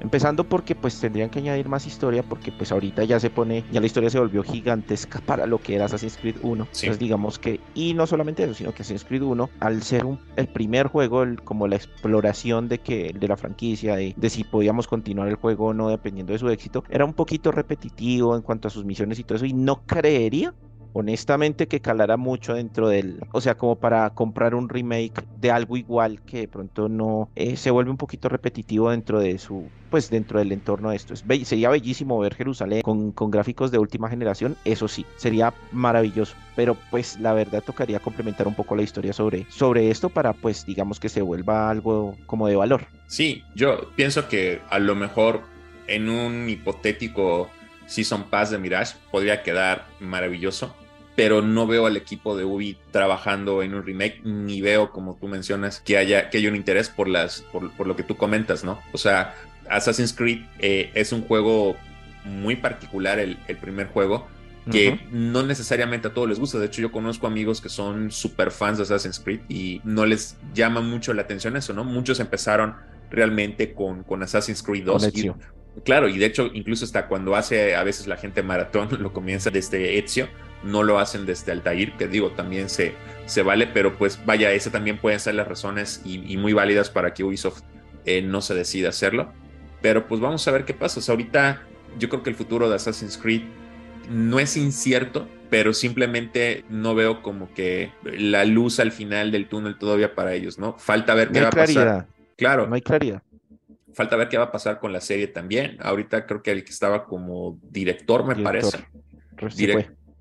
Empezando 0.00 0.44
porque 0.44 0.74
pues 0.74 1.00
tendrían 1.00 1.30
que 1.30 1.38
añadir 1.38 1.68
más 1.68 1.86
historia 1.86 2.22
porque 2.22 2.52
pues 2.52 2.72
ahorita 2.72 3.04
ya 3.04 3.20
se 3.20 3.30
pone, 3.30 3.64
ya 3.72 3.80
la 3.80 3.86
historia 3.86 4.10
se 4.10 4.18
volvió 4.18 4.42
gigantesca 4.42 5.20
para 5.20 5.46
lo 5.46 5.58
que 5.58 5.76
era 5.76 5.86
Assassin's 5.86 6.16
Creed 6.16 6.36
1. 6.42 6.64
Entonces 6.64 6.98
digamos 6.98 7.38
que, 7.38 7.60
y 7.74 7.94
no 7.94 8.06
solamente 8.06 8.44
eso, 8.44 8.54
sino 8.54 8.72
que 8.72 8.82
Assassin's 8.82 9.04
Creed 9.04 9.22
1, 9.22 9.50
al 9.60 9.82
ser 9.82 10.04
un, 10.04 10.18
el 10.36 10.48
primer 10.48 10.88
juego, 10.88 11.24
como 11.44 11.68
la 11.68 11.76
exploración 11.76 12.68
de 12.68 12.78
que 12.78 13.14
de 13.18 13.28
la 13.28 13.36
franquicia, 13.36 13.96
de, 13.96 14.14
de, 14.16 14.30
si 14.30 14.44
podíamos 14.44 14.88
continuar 14.88 15.28
el 15.28 15.36
juego 15.36 15.66
o 15.66 15.74
no 15.74 15.88
dependiendo 15.88 16.32
de 16.32 16.38
su 16.38 16.48
éxito, 16.48 16.84
era 16.90 17.04
un 17.04 17.14
poquito 17.14 17.52
repetitivo 17.52 18.36
en 18.36 18.42
cuanto 18.42 18.68
a 18.68 18.70
sus 18.70 18.84
misiones 18.84 19.18
y 19.18 19.24
todo 19.24 19.36
eso, 19.36 19.46
y 19.46 19.52
no 19.52 19.86
creería 19.86 20.54
honestamente 20.94 21.68
que 21.68 21.80
calara 21.80 22.16
mucho 22.16 22.54
dentro 22.54 22.88
del, 22.88 23.20
o 23.32 23.40
sea, 23.40 23.56
como 23.56 23.76
para 23.76 24.08
comprar 24.10 24.54
un 24.54 24.68
remake 24.68 25.24
de 25.40 25.50
algo 25.50 25.76
igual 25.76 26.22
que 26.22 26.38
de 26.38 26.48
pronto 26.48 26.88
no 26.88 27.28
eh, 27.34 27.56
se 27.56 27.70
vuelve 27.70 27.90
un 27.90 27.96
poquito 27.96 28.28
repetitivo 28.28 28.90
dentro 28.90 29.20
de 29.20 29.38
su, 29.38 29.68
pues 29.90 30.08
dentro 30.08 30.38
del 30.38 30.52
entorno 30.52 30.90
de 30.90 30.96
esto. 30.96 31.12
Es 31.12 31.24
sería 31.46 31.68
bellísimo 31.68 32.18
ver 32.20 32.34
Jerusalén 32.34 32.82
con, 32.82 33.12
con 33.12 33.30
gráficos 33.30 33.70
de 33.70 33.78
última 33.78 34.08
generación, 34.08 34.56
eso 34.64 34.88
sí, 34.88 35.04
sería 35.16 35.52
maravilloso, 35.72 36.36
pero 36.54 36.76
pues 36.90 37.18
la 37.18 37.34
verdad 37.34 37.62
tocaría 37.62 37.98
complementar 37.98 38.46
un 38.46 38.54
poco 38.54 38.76
la 38.76 38.82
historia 38.82 39.12
sobre, 39.12 39.46
sobre 39.50 39.90
esto 39.90 40.08
para 40.08 40.32
pues 40.32 40.64
digamos 40.64 41.00
que 41.00 41.08
se 41.08 41.22
vuelva 41.22 41.70
algo 41.70 42.16
como 42.26 42.46
de 42.46 42.56
valor. 42.56 42.86
Sí, 43.08 43.42
yo 43.56 43.90
pienso 43.96 44.28
que 44.28 44.60
a 44.70 44.78
lo 44.78 44.94
mejor 44.94 45.42
en 45.88 46.08
un 46.08 46.48
hipotético 46.48 47.50
Season 47.86 48.24
Pass 48.24 48.50
de 48.50 48.58
Mirage 48.58 48.96
podría 49.10 49.42
quedar 49.42 49.86
maravilloso, 50.00 50.74
pero 51.16 51.42
no 51.42 51.66
veo 51.66 51.86
al 51.86 51.96
equipo 51.96 52.36
de 52.36 52.44
Ubi 52.44 52.76
trabajando 52.90 53.62
en 53.62 53.74
un 53.74 53.84
remake, 53.84 54.20
ni 54.24 54.60
veo, 54.60 54.90
como 54.90 55.16
tú 55.16 55.28
mencionas, 55.28 55.80
que 55.80 55.96
haya, 55.96 56.28
que 56.28 56.38
haya 56.38 56.48
un 56.48 56.56
interés 56.56 56.88
por, 56.88 57.08
las, 57.08 57.42
por, 57.52 57.86
lo 57.86 57.96
que 57.96 58.02
tú 58.02 58.16
comentas, 58.16 58.64
¿no? 58.64 58.80
O 58.92 58.98
sea, 58.98 59.34
Assassin's 59.68 60.12
Creed 60.12 60.42
eh, 60.58 60.90
es 60.94 61.12
un 61.12 61.22
juego 61.22 61.76
muy 62.24 62.56
particular, 62.56 63.18
el, 63.18 63.36
primer 63.60 63.88
juego, 63.88 64.26
que 64.70 64.98
no 65.12 65.42
necesariamente 65.42 66.08
a 66.08 66.14
todos 66.14 66.26
les 66.26 66.40
gusta. 66.40 66.58
De 66.58 66.66
hecho, 66.66 66.80
yo 66.80 66.90
conozco 66.90 67.26
amigos 67.26 67.60
que 67.60 67.68
son 67.68 68.10
super 68.10 68.50
fans 68.50 68.78
de 68.78 68.84
Assassin's 68.84 69.20
Creed 69.20 69.40
y 69.48 69.82
no 69.84 70.06
les 70.06 70.36
llama 70.54 70.80
mucho 70.80 71.12
la 71.12 71.22
atención 71.22 71.56
eso, 71.56 71.74
¿no? 71.74 71.84
Muchos 71.84 72.18
empezaron 72.18 72.74
realmente 73.10 73.74
con, 73.74 74.04
con 74.04 74.22
Assassin's 74.22 74.62
Creed 74.62 74.84
2. 74.84 75.12
claro, 75.84 76.08
y 76.08 76.18
de 76.18 76.26
hecho, 76.26 76.50
incluso 76.54 76.86
hasta 76.86 77.08
cuando 77.08 77.36
hace 77.36 77.76
a 77.76 77.84
veces 77.84 78.06
la 78.06 78.16
gente 78.16 78.42
maratón, 78.42 78.88
lo 79.00 79.12
comienza 79.12 79.50
desde 79.50 79.98
Ezio 79.98 80.28
no 80.64 80.82
lo 80.82 80.98
hacen 80.98 81.26
desde 81.26 81.52
Altair, 81.52 81.92
que 81.96 82.08
digo, 82.08 82.30
también 82.30 82.68
se, 82.68 82.94
se 83.26 83.42
vale, 83.42 83.66
pero 83.66 83.96
pues 83.96 84.24
vaya, 84.24 84.50
ese 84.52 84.70
también 84.70 84.98
pueden 84.98 85.20
ser 85.20 85.34
las 85.34 85.46
razones 85.46 86.00
y, 86.04 86.36
muy 86.36 86.52
válidas 86.52 86.90
para 86.90 87.14
que 87.14 87.22
Ubisoft 87.22 87.62
eh, 88.04 88.22
no 88.22 88.40
se 88.40 88.54
decida 88.54 88.88
hacerlo. 88.88 89.32
Pero 89.82 90.06
pues 90.06 90.20
vamos 90.20 90.46
a 90.48 90.50
ver 90.50 90.64
qué 90.64 90.72
pasa. 90.72 91.00
ahorita 91.10 91.62
yo 91.98 92.08
creo 92.08 92.22
que 92.22 92.30
el 92.30 92.36
futuro 92.36 92.68
de 92.68 92.76
Assassin's 92.76 93.18
Creed 93.18 93.42
no 94.10 94.38
es 94.38 94.56
incierto, 94.56 95.28
pero 95.50 95.72
simplemente 95.74 96.64
no 96.68 96.94
veo 96.94 97.22
como 97.22 97.52
que 97.52 97.92
la 98.02 98.44
luz 98.44 98.80
al 98.80 98.92
final 98.92 99.30
del 99.30 99.46
túnel 99.46 99.78
todavía 99.78 100.14
para 100.14 100.32
ellos, 100.32 100.58
¿no? 100.58 100.76
Falta 100.78 101.14
ver 101.14 101.30
qué 101.30 101.42
va 101.42 101.48
a 101.48 101.50
pasar. 101.50 102.06
Claro. 102.36 102.66
No 102.66 102.74
hay 102.74 102.80
claridad. 102.80 103.22
Falta 103.92 104.16
ver 104.16 104.28
qué 104.28 104.38
va 104.38 104.44
a 104.44 104.52
pasar 104.52 104.80
con 104.80 104.92
la 104.92 105.00
serie 105.00 105.28
también. 105.28 105.76
Ahorita 105.80 106.26
creo 106.26 106.42
que 106.42 106.50
el 106.50 106.64
que 106.64 106.72
estaba 106.72 107.04
como 107.04 107.58
director, 107.70 108.26
me 108.26 108.42
parece 108.42 108.78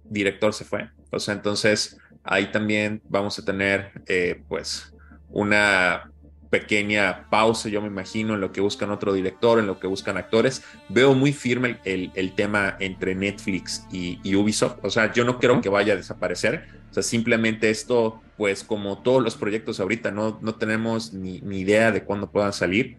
director 0.04 0.54
se 0.54 0.66
fue. 0.66 0.90
O 1.12 1.20
sea, 1.20 1.34
entonces 1.34 1.98
ahí 2.24 2.52
también 2.52 3.02
vamos 3.10 3.38
a 3.40 3.46
tener 3.46 3.92
eh, 4.08 4.42
pues 4.48 4.94
una 5.30 6.10
pequeña 6.54 7.28
pausa, 7.32 7.68
yo 7.68 7.82
me 7.82 7.88
imagino, 7.88 8.36
en 8.36 8.42
lo 8.42 8.52
que 8.52 8.62
buscan 8.62 8.92
otro 8.92 9.12
director, 9.12 9.58
en 9.58 9.66
lo 9.66 9.80
que 9.80 9.88
buscan 9.88 10.18
actores. 10.18 10.64
Veo 10.88 11.16
muy 11.16 11.34
firme 11.34 11.80
el, 11.84 12.34
tema 12.36 12.78
entre 12.80 13.16
Netflix 13.16 13.88
y, 13.92 14.36
Ubisoft. 14.36 14.78
O 14.84 14.92
sea, 14.92 15.12
yo 15.12 15.26
no 15.26 15.40
creo 15.40 15.62
que 15.62 15.70
vaya 15.70 15.94
a 15.94 15.96
desaparecer. 15.96 16.68
O 16.92 16.94
sea, 16.94 17.02
simplemente 17.02 17.72
esto, 17.72 18.22
pues 18.38 18.64
como 18.64 19.02
todos 19.02 19.24
los 19.24 19.36
proyectos 19.36 19.80
ahorita, 19.80 20.12
no, 20.12 20.38
no 20.44 20.54
tenemos 20.54 21.12
ni, 21.12 21.38
idea 21.60 21.92
de 21.92 22.04
cuándo 22.04 22.30
puedan 22.30 22.54
salir. 22.54 22.98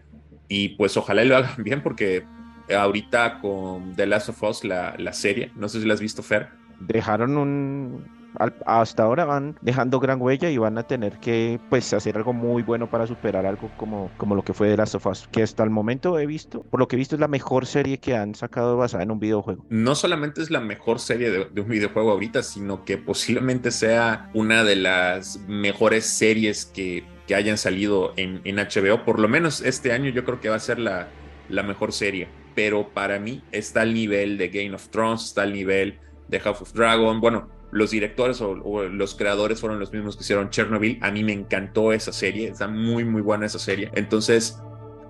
Y 0.49 0.75
pues 0.75 0.97
ojalá 0.97 1.23
lo 1.23 1.37
hagan 1.37 1.55
bien 1.63 1.81
porque 1.81 2.25
ahorita 2.69 3.39
con 3.39 3.95
The 3.95 4.05
Last 4.05 4.27
of 4.27 4.43
Us, 4.43 4.65
la, 4.65 4.95
la 4.97 5.13
serie, 5.13 5.53
no 5.55 5.69
sé 5.69 5.79
si 5.79 5.87
la 5.87 5.93
has 5.93 6.01
visto, 6.01 6.21
Fer, 6.23 6.49
dejaron 6.79 7.37
un 7.37 8.15
hasta 8.65 9.03
ahora 9.03 9.25
van 9.25 9.57
dejando 9.61 9.99
gran 9.99 10.21
huella 10.21 10.49
y 10.49 10.57
van 10.57 10.77
a 10.77 10.83
tener 10.83 11.19
que 11.19 11.59
pues 11.69 11.93
hacer 11.93 12.17
algo 12.17 12.33
muy 12.33 12.63
bueno 12.63 12.89
para 12.89 13.07
superar 13.07 13.45
algo 13.45 13.71
como, 13.77 14.11
como 14.17 14.35
lo 14.35 14.43
que 14.43 14.53
fue 14.53 14.69
de 14.69 14.77
Last 14.77 14.95
of 14.95 15.05
Us, 15.07 15.27
que 15.31 15.43
hasta 15.43 15.63
el 15.63 15.69
momento 15.69 16.17
he 16.19 16.25
visto, 16.25 16.63
por 16.63 16.79
lo 16.79 16.87
que 16.87 16.95
he 16.95 16.99
visto 16.99 17.15
es 17.15 17.21
la 17.21 17.27
mejor 17.27 17.65
serie 17.65 17.97
que 17.97 18.15
han 18.15 18.35
sacado 18.35 18.77
basada 18.77 19.03
en 19.03 19.11
un 19.11 19.19
videojuego. 19.19 19.65
No 19.69 19.95
solamente 19.95 20.41
es 20.41 20.51
la 20.51 20.59
mejor 20.59 20.99
serie 20.99 21.29
de, 21.31 21.61
un 21.61 21.69
videojuego 21.69 22.11
ahorita, 22.11 22.43
sino 22.43 22.83
que 22.85 22.97
posiblemente 22.97 23.71
sea 23.71 24.29
una 24.33 24.63
de 24.63 24.75
las 24.75 25.39
mejores 25.47 26.05
series 26.05 26.65
que, 26.65 27.05
que 27.27 27.35
hayan 27.35 27.57
salido 27.57 28.13
en, 28.17 28.41
en, 28.43 28.57
HBO, 28.57 29.03
por 29.03 29.19
lo 29.19 29.27
menos 29.27 29.61
este 29.61 29.91
año 29.91 30.09
yo 30.09 30.25
creo 30.25 30.41
que 30.41 30.49
va 30.49 30.55
a 30.55 30.59
ser 30.59 30.79
la, 30.79 31.07
la 31.49 31.63
mejor 31.63 31.91
serie, 31.91 32.27
pero 32.53 32.89
para 32.89 33.19
mí 33.19 33.43
está 33.51 33.81
al 33.81 33.93
nivel 33.93 34.37
de 34.37 34.49
Game 34.49 34.73
of 34.73 34.89
Thrones, 34.89 35.25
está 35.25 35.43
al 35.43 35.53
nivel 35.53 35.99
de 36.27 36.41
Half 36.43 36.63
of 36.63 36.73
Dragon. 36.73 37.19
Bueno, 37.19 37.49
los 37.71 37.91
directores 37.91 38.41
o, 38.41 38.55
los 38.55 39.15
creadores 39.15 39.59
fueron 39.59 39.79
los 39.79 39.91
mismos 39.91 40.15
que 40.15 40.23
hicieron 40.23 40.49
Chernobyl. 40.49 40.99
A 41.01 41.11
mí 41.11 41.23
me 41.23 41.33
encantó 41.33 41.93
esa 41.93 42.13
serie, 42.13 42.49
está 42.49 42.67
muy, 42.67 43.03
muy 43.03 43.21
buena 43.21 43.45
esa 43.45 43.59
serie. 43.59 43.91
Entonces, 43.95 44.61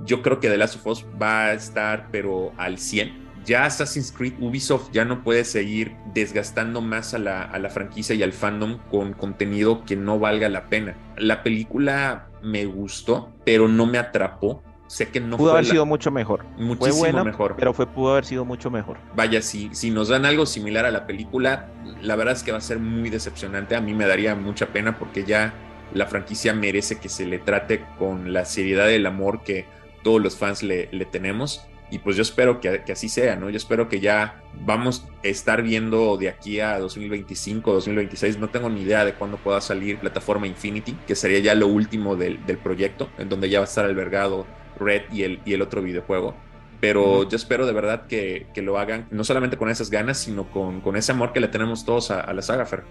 yo 0.04 0.22
creo 0.22 0.40
que 0.40 0.50
The 0.50 0.58
Last 0.58 0.76
of 0.76 0.88
Us 0.88 1.06
va 1.22 1.46
a 1.46 1.54
estar, 1.54 2.10
pero 2.12 2.54
al 2.58 2.78
100. 2.78 3.26
Ya 3.46 3.66
Assassin's 3.66 4.12
Creed 4.12 4.34
Ubisoft 4.40 4.90
ya 4.92 5.06
no 5.06 5.24
puede 5.24 5.46
seguir 5.46 5.96
desgastando 6.16 6.82
más 6.82 7.14
a 7.14 7.20
la, 7.20 7.44
a 7.44 7.60
la 7.60 7.70
franquicia 7.70 8.16
y 8.16 8.24
al 8.24 8.34
fandom 8.34 8.80
con 8.90 9.14
contenido 9.14 9.86
que 9.86 9.96
no 9.96 10.18
valga 10.18 10.50
la 10.50 10.66
pena. 10.68 10.98
La 11.18 11.44
película 11.44 12.30
me 12.42 12.66
gustó, 12.66 13.32
pero 13.46 13.68
no 13.68 13.86
me 13.86 14.00
atrapó 14.00 14.64
sé 14.88 15.10
que 15.10 15.20
no 15.20 15.38
pudo 15.38 15.52
haber 15.52 15.66
sido 15.66 15.86
mucho 15.86 16.12
mejor. 16.12 16.46
Muchísimo 16.58 16.78
fue 16.78 17.12
buena, 17.12 17.24
mejor. 17.24 17.56
Pero 17.58 17.74
fue, 17.74 17.88
pudo 17.88 18.12
haber 18.12 18.26
sido 18.26 18.46
mucho 18.46 18.70
mejor. 18.70 18.98
Vaya, 19.16 19.42
si, 19.42 19.70
si 19.74 19.92
nos 19.92 20.10
dan 20.10 20.26
algo 20.26 20.46
similar 20.46 20.86
a 20.86 20.92
la 20.92 21.08
película, 21.08 21.68
la 22.02 22.16
verdad 22.16 22.36
es 22.36 22.44
que 22.44 22.52
va 22.52 22.60
a 22.60 22.62
ser 22.62 22.80
muy 22.80 23.10
decepcionante. 23.10 23.76
A 23.76 23.82
mí 23.82 23.94
me 23.94 24.06
daría 24.06 24.36
mucha 24.36 24.68
pena 24.68 24.98
porque 24.98 25.24
ya 25.24 25.54
la 25.94 26.06
franquicia 26.06 26.54
merece 26.54 27.00
que 27.00 27.10
se 27.10 27.26
le 27.26 27.40
trate 27.40 27.86
con 27.98 28.34
la 28.34 28.46
seriedad 28.46 28.88
del 28.88 29.06
amor 29.06 29.44
que 29.44 29.66
todos 30.04 30.22
los 30.22 30.36
fans 30.36 30.64
le, 30.64 30.90
le 30.92 31.06
tenemos. 31.06 31.66
Y 31.92 32.00
pues 32.00 32.16
yo 32.16 32.24
espero 32.24 32.60
que, 32.60 32.84
que, 32.84 32.94
así 32.94 33.10
sea, 33.10 33.36
¿no? 33.36 33.50
Yo 33.52 33.58
espero 33.58 33.88
que 33.88 34.00
ya 34.00 34.42
vamos 34.66 35.06
a 35.24 35.28
estar 35.28 35.62
viendo 35.62 36.18
de 36.18 36.30
aquí 36.30 36.60
a 36.60 36.80
2025, 36.80 37.72
2026. 37.74 38.40
No 38.40 38.50
tengo 38.50 38.70
ni 38.70 38.82
idea 38.82 39.06
de 39.06 39.14
cuándo 39.14 39.38
pueda 39.38 39.62
salir 39.62 40.00
plataforma 40.00 40.48
Infinity, 40.48 40.94
que 41.08 41.16
sería 41.16 41.40
ya 41.40 41.56
lo 41.56 41.68
último 41.68 42.16
del, 42.16 42.44
del 42.48 42.58
proyecto, 42.58 43.10
en 43.20 43.30
donde 43.30 43.50
ya 43.50 43.60
va 43.60 43.66
a 43.66 43.68
estar 43.68 43.86
albergado 43.86 44.48
Red 44.80 45.04
y 45.12 45.24
el, 45.24 45.40
y 45.46 45.54
el 45.54 45.62
otro 45.62 45.82
videojuego. 45.82 46.36
Pero 46.82 47.28
yo 47.28 47.36
espero 47.36 47.66
de 47.66 47.74
verdad 47.74 48.06
que, 48.08 48.48
lo 48.58 48.78
hagan, 48.78 49.08
no 49.10 49.24
solamente 49.24 49.58
con 49.58 49.70
esas 49.70 49.90
ganas, 49.90 50.18
sino 50.18 50.52
con, 50.52 50.82
con 50.82 50.96
ese 50.96 51.14
amor 51.14 51.34
que 51.34 51.40
le 51.40 51.48
tenemos 51.48 51.86
todos 51.86 52.12
a, 52.12 52.32
la 52.32 52.42
saga, 52.42 52.66
Fer. 52.66 52.84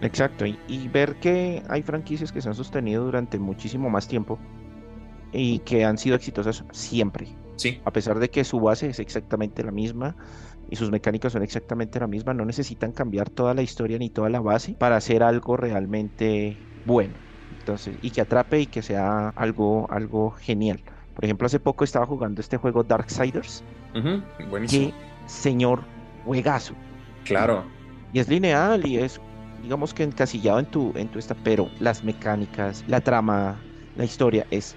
Exacto, 0.00 0.46
y, 0.46 0.58
y, 0.68 0.88
ver 0.88 1.16
que 1.16 1.62
hay 1.68 1.82
franquicias 1.82 2.30
que 2.30 2.40
se 2.40 2.48
han 2.48 2.54
sostenido 2.54 3.04
durante 3.04 3.38
muchísimo 3.38 3.90
más 3.90 4.06
tiempo 4.06 4.38
y 5.32 5.58
que 5.60 5.84
han 5.84 5.98
sido 5.98 6.16
exitosas 6.16 6.64
siempre. 6.70 7.28
Sí. 7.56 7.80
A 7.84 7.92
pesar 7.92 8.18
de 8.20 8.30
que 8.30 8.44
su 8.44 8.60
base 8.60 8.88
es 8.88 9.00
exactamente 9.00 9.64
la 9.64 9.72
misma 9.72 10.14
y 10.70 10.76
sus 10.76 10.90
mecánicas 10.90 11.32
son 11.32 11.42
exactamente 11.42 11.98
la 11.98 12.06
misma, 12.06 12.34
no 12.34 12.44
necesitan 12.44 12.92
cambiar 12.92 13.30
toda 13.30 13.54
la 13.54 13.62
historia 13.62 13.98
ni 13.98 14.10
toda 14.10 14.28
la 14.28 14.40
base 14.40 14.74
para 14.74 14.96
hacer 14.96 15.22
algo 15.22 15.56
realmente 15.56 16.56
bueno. 16.86 17.14
Entonces, 17.58 17.96
y 18.00 18.10
que 18.10 18.20
atrape 18.20 18.60
y 18.60 18.66
que 18.66 18.82
sea 18.82 19.30
algo, 19.30 19.90
algo 19.90 20.30
genial. 20.30 20.80
Por 21.18 21.24
ejemplo, 21.24 21.46
hace 21.46 21.58
poco 21.58 21.82
estaba 21.82 22.06
jugando 22.06 22.40
este 22.40 22.56
juego 22.58 22.84
Darksiders. 22.84 23.64
buenísimo. 24.48 24.90
Que 24.90 24.94
señor 25.26 25.82
juegazo. 26.24 26.74
Claro. 27.24 27.64
Y 28.12 28.20
es 28.20 28.28
lineal 28.28 28.86
y 28.86 28.98
es, 28.98 29.20
digamos 29.60 29.92
que 29.92 30.04
encasillado 30.04 30.60
en 30.60 30.66
tu, 30.66 30.92
en 30.94 31.08
tu 31.08 31.18
esta, 31.18 31.34
pero 31.42 31.68
las 31.80 32.04
mecánicas, 32.04 32.84
la 32.86 33.00
trama, 33.00 33.58
la 33.96 34.04
historia 34.04 34.46
es 34.52 34.76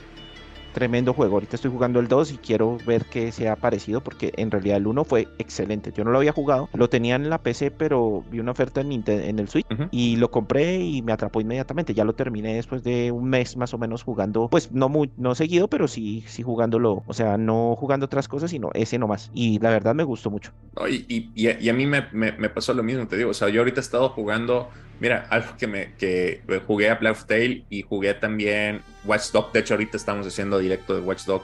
tremendo 0.74 1.14
juego. 1.14 1.36
Ahorita 1.36 1.56
estoy 1.56 1.72
jugando 1.72 2.00
el 2.00 2.08
2 2.08 2.34
y 2.34 2.38
quiero 2.38 2.78
ver 2.86 3.06
qué 3.06 3.32
se 3.32 3.50
ha 3.50 3.56
parecido 3.56 4.02
porque 4.02 4.32
en 4.38 4.52
realidad 4.52 4.78
el 4.78 4.88
1 4.88 5.04
fue 5.04 5.28
excelente. 5.38 5.92
Yo 5.96 6.04
no 6.04 6.12
lo 6.12 6.18
había 6.18 6.32
jugado, 6.32 6.70
lo 6.74 6.90
tenía 6.90 7.16
en 7.16 7.30
la 7.30 7.40
PC, 7.40 7.72
pero 7.72 8.24
vi 8.32 8.40
una 8.40 8.52
oferta 8.52 8.82
en, 8.82 8.92
en 8.92 9.40
el 9.40 9.48
Switch 9.48 9.66
y 9.92 10.16
lo 10.18 10.32
compré 10.32 10.80
y 10.80 11.02
me 11.02 11.12
atrapó 11.12 11.42
inmediatamente. 11.42 11.94
Ya 11.94 12.04
lo 12.04 12.14
terminé 12.14 12.56
después 12.56 12.84
de 12.84 13.12
un 13.12 13.30
mes 13.30 13.58
más 13.58 13.74
o 13.74 13.78
menos 13.78 14.04
jugando, 14.04 14.48
pues 14.50 14.72
no 14.72 14.90
muy, 14.90 15.12
no 15.18 15.36
seguido, 15.36 15.68
pero 15.68 15.88
sí, 15.88 16.24
sí 16.28 16.44
jugándolo. 16.44 17.04
O 17.08 17.14
sea, 17.14 17.38
no 17.38 17.76
jugando 17.78 18.06
otras 18.06 18.28
cosas, 18.28 18.52
sino 18.52 18.70
ese 18.74 18.98
nomás. 18.98 19.32
Y 19.34 19.60
la 19.60 19.70
verdad 19.70 19.96
me 19.96 20.04
gustó 20.04 20.30
mucho. 20.30 20.52
y, 20.90 21.32
y, 21.36 21.70
a 21.70 21.74
mí 21.74 21.86
me, 21.86 22.08
me, 22.12 22.32
me 22.34 22.50
pasó 22.50 22.74
lo 22.74 22.84
mismo, 22.84 23.08
te 23.08 23.18
digo. 23.18 23.32
O 23.32 23.34
sea, 23.34 23.50
yo 23.50 23.62
ahorita 23.62 23.80
he 23.80 23.84
estado 23.84 24.10
jugando 24.10 24.70
Mira, 25.02 25.26
algo 25.32 25.58
que 25.58 25.66
me 25.66 25.94
que 25.96 26.42
jugué 26.68 26.92
a 26.92 26.96
Black 26.96 27.26
Tail 27.26 27.66
y 27.72 27.82
jugué 27.82 28.14
también 28.14 28.84
Watch 29.04 29.32
Dog. 29.32 29.52
De 29.52 29.62
hecho, 29.62 29.74
ahorita 29.74 29.98
estamos 29.98 30.28
haciendo 30.28 30.60
directo 30.60 30.94
de 30.94 31.02
Watch 31.02 31.24
Dog 31.26 31.44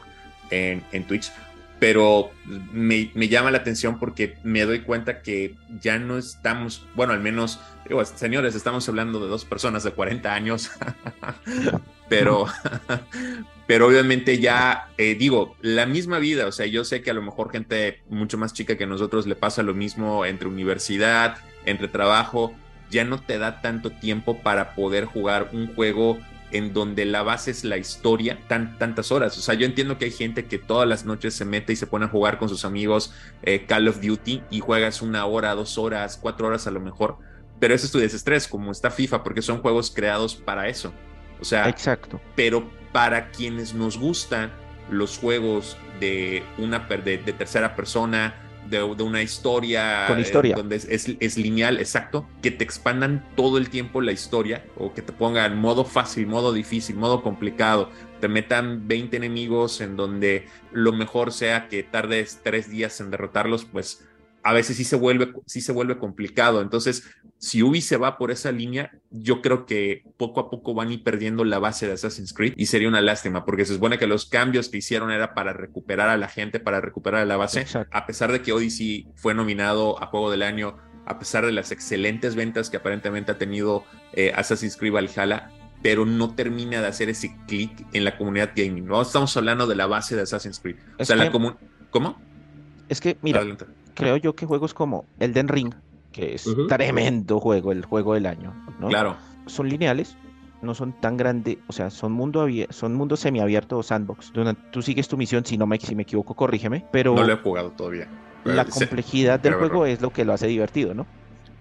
en, 0.52 0.84
en 0.92 1.08
Twitch. 1.08 1.32
Pero 1.80 2.30
me, 2.72 3.10
me, 3.16 3.28
llama 3.28 3.50
la 3.50 3.58
atención 3.58 3.98
porque 3.98 4.38
me 4.44 4.62
doy 4.62 4.82
cuenta 4.82 5.24
que 5.24 5.56
ya 5.82 5.98
no 5.98 6.20
estamos, 6.20 6.86
bueno, 6.94 7.14
al 7.14 7.20
menos, 7.20 7.60
señores, 8.16 8.54
estamos 8.54 8.88
hablando 8.90 9.20
de 9.20 9.28
dos 9.28 9.44
personas 9.44 9.84
de 9.84 9.92
40 9.92 10.32
años. 10.32 10.70
pero, 12.10 12.46
pero 13.68 13.88
obviamente 13.88 14.38
ya, 14.38 14.90
eh, 15.00 15.16
digo, 15.16 15.56
la 15.62 15.88
misma 15.88 16.20
vida, 16.20 16.46
o 16.46 16.52
sea, 16.52 16.68
yo 16.68 16.84
sé 16.84 17.02
que 17.02 17.10
a 17.10 17.16
lo 17.16 17.24
mejor 17.24 17.52
gente 17.52 18.02
mucho 18.08 18.38
más 18.38 18.54
chica 18.54 18.78
que 18.78 18.86
nosotros 18.86 19.26
le 19.26 19.36
pasa 19.36 19.64
lo 19.64 19.74
mismo 19.74 20.26
entre 20.26 20.48
universidad, 20.48 21.38
entre 21.66 21.88
trabajo, 21.88 22.56
ya 22.90 23.04
no 23.04 23.20
te 23.22 23.38
da 23.38 23.62
tanto 23.62 23.92
tiempo 23.92 24.40
para 24.42 24.76
poder 24.76 25.06
jugar 25.06 25.50
un 25.54 25.74
juego 25.74 26.18
en 26.52 26.74
donde 26.74 27.06
la 27.06 27.24
base 27.24 27.52
es 27.52 27.64
la 27.64 27.78
historia 27.78 28.40
tan, 28.48 28.78
tantas 28.78 29.12
horas. 29.12 29.38
O 29.38 29.42
sea, 29.42 29.56
yo 29.56 29.66
entiendo 29.66 29.98
que 29.98 30.06
hay 30.06 30.12
gente 30.12 30.46
que 30.46 30.58
todas 30.58 30.88
las 30.88 31.06
noches 31.06 31.34
se 31.34 31.46
mete 31.46 31.74
y 31.74 31.76
se 31.76 31.88
pone 31.88 32.06
a 32.06 32.10
jugar 32.10 32.38
con 32.38 32.48
sus 32.48 32.64
amigos 32.64 33.14
eh, 33.44 33.66
Call 33.66 33.88
of 33.88 34.02
Duty 34.02 34.44
y 34.50 34.60
juegas 34.62 35.02
una 35.02 35.26
hora, 35.26 35.56
dos 35.56 35.78
horas, 35.78 36.18
cuatro 36.22 36.48
horas 36.48 36.66
a 36.68 36.72
lo 36.72 36.80
mejor, 36.80 37.18
pero 37.60 37.74
ese 37.74 37.88
es 37.88 37.92
tu 37.92 38.00
desestrés, 38.00 38.48
como 38.48 38.72
está 38.72 38.92
FIFA, 38.92 39.24
porque 39.24 39.42
son 39.42 39.62
juegos 39.62 39.92
creados 39.92 40.36
para 40.36 40.70
eso. 40.70 40.94
O 41.42 41.46
sea, 41.46 41.68
exacto. 41.68 42.22
Pero 42.36 42.70
para 42.94 43.30
quienes 43.30 43.74
nos 43.74 43.98
gustan 43.98 44.52
los 44.90 45.18
juegos 45.18 45.78
de 46.00 46.44
una 46.58 46.80
de 46.80 47.18
tercera 47.18 47.76
persona, 47.76 48.36
de, 48.70 48.84
una 48.84 49.22
historia, 49.22 50.06
Con 50.08 50.20
historia. 50.20 50.56
donde 50.56 50.76
es, 50.76 51.38
lineal, 51.38 51.80
exacto, 51.80 52.28
que 52.42 52.52
te 52.52 52.64
expandan 52.64 53.26
todo 53.36 53.58
el 53.58 53.70
tiempo 53.70 54.02
la 54.02 54.12
historia 54.12 54.66
o 54.78 54.94
que 54.94 55.02
te 55.02 55.14
pongan 55.14 55.58
modo 55.58 55.86
fácil, 55.86 56.28
modo 56.28 56.54
difícil, 56.54 56.96
modo 56.96 57.24
complicado, 57.24 57.90
te 58.20 58.28
metan 58.28 58.88
20 58.88 59.18
enemigos 59.18 59.82
en 59.82 59.96
donde 59.96 60.48
lo 60.72 60.94
mejor 60.94 61.32
sea 61.32 61.68
que 61.68 61.84
tardes 61.84 62.42
tres 62.44 62.70
días 62.70 63.00
en 63.02 63.12
derrotarlos, 63.12 63.66
pues 63.66 64.08
a 64.44 64.54
veces 64.54 64.78
sí 64.78 64.84
se 64.84 64.96
vuelve, 64.96 65.34
sí 65.46 65.62
se 65.62 65.72
vuelve 65.72 65.98
complicado. 65.98 66.62
Entonces, 66.62 67.04
si 67.40 67.62
Ubi 67.62 67.82
se 67.82 67.98
va 67.98 68.18
por 68.18 68.32
esa 68.32 68.52
línea, 68.52 68.92
yo 69.12 69.42
creo 69.42 69.66
que 69.66 70.04
poco 70.18 70.40
a 70.40 70.50
poco 70.50 70.74
van 70.74 70.90
a 70.90 70.94
ir 70.94 71.04
perdiendo 71.04 71.44
la 71.44 71.60
base 71.60 71.86
de 71.86 71.94
Assassin's 71.94 72.34
Creed 72.34 72.54
y 72.56 72.66
sería 72.66 72.88
una 72.88 73.02
lástima 73.02 73.46
porque 73.46 73.66
se 73.66 73.74
supone 73.76 74.00
que 74.00 74.08
los 74.08 74.26
cambios 74.26 74.70
que 74.70 74.78
hicieron 74.78 75.12
era 75.12 75.34
para 75.34 75.54
recuperar 75.54 76.10
a 76.10 76.18
la 76.18 76.28
gente, 76.28 76.60
para 76.60 76.82
recuperar 76.82 77.22
a 77.22 77.26
la 77.26 77.38
base, 77.38 77.66
a 77.92 78.06
pesar 78.06 78.32
de 78.32 78.42
que 78.42 78.54
Odyssey 78.54 79.08
fue 79.16 79.34
nominado 79.34 80.02
a 80.02 80.08
Juego 80.08 80.32
del 80.32 80.42
Año, 80.42 80.78
a 81.06 81.20
pesar 81.20 81.46
de 81.46 81.52
las 81.52 81.72
excelentes 81.72 82.36
ventas 82.36 82.70
que 82.70 82.78
aparentemente 82.78 83.32
ha 83.32 83.38
tenido 83.38 83.86
eh, 84.14 84.34
Assassin's 84.36 84.76
Creed 84.76 84.94
Valhalla, 84.94 85.52
pero 85.82 86.06
no 86.06 86.34
termina 86.34 86.82
de 86.82 86.88
hacer 86.88 87.08
ese 87.10 87.36
clic 87.48 87.86
en 87.94 88.04
la 88.04 88.18
comunidad 88.18 88.52
gaming. 88.56 88.86
No 88.86 89.02
estamos 89.02 89.36
hablando 89.38 89.68
de 89.68 89.76
la 89.76 89.86
base 89.86 90.16
de 90.16 90.24
Assassin's 90.24 90.60
Creed. 90.60 90.78
o 90.98 91.06
sea, 91.06 91.16
la 91.16 91.32
común. 91.32 91.56
¿Cómo? 91.92 92.20
Es 92.90 93.00
que, 93.00 93.18
mira, 93.22 93.42
creo 93.94 94.18
yo 94.18 94.36
que 94.36 94.46
juegos 94.46 94.74
como 94.74 95.06
Elden 95.20 95.48
Ring, 95.48 95.74
que 96.18 96.34
es 96.34 96.50
tremendo 96.68 97.40
juego, 97.40 97.72
el 97.72 97.86
juego 97.86 98.16
del 98.16 98.26
año, 98.26 98.52
¿no? 98.80 98.88
Claro. 98.88 99.16
Son 99.46 99.70
lineales, 99.70 100.18
no 100.64 100.74
son 100.74 100.94
tan 101.00 101.16
grandes, 101.16 101.60
o 101.68 101.74
sea, 101.74 101.92
son 101.92 102.12
mundo 102.12 102.48
son 102.72 102.96
mundo 102.96 103.16
semiabierto 103.16 103.78
o 103.78 103.84
sandbox, 103.84 104.34
donde 104.34 104.56
tú 104.72 104.82
sigues 104.82 105.08
tu 105.08 105.16
misión, 105.16 105.46
si 105.46 105.60
no 105.60 105.68
me, 105.68 105.80
si 105.80 105.94
me 105.94 106.02
equivoco, 106.02 106.34
corrígeme, 106.34 106.86
pero... 106.92 107.14
No 107.14 107.24
lo 107.24 107.34
he 107.34 107.38
jugado 107.38 107.70
todavía. 107.72 108.08
La 108.46 108.66
complejidad 108.66 109.40
del 109.40 109.54
juego 109.54 109.86
es 109.86 110.02
lo 110.02 110.10
que 110.10 110.26
lo 110.26 110.34
hace 110.34 110.48
divertido, 110.48 110.96
¿no? 110.96 111.06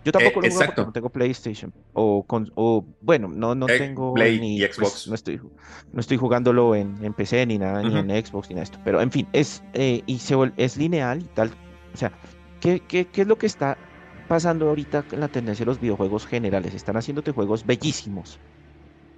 Yo 0.05 0.13
tampoco 0.13 0.41
lo 0.41 0.49
juego 0.49 0.67
porque 0.67 0.83
no 0.83 0.93
tengo 0.93 1.11
PlayStation. 1.11 1.73
O, 1.93 2.23
con, 2.23 2.51
o 2.55 2.85
bueno, 3.01 3.29
no, 3.29 3.57
no 3.57 3.67
tengo 3.67 4.15
Play 4.15 4.39
ni 4.39 4.61
pues, 4.61 4.77
Xbox. 4.77 5.09
no, 5.09 5.15
estoy, 5.17 5.41
no 5.93 6.01
estoy 6.01 6.17
jugándolo 6.17 6.77
en, 6.77 6.97
en 7.03 7.13
PC 7.13 7.45
ni 7.45 7.59
nada, 7.59 7.83
ni 7.83 7.99
en 7.99 8.25
Xbox 8.25 8.49
ni 8.49 8.55
nada 8.55 8.63
esto. 8.63 8.79
Pero 8.85 9.01
en 9.01 9.11
fin, 9.11 9.27
es, 9.33 9.65
eh, 9.75 10.03
y 10.07 10.19
se, 10.21 10.37
es 10.57 10.77
lineal 10.77 11.23
y 11.23 11.29
tal. 11.35 11.51
O 11.93 11.97
sea, 11.97 12.13
¿qué, 12.61 12.81
qué, 12.87 13.07
qué 13.07 13.23
es 13.23 13.27
lo 13.27 13.37
que 13.37 13.47
está 13.47 13.77
pasando 14.27 14.69
ahorita 14.69 15.07
en 15.11 15.21
la 15.21 15.29
tendencia 15.29 15.65
de 15.65 15.69
los 15.71 15.81
videojuegos 15.81 16.27
generales? 16.27 16.75
Están 16.75 16.97
haciéndote 16.97 17.33
juegos 17.33 17.65
bellísimos. 17.65 18.41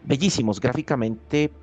Bellísimos, 0.03 0.61
gráficamente 0.61 1.57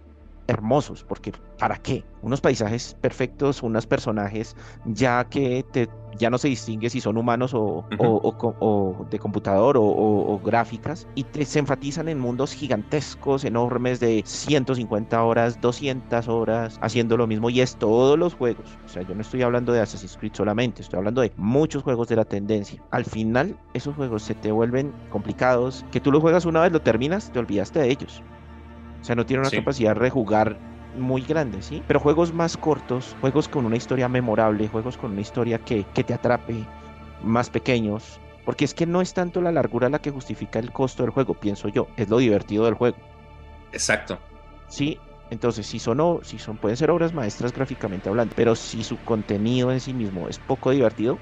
hermosos, 0.47 1.03
porque 1.03 1.33
¿para 1.57 1.77
qué? 1.77 2.03
Unos 2.21 2.41
paisajes 2.41 2.95
perfectos, 3.01 3.63
unos 3.63 3.85
personajes 3.85 4.55
ya 4.85 5.23
que 5.25 5.63
te, 5.71 5.89
ya 6.17 6.29
no 6.29 6.37
se 6.37 6.47
distingue 6.47 6.89
si 6.89 7.01
son 7.01 7.17
humanos 7.17 7.53
o, 7.53 7.85
o, 7.97 9.05
de 9.09 9.19
computador 9.19 9.75
o, 9.77 10.41
gráficas, 10.43 11.07
y 11.15 11.23
te, 11.23 11.45
se 11.45 11.59
enfatizan 11.59 12.07
en 12.07 12.19
mundos 12.19 12.53
gigantescos, 12.53 13.43
enormes 13.43 13.99
de 13.99 14.23
150 14.25 15.23
horas, 15.23 15.59
200 15.61 16.27
horas, 16.27 16.77
haciendo 16.81 17.17
lo 17.17 17.27
mismo, 17.27 17.49
y 17.49 17.61
es 17.61 17.75
todos 17.75 18.17
los 18.17 18.33
juegos. 18.33 18.77
O 18.85 18.89
sea, 18.89 19.01
yo 19.03 19.15
no 19.15 19.21
estoy 19.21 19.41
hablando 19.41 19.73
de 19.73 19.81
Assassin's 19.81 20.17
Creed 20.17 20.33
solamente, 20.33 20.81
estoy 20.81 20.97
hablando 20.97 21.21
de 21.21 21.31
muchos 21.37 21.83
juegos 21.83 22.07
de 22.07 22.15
la 22.15 22.25
tendencia. 22.25 22.81
Al 22.91 23.05
final, 23.05 23.57
esos 23.73 23.95
juegos 23.95 24.23
se 24.23 24.35
te 24.35 24.51
vuelven 24.51 24.93
complicados, 25.09 25.85
que 25.91 25.99
tú 25.99 26.11
los 26.11 26.21
juegas 26.21 26.45
una 26.45 26.61
vez, 26.61 26.71
lo 26.71 26.81
terminas, 26.81 27.31
te 27.31 27.39
olvidaste 27.39 27.79
de 27.79 27.89
ellos. 27.91 28.21
O 29.05 29.07
sea, 29.07 29.15
no 29.15 29.23
tiene 29.27 29.41
una 29.41 29.51
capacidad 29.51 29.91
de 29.91 29.99
rejugar 29.99 30.57
muy 30.95 31.21
grande, 31.21 31.61
¿sí? 31.61 31.83
Pero 31.85 31.99
juegos 31.99 32.33
más 32.33 32.57
cortos, 32.57 33.15
juegos 33.21 33.47
con 33.47 33.67
una 33.67 33.75
historia 33.75 34.09
memorable, 34.09 34.67
juegos 34.67 34.97
con 34.97 35.11
una 35.11 35.21
historia 35.21 35.59
que, 35.59 35.83
te 35.83 36.11
atrape, 36.11 36.65
más 37.21 37.51
pequeños. 37.51 38.19
Porque 38.45 38.65
es 38.65 38.73
que 38.73 38.87
no 38.87 39.01
es 39.01 39.13
tanto 39.13 39.41
la 39.41 39.51
largura 39.51 39.89
la 39.89 39.99
que 39.99 40.09
justifica 40.09 40.57
el 40.57 40.71
costo 40.71 41.03
del 41.03 41.11
juego, 41.11 41.35
pienso 41.35 41.67
yo, 41.67 41.85
es 41.97 42.09
lo 42.09 42.17
divertido 42.17 42.65
del 42.65 42.73
juego. 42.73 42.97
Exacto. 43.71 44.17
Sí, 44.69 44.97
entonces 45.29 45.67
si 45.67 45.77
son, 45.77 46.21
si 46.23 46.39
son, 46.39 46.57
pueden 46.57 46.75
ser 46.75 46.89
obras 46.89 47.13
maestras 47.13 47.53
gráficamente 47.53 48.09
hablando, 48.09 48.33
pero 48.35 48.55
si 48.55 48.83
su 48.83 48.97
contenido 48.97 49.71
en 49.71 49.81
sí 49.81 49.93
mismo 49.93 50.29
es 50.29 50.39
poco 50.39 50.71
divertido, 50.71 51.19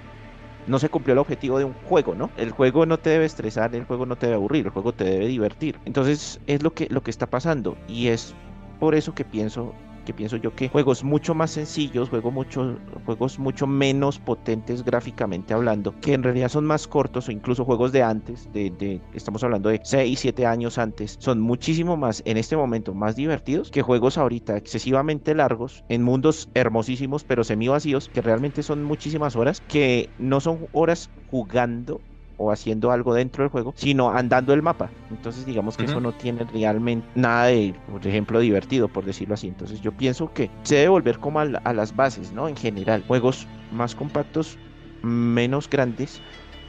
no 0.68 0.80
se 0.80 0.90
cumplió 0.90 1.14
el 1.14 1.20
objetivo 1.20 1.58
de 1.58 1.66
un 1.66 1.74
juego, 1.74 2.16
¿no? 2.16 2.30
El 2.38 2.52
juego 2.52 2.86
no 2.86 2.98
te 2.98 3.10
debe 3.10 3.26
estresar, 3.26 3.76
el 3.76 3.86
juego 3.86 4.06
no 4.06 4.16
te 4.16 4.28
debe 4.28 4.36
aburrir, 4.36 4.66
el 4.66 4.72
juego 4.72 4.94
te 4.94 5.04
debe 5.04 5.28
divertir. 5.28 5.80
Entonces 5.86 6.40
es 6.48 6.64
lo 6.64 6.74
que, 6.74 6.88
lo 6.90 7.02
que 7.02 7.12
está 7.12 7.28
pasando 7.28 7.78
y 7.88 8.08
es 8.08 8.34
por 8.80 8.96
eso 8.96 9.14
que 9.14 9.26
pienso 9.26 9.74
que 10.04 10.14
pienso 10.14 10.38
yo 10.38 10.56
que 10.56 10.70
juegos 10.70 11.04
mucho 11.04 11.34
más 11.34 11.52
sencillos, 11.52 12.10
juegos 12.10 12.34
mucho, 12.34 12.78
juegos 13.06 13.40
mucho 13.40 13.68
menos 13.68 14.20
potentes 14.20 14.84
gráficamente 14.84 15.54
hablando, 15.54 15.94
que 16.02 16.14
en 16.14 16.24
realidad 16.24 16.50
son 16.50 16.66
más 16.66 16.88
cortos 16.88 17.28
o 17.28 17.32
incluso 17.32 17.66
juegos 17.66 17.92
de 17.92 18.04
antes, 18.04 18.52
de, 18.54 19.02
estamos 19.14 19.44
hablando 19.44 19.70
de 19.70 19.82
6, 19.84 20.20
7 20.20 20.46
años 20.46 20.78
antes, 20.78 21.16
son 21.20 21.40
muchísimo 21.40 21.98
más 21.98 22.22
en 22.26 22.38
este 22.38 22.56
momento 22.56 22.94
más 22.94 23.16
divertidos 23.16 23.72
que 23.72 23.82
juegos 23.82 24.18
ahorita 24.18 24.58
excesivamente 24.58 25.34
largos 25.34 25.84
en 25.90 26.04
mundos 26.04 26.50
hermosísimos 26.54 27.24
pero 27.24 27.44
semi 27.44 27.68
vacíos 27.68 28.10
que 28.14 28.22
realmente 28.22 28.64
son 28.64 28.84
muchísimas 28.84 29.36
horas 29.36 29.62
que 29.68 30.10
no 30.20 30.40
son 30.40 30.68
horas 30.74 31.10
jugando 31.30 32.02
o 32.38 32.52
haciendo 32.52 32.92
algo 32.92 33.14
dentro 33.14 33.44
del 33.44 33.52
juego, 33.52 33.74
sino 33.76 34.12
andando 34.12 34.54
el 34.54 34.62
mapa. 34.62 34.90
Entonces 35.10 35.46
digamos 35.46 35.78
que 35.78 35.86
eso 35.86 36.00
no 36.00 36.14
tiene 36.14 36.44
realmente 36.46 37.08
nada 37.16 37.46
de, 37.46 37.76
por 37.90 38.06
ejemplo, 38.06 38.40
divertido, 38.40 38.88
por 38.88 39.06
decirlo 39.06 39.36
así. 39.36 39.48
Entonces 39.48 39.82
yo 39.82 39.92
pienso 39.92 40.32
que 40.34 40.50
se 40.64 40.76
debe 40.76 40.90
volver 40.90 41.20
como 41.20 41.40
a, 41.40 41.44
a 41.44 41.74
las 41.74 41.96
bases, 41.96 42.32
¿no? 42.32 42.48
En 42.48 42.56
general, 42.58 43.04
juegos 43.08 43.48
más 43.72 43.96
compactos, 43.96 44.58
menos 45.02 45.70
grandes, 45.70 46.22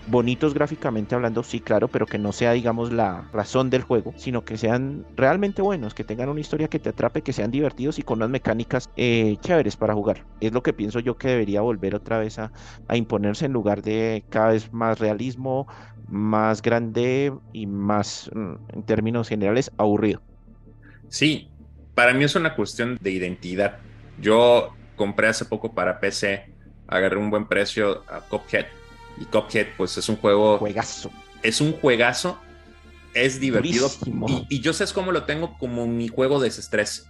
bonitos 0.07 0.55
gráficamente 0.55 1.15
hablando, 1.15 1.43
sí, 1.43 1.61
claro, 1.61 1.89
pero 1.89 2.07
que 2.07 2.19
no 2.19 2.33
sea, 2.33 2.53
digamos, 2.53 2.93
la 2.93 3.29
razón 3.33 3.71
del 3.71 3.83
juego, 3.83 4.15
sino 4.17 4.45
que 4.45 4.57
sean 4.57 5.05
realmente 5.17 5.63
buenos, 5.63 5.95
que 5.95 6.05
tengan 6.05 6.29
una 6.29 6.41
historia 6.41 6.69
que 6.69 6.79
te 6.79 6.91
atrape, 6.91 7.23
que 7.23 7.33
sean 7.33 7.51
divertidos 7.51 7.99
y 7.99 8.03
con 8.03 8.19
unas 8.19 8.31
mecánicas 8.31 8.91
eh, 8.97 9.37
chéveres 9.41 9.77
para 9.77 9.95
jugar. 9.95 10.25
Es 10.41 10.53
lo 10.53 10.63
que 10.63 10.73
pienso 10.73 11.01
yo 11.01 11.17
que 11.17 11.29
debería 11.29 11.61
volver 11.61 11.95
otra 11.95 12.19
vez 12.19 12.39
a, 12.39 12.53
imponerse 12.93 13.47
en 13.47 13.53
lugar 13.53 13.83
de 13.83 14.25
cada 14.31 14.49
vez 14.49 14.73
más 14.73 14.99
realismo, 14.99 15.67
más 16.09 16.63
grande 16.63 17.33
y 17.53 17.67
más, 17.67 18.31
mm, 18.35 18.55
en 18.75 18.83
términos 18.85 19.29
generales, 19.29 19.71
aburrido. 19.79 20.23
Sí, 21.09 21.49
para 21.95 22.13
mí 22.15 22.25
es 22.25 22.35
una 22.37 22.55
cuestión 22.55 22.99
de 23.01 23.11
identidad. 23.11 23.79
Yo 24.21 24.75
compré 24.97 25.29
hace 25.29 25.45
poco 25.45 25.75
para 25.75 25.99
PC, 25.99 26.47
agarré 26.87 27.17
un 27.17 27.31
buen 27.31 27.47
precio 27.47 28.03
a 28.09 28.21
Cuphead 28.21 28.67
y 29.19 29.25
Cuphead, 29.27 29.69
pues 29.77 29.97
es 29.97 30.09
un 30.09 30.17
juego. 30.17 30.59
Juegazo. 30.59 31.11
Es 31.43 31.61
un 31.61 31.73
juegazo. 31.73 32.39
Es 33.13 33.39
divertido. 33.39 33.91
Y, 34.49 34.61
yo 34.61 34.73
sé 34.73 34.85
cómo 34.93 35.13
lo 35.13 35.25
tengo 35.25 35.57
como 35.59 35.87
mi 35.87 36.09
juego 36.09 36.41
de 36.41 36.49
estrés. 36.49 37.07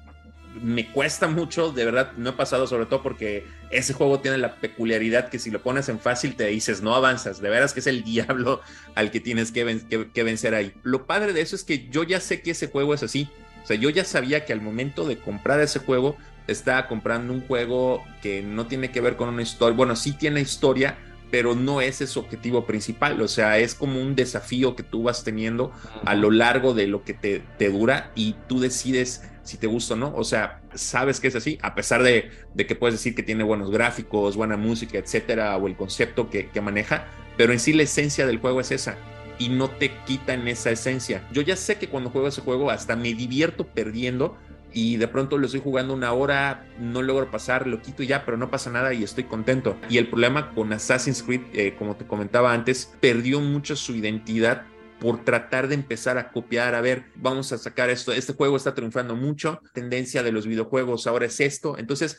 Me 0.63 0.93
cuesta 0.93 1.27
mucho, 1.27 1.73
de 1.73 1.85
verdad, 1.85 2.13
no 2.17 2.31
he 2.31 2.33
pasado, 2.35 2.67
sobre 2.67 2.87
todo 2.87 3.03
porque 3.03 3.45
ese 3.71 3.93
juego 3.93 4.21
tiene 4.21 4.39
la 4.39 4.55
peculiaridad 4.57 5.29
que 5.29 5.41
si 5.41 5.51
lo 5.51 5.61
pones 5.63 5.89
en 5.89 5.99
fácil 5.99 6.37
te 6.37 6.47
dices, 6.47 6.81
no 6.81 6.95
avanzas, 6.95 7.41
de 7.41 7.49
veras 7.49 7.73
que 7.73 7.81
es 7.81 7.89
el 7.89 8.05
diablo 8.05 8.61
al 8.95 9.11
que 9.11 9.19
tienes 9.19 9.51
que, 9.51 9.81
que 10.13 10.23
vencer 10.23 10.55
ahí. 10.55 10.73
Lo 10.83 11.07
padre 11.07 11.33
de 11.33 11.41
eso 11.41 11.57
es 11.57 11.65
que 11.65 11.89
yo 11.89 12.05
ya 12.05 12.21
sé 12.21 12.43
que 12.43 12.53
ese 12.53 12.69
juego 12.69 12.95
es 12.95 13.03
así. 13.03 13.29
O 13.65 13.67
sea, 13.67 13.77
yo 13.77 13.89
ya 13.89 14.05
sabía 14.05 14.45
que 14.45 14.53
al 14.53 14.61
momento 14.61 15.07
de 15.07 15.19
comprar 15.19 15.59
ese 15.61 15.79
juego, 15.79 16.17
estaba 16.47 16.87
comprando 16.87 17.33
un 17.33 17.47
juego 17.47 18.05
que 18.23 18.43
no 18.43 18.67
tiene 18.67 18.91
que 18.91 19.01
ver 19.01 19.17
con 19.17 19.29
una 19.29 19.43
historia. 19.43 19.77
Bueno, 19.77 19.97
sí 19.97 20.13
tiene 20.13 20.41
historia, 20.41 20.99
pero 21.31 21.55
no 21.55 21.81
es 21.81 21.97
su 21.97 22.21
objetivo 22.21 22.67
principal, 22.67 23.21
o 23.21 23.29
sea, 23.29 23.59
es 23.59 23.75
como 23.75 24.01
un 24.01 24.15
desafío 24.15 24.77
que 24.77 24.83
tú 24.83 25.05
vas 25.05 25.25
teniendo 25.25 25.73
a 26.05 26.15
lo 26.15 26.31
largo 26.31 26.75
de 26.75 26.87
lo 26.87 27.05
que 27.05 27.15
te, 27.15 27.43
te 27.59 27.71
dura 27.71 28.13
y 28.15 28.37
tú 28.49 28.61
decides 28.61 29.23
si 29.43 29.59
te 29.59 29.67
gusta 29.67 29.95
o 29.95 29.97
no, 29.97 30.13
o 30.17 30.25
sea, 30.25 30.63
sabes 30.75 31.21
que 31.21 31.29
es 31.29 31.37
así, 31.37 31.59
a 31.61 31.75
pesar 31.75 32.03
de, 32.03 32.31
de, 32.55 32.67
que 32.67 32.75
puedes 32.75 32.95
decir 32.95 33.15
que 33.15 33.23
tiene 33.23 33.45
buenos 33.45 33.71
gráficos, 33.71 34.37
buena 34.37 34.57
música, 34.57 34.97
etcétera, 34.97 35.57
o 35.57 35.67
el 35.67 35.77
concepto 35.77 36.31
que, 36.31 36.49
que 36.49 36.61
maneja, 36.63 37.07
pero 37.37 37.53
en 37.53 37.61
sí 37.61 37.75
la 37.75 37.83
esencia 37.83 38.27
del 38.27 38.39
juego 38.39 38.61
es 38.61 38.71
esa 38.71 38.97
y 39.39 39.49
no 39.49 39.69
te 39.69 39.93
quitan 40.07 40.47
esa 40.49 40.71
esencia. 40.71 41.27
Yo 41.33 41.43
ya 41.43 41.57
sé 41.57 41.77
que 41.77 41.89
cuando 41.89 42.11
juego 42.11 42.29
ese 42.29 42.41
juego 42.41 42.71
hasta 42.71 42.97
me 42.97 43.15
divierto 43.15 43.67
perdiendo 43.67 44.39
y 44.75 44.97
de 44.97 45.09
pronto 45.09 45.39
lo 45.39 45.47
estoy 45.47 45.61
jugando 45.61 45.95
una 45.95 46.13
hora, 46.13 46.67
no 46.79 47.01
logro 47.01 47.31
pasar, 47.31 47.67
lo 47.67 47.81
quito 47.81 48.03
y 48.03 48.09
ya, 48.09 48.25
pero 48.25 48.37
no 48.37 48.51
pasa 48.51 48.71
nada 48.71 48.93
y 48.93 49.05
estoy 49.05 49.25
contento. 49.25 49.79
Y 49.89 49.99
el 49.99 50.09
problema 50.09 50.51
con 50.51 50.73
Assassin's 50.73 51.23
Creed, 51.23 51.43
eh, 51.53 51.77
como 51.79 51.97
te 51.97 52.07
comentaba 52.07 52.53
antes, 52.53 52.93
perdió 53.01 53.41
mucho 53.41 53.77
su 53.77 53.95
identidad 53.95 54.67
por 54.99 55.25
tratar 55.25 55.69
de 55.69 55.77
empezar 55.77 56.19
a 56.19 56.31
copiar, 56.31 56.75
a 56.75 56.81
ver, 56.81 57.05
vamos 57.15 57.53
a 57.53 57.59
sacar 57.59 57.89
esto, 57.89 58.13
este 58.13 58.33
juego 58.33 58.57
está 58.57 58.75
triunfando 58.75 59.15
mucho, 59.15 59.61
tendencia 59.73 60.23
de 60.23 60.33
los 60.33 60.47
videojuegos 60.47 61.07
ahora 61.07 61.27
es 61.27 61.41
esto, 61.41 61.79
entonces 61.79 62.19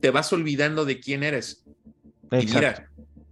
te 0.00 0.10
vas 0.10 0.32
olvidando 0.32 0.84
de 0.84 0.98
quién 0.98 1.22
eres. 1.22 1.64
Y 2.30 2.46
mira, 2.46 2.88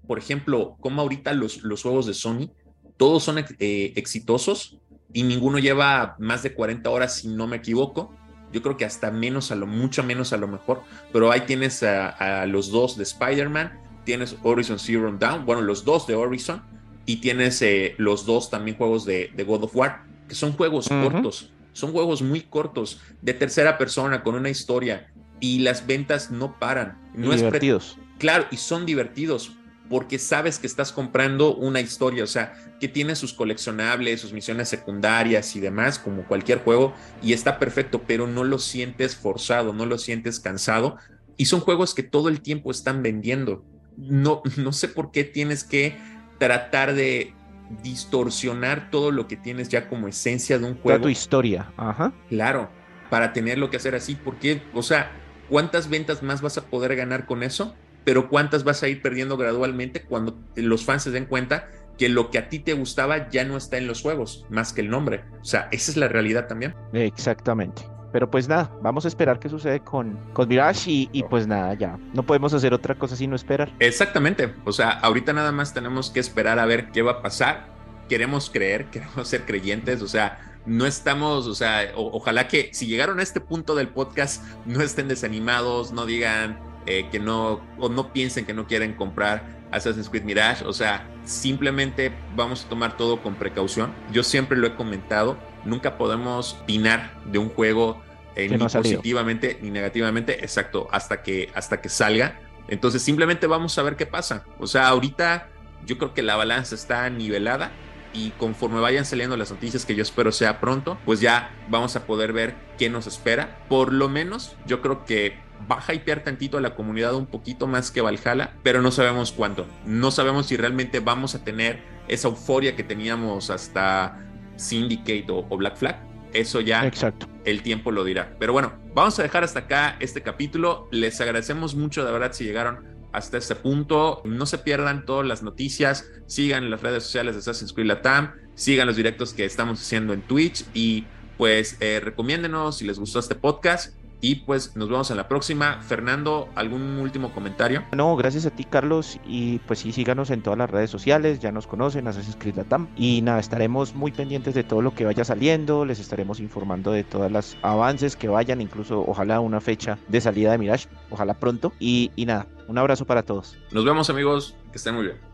por 0.07 0.19
ejemplo, 0.19 0.77
como 0.81 1.01
ahorita 1.01 1.33
los, 1.33 1.63
los 1.63 1.83
juegos 1.83 2.07
de 2.07 2.15
Sony, 2.15 2.51
todos 2.97 3.23
son 3.23 3.39
eh, 3.39 3.93
exitosos 3.97 4.79
y 5.13 5.23
ninguno 5.23 5.59
lleva 5.59 6.17
más 6.19 6.43
de 6.43 6.53
40 6.53 6.91
horas, 6.91 7.17
si 7.17 7.29
no 7.29 7.47
me 7.47 7.57
equivoco. 7.57 8.15
Yo 8.53 8.63
creo 8.63 8.77
que 8.77 8.85
hasta 8.85 9.11
menos, 9.11 9.51
a 9.51 9.55
lo 9.55 9.67
mucho 9.67 10.03
menos 10.03 10.33
a 10.33 10.37
lo 10.37 10.49
mejor, 10.49 10.83
pero 11.13 11.31
ahí 11.31 11.43
tienes 11.43 11.83
a, 11.83 12.47
los 12.47 12.71
dos 12.71 12.97
de 12.97 13.05
Spider-Man, 13.05 13.73
tienes 14.05 14.37
Horizon 14.43 14.79
Zero 14.79 15.15
Dawn, 15.19 15.47
bueno, 15.47 15.63
los 15.63 15.85
dos 15.85 16.07
de 16.07 16.15
Horizon, 16.15 16.63
y 17.07 17.17
tienes 17.17 17.61
eh, 17.63 17.95
los 17.99 18.27
dos 18.27 18.51
también 18.51 18.77
juegos 18.77 19.05
de, 19.05 19.33
God 19.47 19.65
of 19.65 19.77
War, 19.77 20.05
que 20.29 20.35
son 20.35 20.53
juegos 20.53 20.89
cortos, 20.89 21.53
son 21.73 21.93
juegos 21.93 22.23
muy 22.23 22.41
cortos, 22.41 23.01
de 23.23 23.35
tercera 23.35 23.79
persona, 23.79 24.23
con 24.23 24.35
una 24.35 24.51
historia, 24.51 25.13
y 25.39 25.61
las 25.61 25.87
ventas 25.87 26.31
no 26.31 26.59
paran. 26.59 26.99
No 27.15 27.35
divertidos. 27.35 27.99
claro, 28.19 28.47
y 28.51 28.57
son 28.57 28.85
divertidos, 28.85 29.53
porque 29.91 30.21
sabes 30.21 30.61
que 30.61 30.69
estás 30.69 30.93
comprando 30.93 31.53
una 31.57 31.81
historia, 31.81 32.23
o 32.23 32.29
sea, 32.29 32.55
que 32.79 32.87
tiene 32.87 33.17
sus 33.17 33.35
coleccionables, 33.35 34.21
sus 34.21 34.33
misiones 34.33 34.69
secundarias 34.69 35.57
y 35.57 35.61
demás, 35.61 35.99
como 35.99 36.25
cualquier 36.29 36.61
juego, 36.61 36.95
y 37.21 37.33
está 37.33 37.59
perfecto, 37.59 38.03
pero 38.07 38.29
no 38.29 38.45
lo 38.45 38.61
sientes 38.61 39.17
forzado, 39.17 39.73
no 39.73 39.87
lo 39.87 39.99
sientes 39.99 40.39
cansado, 40.39 40.97
y 41.37 41.47
son 41.47 41.59
juegos 41.59 41.93
que 41.93 42.05
todo 42.05 42.29
el 42.29 42.41
tiempo 42.41 42.71
están 42.71 43.03
vendiendo. 43.03 43.65
No, 43.97 44.43
no 44.57 44.73
sé 44.73 44.87
por 44.87 45.11
qué 45.11 45.25
tienes 45.25 45.65
que 45.65 45.99
tratar 46.39 46.95
de 46.95 47.35
distorsionar 47.83 48.91
todo 48.93 49.11
lo 49.11 49.27
que 49.27 49.37
tienes 49.37 49.69
ya 49.71 49.89
como 49.89 50.07
esencia 50.07 50.61
de 50.61 50.67
un 50.67 50.79
juego. 50.79 51.03
tu 51.03 51.09
historia, 51.09 51.73
ajá. 51.77 52.13
Claro, 52.29 52.71
para 53.11 53.33
tenerlo 53.33 53.71
que 53.71 53.79
hacer 53.79 53.97
así, 53.97 54.15
porque, 54.15 54.63
o 54.73 54.85
sea, 54.85 55.11
¿cuántas 55.49 55.89
ventas 55.89 56.23
más 56.23 56.43
vas 56.43 56.59
a 56.59 56.67
poder 56.67 56.95
ganar 56.95 57.27
con 57.27 57.43
eso? 57.43 57.75
Pero 58.05 58.29
¿cuántas 58.29 58.65
vas 58.65 58.83
a 58.83 58.89
ir 58.89 59.03
perdiendo 59.03 59.37
gradualmente 59.37 60.03
cuando 60.03 60.39
los 60.55 60.85
fans 60.85 61.03
se 61.03 61.11
den 61.11 61.27
cuenta 61.27 61.69
que 61.99 62.09
lo 62.09 62.31
que 62.31 62.39
a 62.39 62.49
ti 62.49 62.59
te 62.59 62.73
gustaba 62.73 63.29
ya 63.29 63.45
no 63.45 63.57
está 63.57 63.77
en 63.77 63.87
los 63.87 64.03
juegos, 64.03 64.47
más 64.49 64.73
que 64.73 64.81
el 64.81 64.91
nombre? 64.91 65.23
O 65.43 65.45
sea, 65.45 65.69
esa 65.71 65.91
es 65.91 65.97
la 65.97 66.09
realidad 66.09 66.47
también. 66.47 66.75
Exactamente. 66.93 67.83
Pero 68.13 68.31
pues 68.31 68.49
nada, 68.49 68.71
vamos 68.83 69.05
a 69.05 69.09
esperar 69.09 69.39
qué 69.39 69.49
sucede 69.49 69.81
con, 69.81 70.19
con 70.33 70.49
Mirage 70.49 70.91
y, 70.91 71.09
y, 71.13 71.23
pues 71.23 71.47
nada, 71.47 71.75
ya. 71.75 71.99
No 72.13 72.25
podemos 72.25 72.53
hacer 72.53 72.75
otra 72.75 72.97
cosa 72.97 73.15
sino 73.15 73.37
esperar. 73.37 73.73
Exactamente. 73.79 74.53
O 74.65 74.73
sea, 74.73 74.91
ahorita 74.91 75.33
nada 75.33 75.53
más 75.53 75.73
tenemos 75.73 76.11
que 76.11 76.21
esperar 76.21 76.59
a 76.59 76.67
ver 76.67 76.91
qué 76.91 77.03
va 77.03 77.13
a 77.13 77.23
pasar. 77.23 77.69
Queremos 78.09 78.51
creer, 78.51 78.87
queremos 78.91 79.29
ser 79.29 79.45
creyentes, 79.45 80.03
o 80.03 80.09
sea, 80.09 80.41
no 80.67 80.87
estamos, 80.87 81.47
o 81.47 81.55
sea, 81.55 81.93
ojalá 81.97 82.49
que 82.49 82.71
si 82.73 82.87
llegaron 82.87 83.19
a 83.19 83.23
este 83.23 83.41
punto 83.41 83.75
del 83.75 83.89
podcast 83.89 84.45
no 84.67 84.83
estén 84.83 85.09
desanimados, 85.09 85.93
no 85.93 86.05
digan 86.05 86.59
eh, 86.87 87.09
que 87.11 87.19
no, 87.19 87.61
o 87.79 87.89
no 87.89 88.13
piensen 88.13 88.47
que 88.47 88.55
no 88.55 88.67
quieren 88.67 88.95
comprar 88.95 89.61
Assassin's 89.71 90.09
Creed 90.09 90.25
Mirage, 90.25 90.65
o 90.65 90.73
sea, 90.73 91.07
simplemente 91.25 92.13
vamos 92.35 92.65
a 92.65 92.69
tomar 92.69 92.97
todo 92.97 93.23
con 93.23 93.35
precaución. 93.35 93.93
Yo 94.13 94.23
siempre 94.23 94.59
lo 94.59 94.67
he 94.67 94.75
comentado, 94.75 95.39
nunca 95.65 95.97
podemos 95.97 96.55
opinar 96.63 97.21
de 97.27 97.39
un 97.39 97.51
juego 97.51 98.03
eh, 98.35 98.49
ni 98.49 98.59
positivamente 98.59 99.59
ni 99.63 99.71
negativamente, 99.71 100.43
exacto, 100.45 100.89
hasta 100.91 101.23
que, 101.23 101.51
hasta 101.55 101.81
que 101.81 101.89
salga. 101.89 102.41
Entonces 102.69 103.03
simplemente 103.03 103.47
vamos 103.47 103.77
a 103.79 103.83
ver 103.83 103.97
qué 103.97 104.07
pasa. 104.07 104.45
O 104.59 104.67
sea, 104.67 104.89
ahorita 104.89 105.49
yo 105.87 105.99
creo 105.99 106.15
que 106.15 106.23
la 106.23 106.37
balanza 106.37 106.75
está 106.75 107.09
nivelada 107.11 107.71
y 108.13 108.31
conforme 108.31 108.81
vayan 108.81 109.05
saliendo 109.05 109.37
las 109.37 109.51
noticias 109.51 109.85
que 109.85 109.95
yo 109.95 110.03
espero 110.03 110.33
sea 110.33 110.61
pronto, 110.61 110.99
pues 111.05 111.21
ya 111.21 111.51
vamos 111.69 111.97
a 111.97 112.07
poder 112.07 112.33
ver 112.33 112.55
qué 112.79 112.91
nos 112.91 113.07
espera. 113.07 113.59
Por 113.69 113.93
lo 113.93 114.09
menos 114.09 114.57
yo 114.67 114.81
creo 114.83 115.05
que 115.05 115.39
va 115.71 115.83
a 115.87 115.95
hypear 115.95 116.23
tantito 116.23 116.59
a 116.59 116.61
la 116.61 116.75
comunidad 116.75 117.15
un 117.15 117.27
poquito 117.27 117.67
más 117.67 117.91
que 117.91 118.01
Valhalla, 118.01 118.55
pero 118.63 118.83
no 118.83 118.91
sabemos 118.91 119.33
cuánto. 119.33 119.67
No 119.87 120.11
sabemos 120.11 120.47
si 120.47 120.57
realmente 120.57 121.01
vamos 121.01 121.35
a 121.35 121.45
tener 121.45 121.83
esa 122.09 122.29
euforia 122.29 122.77
que 122.77 122.85
teníamos 122.85 123.51
hasta 123.51 124.19
Syndicate 124.57 125.27
o, 125.29 125.43
Black 125.57 125.77
Flag. 125.77 125.99
Eso 126.33 126.61
ya 126.61 126.87
Exacto. 126.87 127.27
el 127.45 127.63
tiempo 127.63 127.91
lo 127.91 128.05
dirá. 128.05 128.37
Pero 128.39 128.53
bueno, 128.53 128.73
vamos 128.95 129.19
a 129.19 129.23
dejar 129.23 129.43
hasta 129.43 129.61
acá 129.61 129.97
este 130.01 130.23
capítulo. 130.23 130.89
Les 130.93 131.21
agradecemos 131.21 131.75
mucho 131.75 132.05
de 132.05 132.13
verdad 132.13 132.33
si 132.33 132.45
llegaron 132.45 132.85
hasta 133.13 133.39
este 133.39 133.57
punto. 133.57 134.23
No 134.25 134.47
se 134.47 134.59
pierdan 134.59 135.05
todas 135.05 135.27
las 135.27 135.43
noticias, 135.43 136.07
sigan 136.27 136.71
las 136.71 136.83
redes 136.83 137.05
sociales 137.05 137.35
de 137.35 137.41
Assassin's 137.41 137.73
Creed 137.73 137.87
Latam, 137.87 138.33
sigan 138.55 138.87
los 138.87 138.97
directos 138.97 139.33
que 139.33 139.45
estamos 139.45 139.81
haciendo 139.81 140.13
en 140.13 140.23
Twitch 140.23 140.65
y 140.75 141.07
pues 141.37 141.77
eh, 141.81 142.01
recomiéndenos 142.01 142.79
si 142.79 142.85
les 142.85 142.99
gustó 142.99 143.19
este 143.19 143.35
podcast. 143.35 143.95
Y 144.21 144.37
pues 144.37 144.77
nos 144.77 144.89
vemos 144.89 145.11
en 145.11 145.17
la 145.17 145.29
próxima. 145.29 145.81
Fernando, 145.83 146.49
¿algún 146.55 146.99
último 146.99 147.33
comentario? 147.33 147.85
No, 147.93 148.17
gracias 148.17 148.47
a 148.47 148.51
ti, 148.51 148.65
Carlos. 148.65 149.19
Y 149.27 149.59
pues 149.61 149.79
sí, 149.79 149.93
síganos 149.93 150.31
en 150.31 150.43
todas 150.43 150.59
las 150.59 150.71
redes 150.71 150.91
sociales. 150.91 151.41
Ya 151.41 151.53
nos 151.53 151.67
conocen, 151.67 152.07
Assassin's 152.07 152.37
Creed 152.37 152.57
Latam. 152.57 152.89
Y 152.97 153.23
nada, 153.23 153.41
estaremos 153.41 153.95
muy 153.95 154.13
pendientes 154.13 154.55
de 154.55 154.65
todo 154.65 154.83
lo 154.83 154.95
que 154.95 155.05
vaya 155.05 155.25
saliendo. 155.25 155.85
Les 155.85 156.01
estaremos 156.01 156.41
informando 156.41 156.93
de 156.93 157.05
todos 157.05 157.31
los 157.31 157.57
avances 157.63 158.17
que 158.17 158.29
vayan. 158.29 158.61
Incluso, 158.61 159.05
ojalá 159.07 159.41
una 159.41 159.61
fecha 159.61 159.99
de 160.09 160.21
salida 160.21 160.53
de 160.53 160.59
Mirage. 160.59 160.89
Ojalá 161.11 161.35
pronto. 161.35 161.73
Y, 161.79 162.11
y 162.17 162.27
nada, 162.27 162.47
un 162.69 162.79
abrazo 162.79 163.07
para 163.07 163.23
todos. 163.23 163.57
Nos 163.71 163.85
vemos, 163.85 164.11
amigos. 164.11 164.55
Que 164.71 164.79
estén 164.79 164.95
muy 164.95 165.05
bien. 165.05 165.30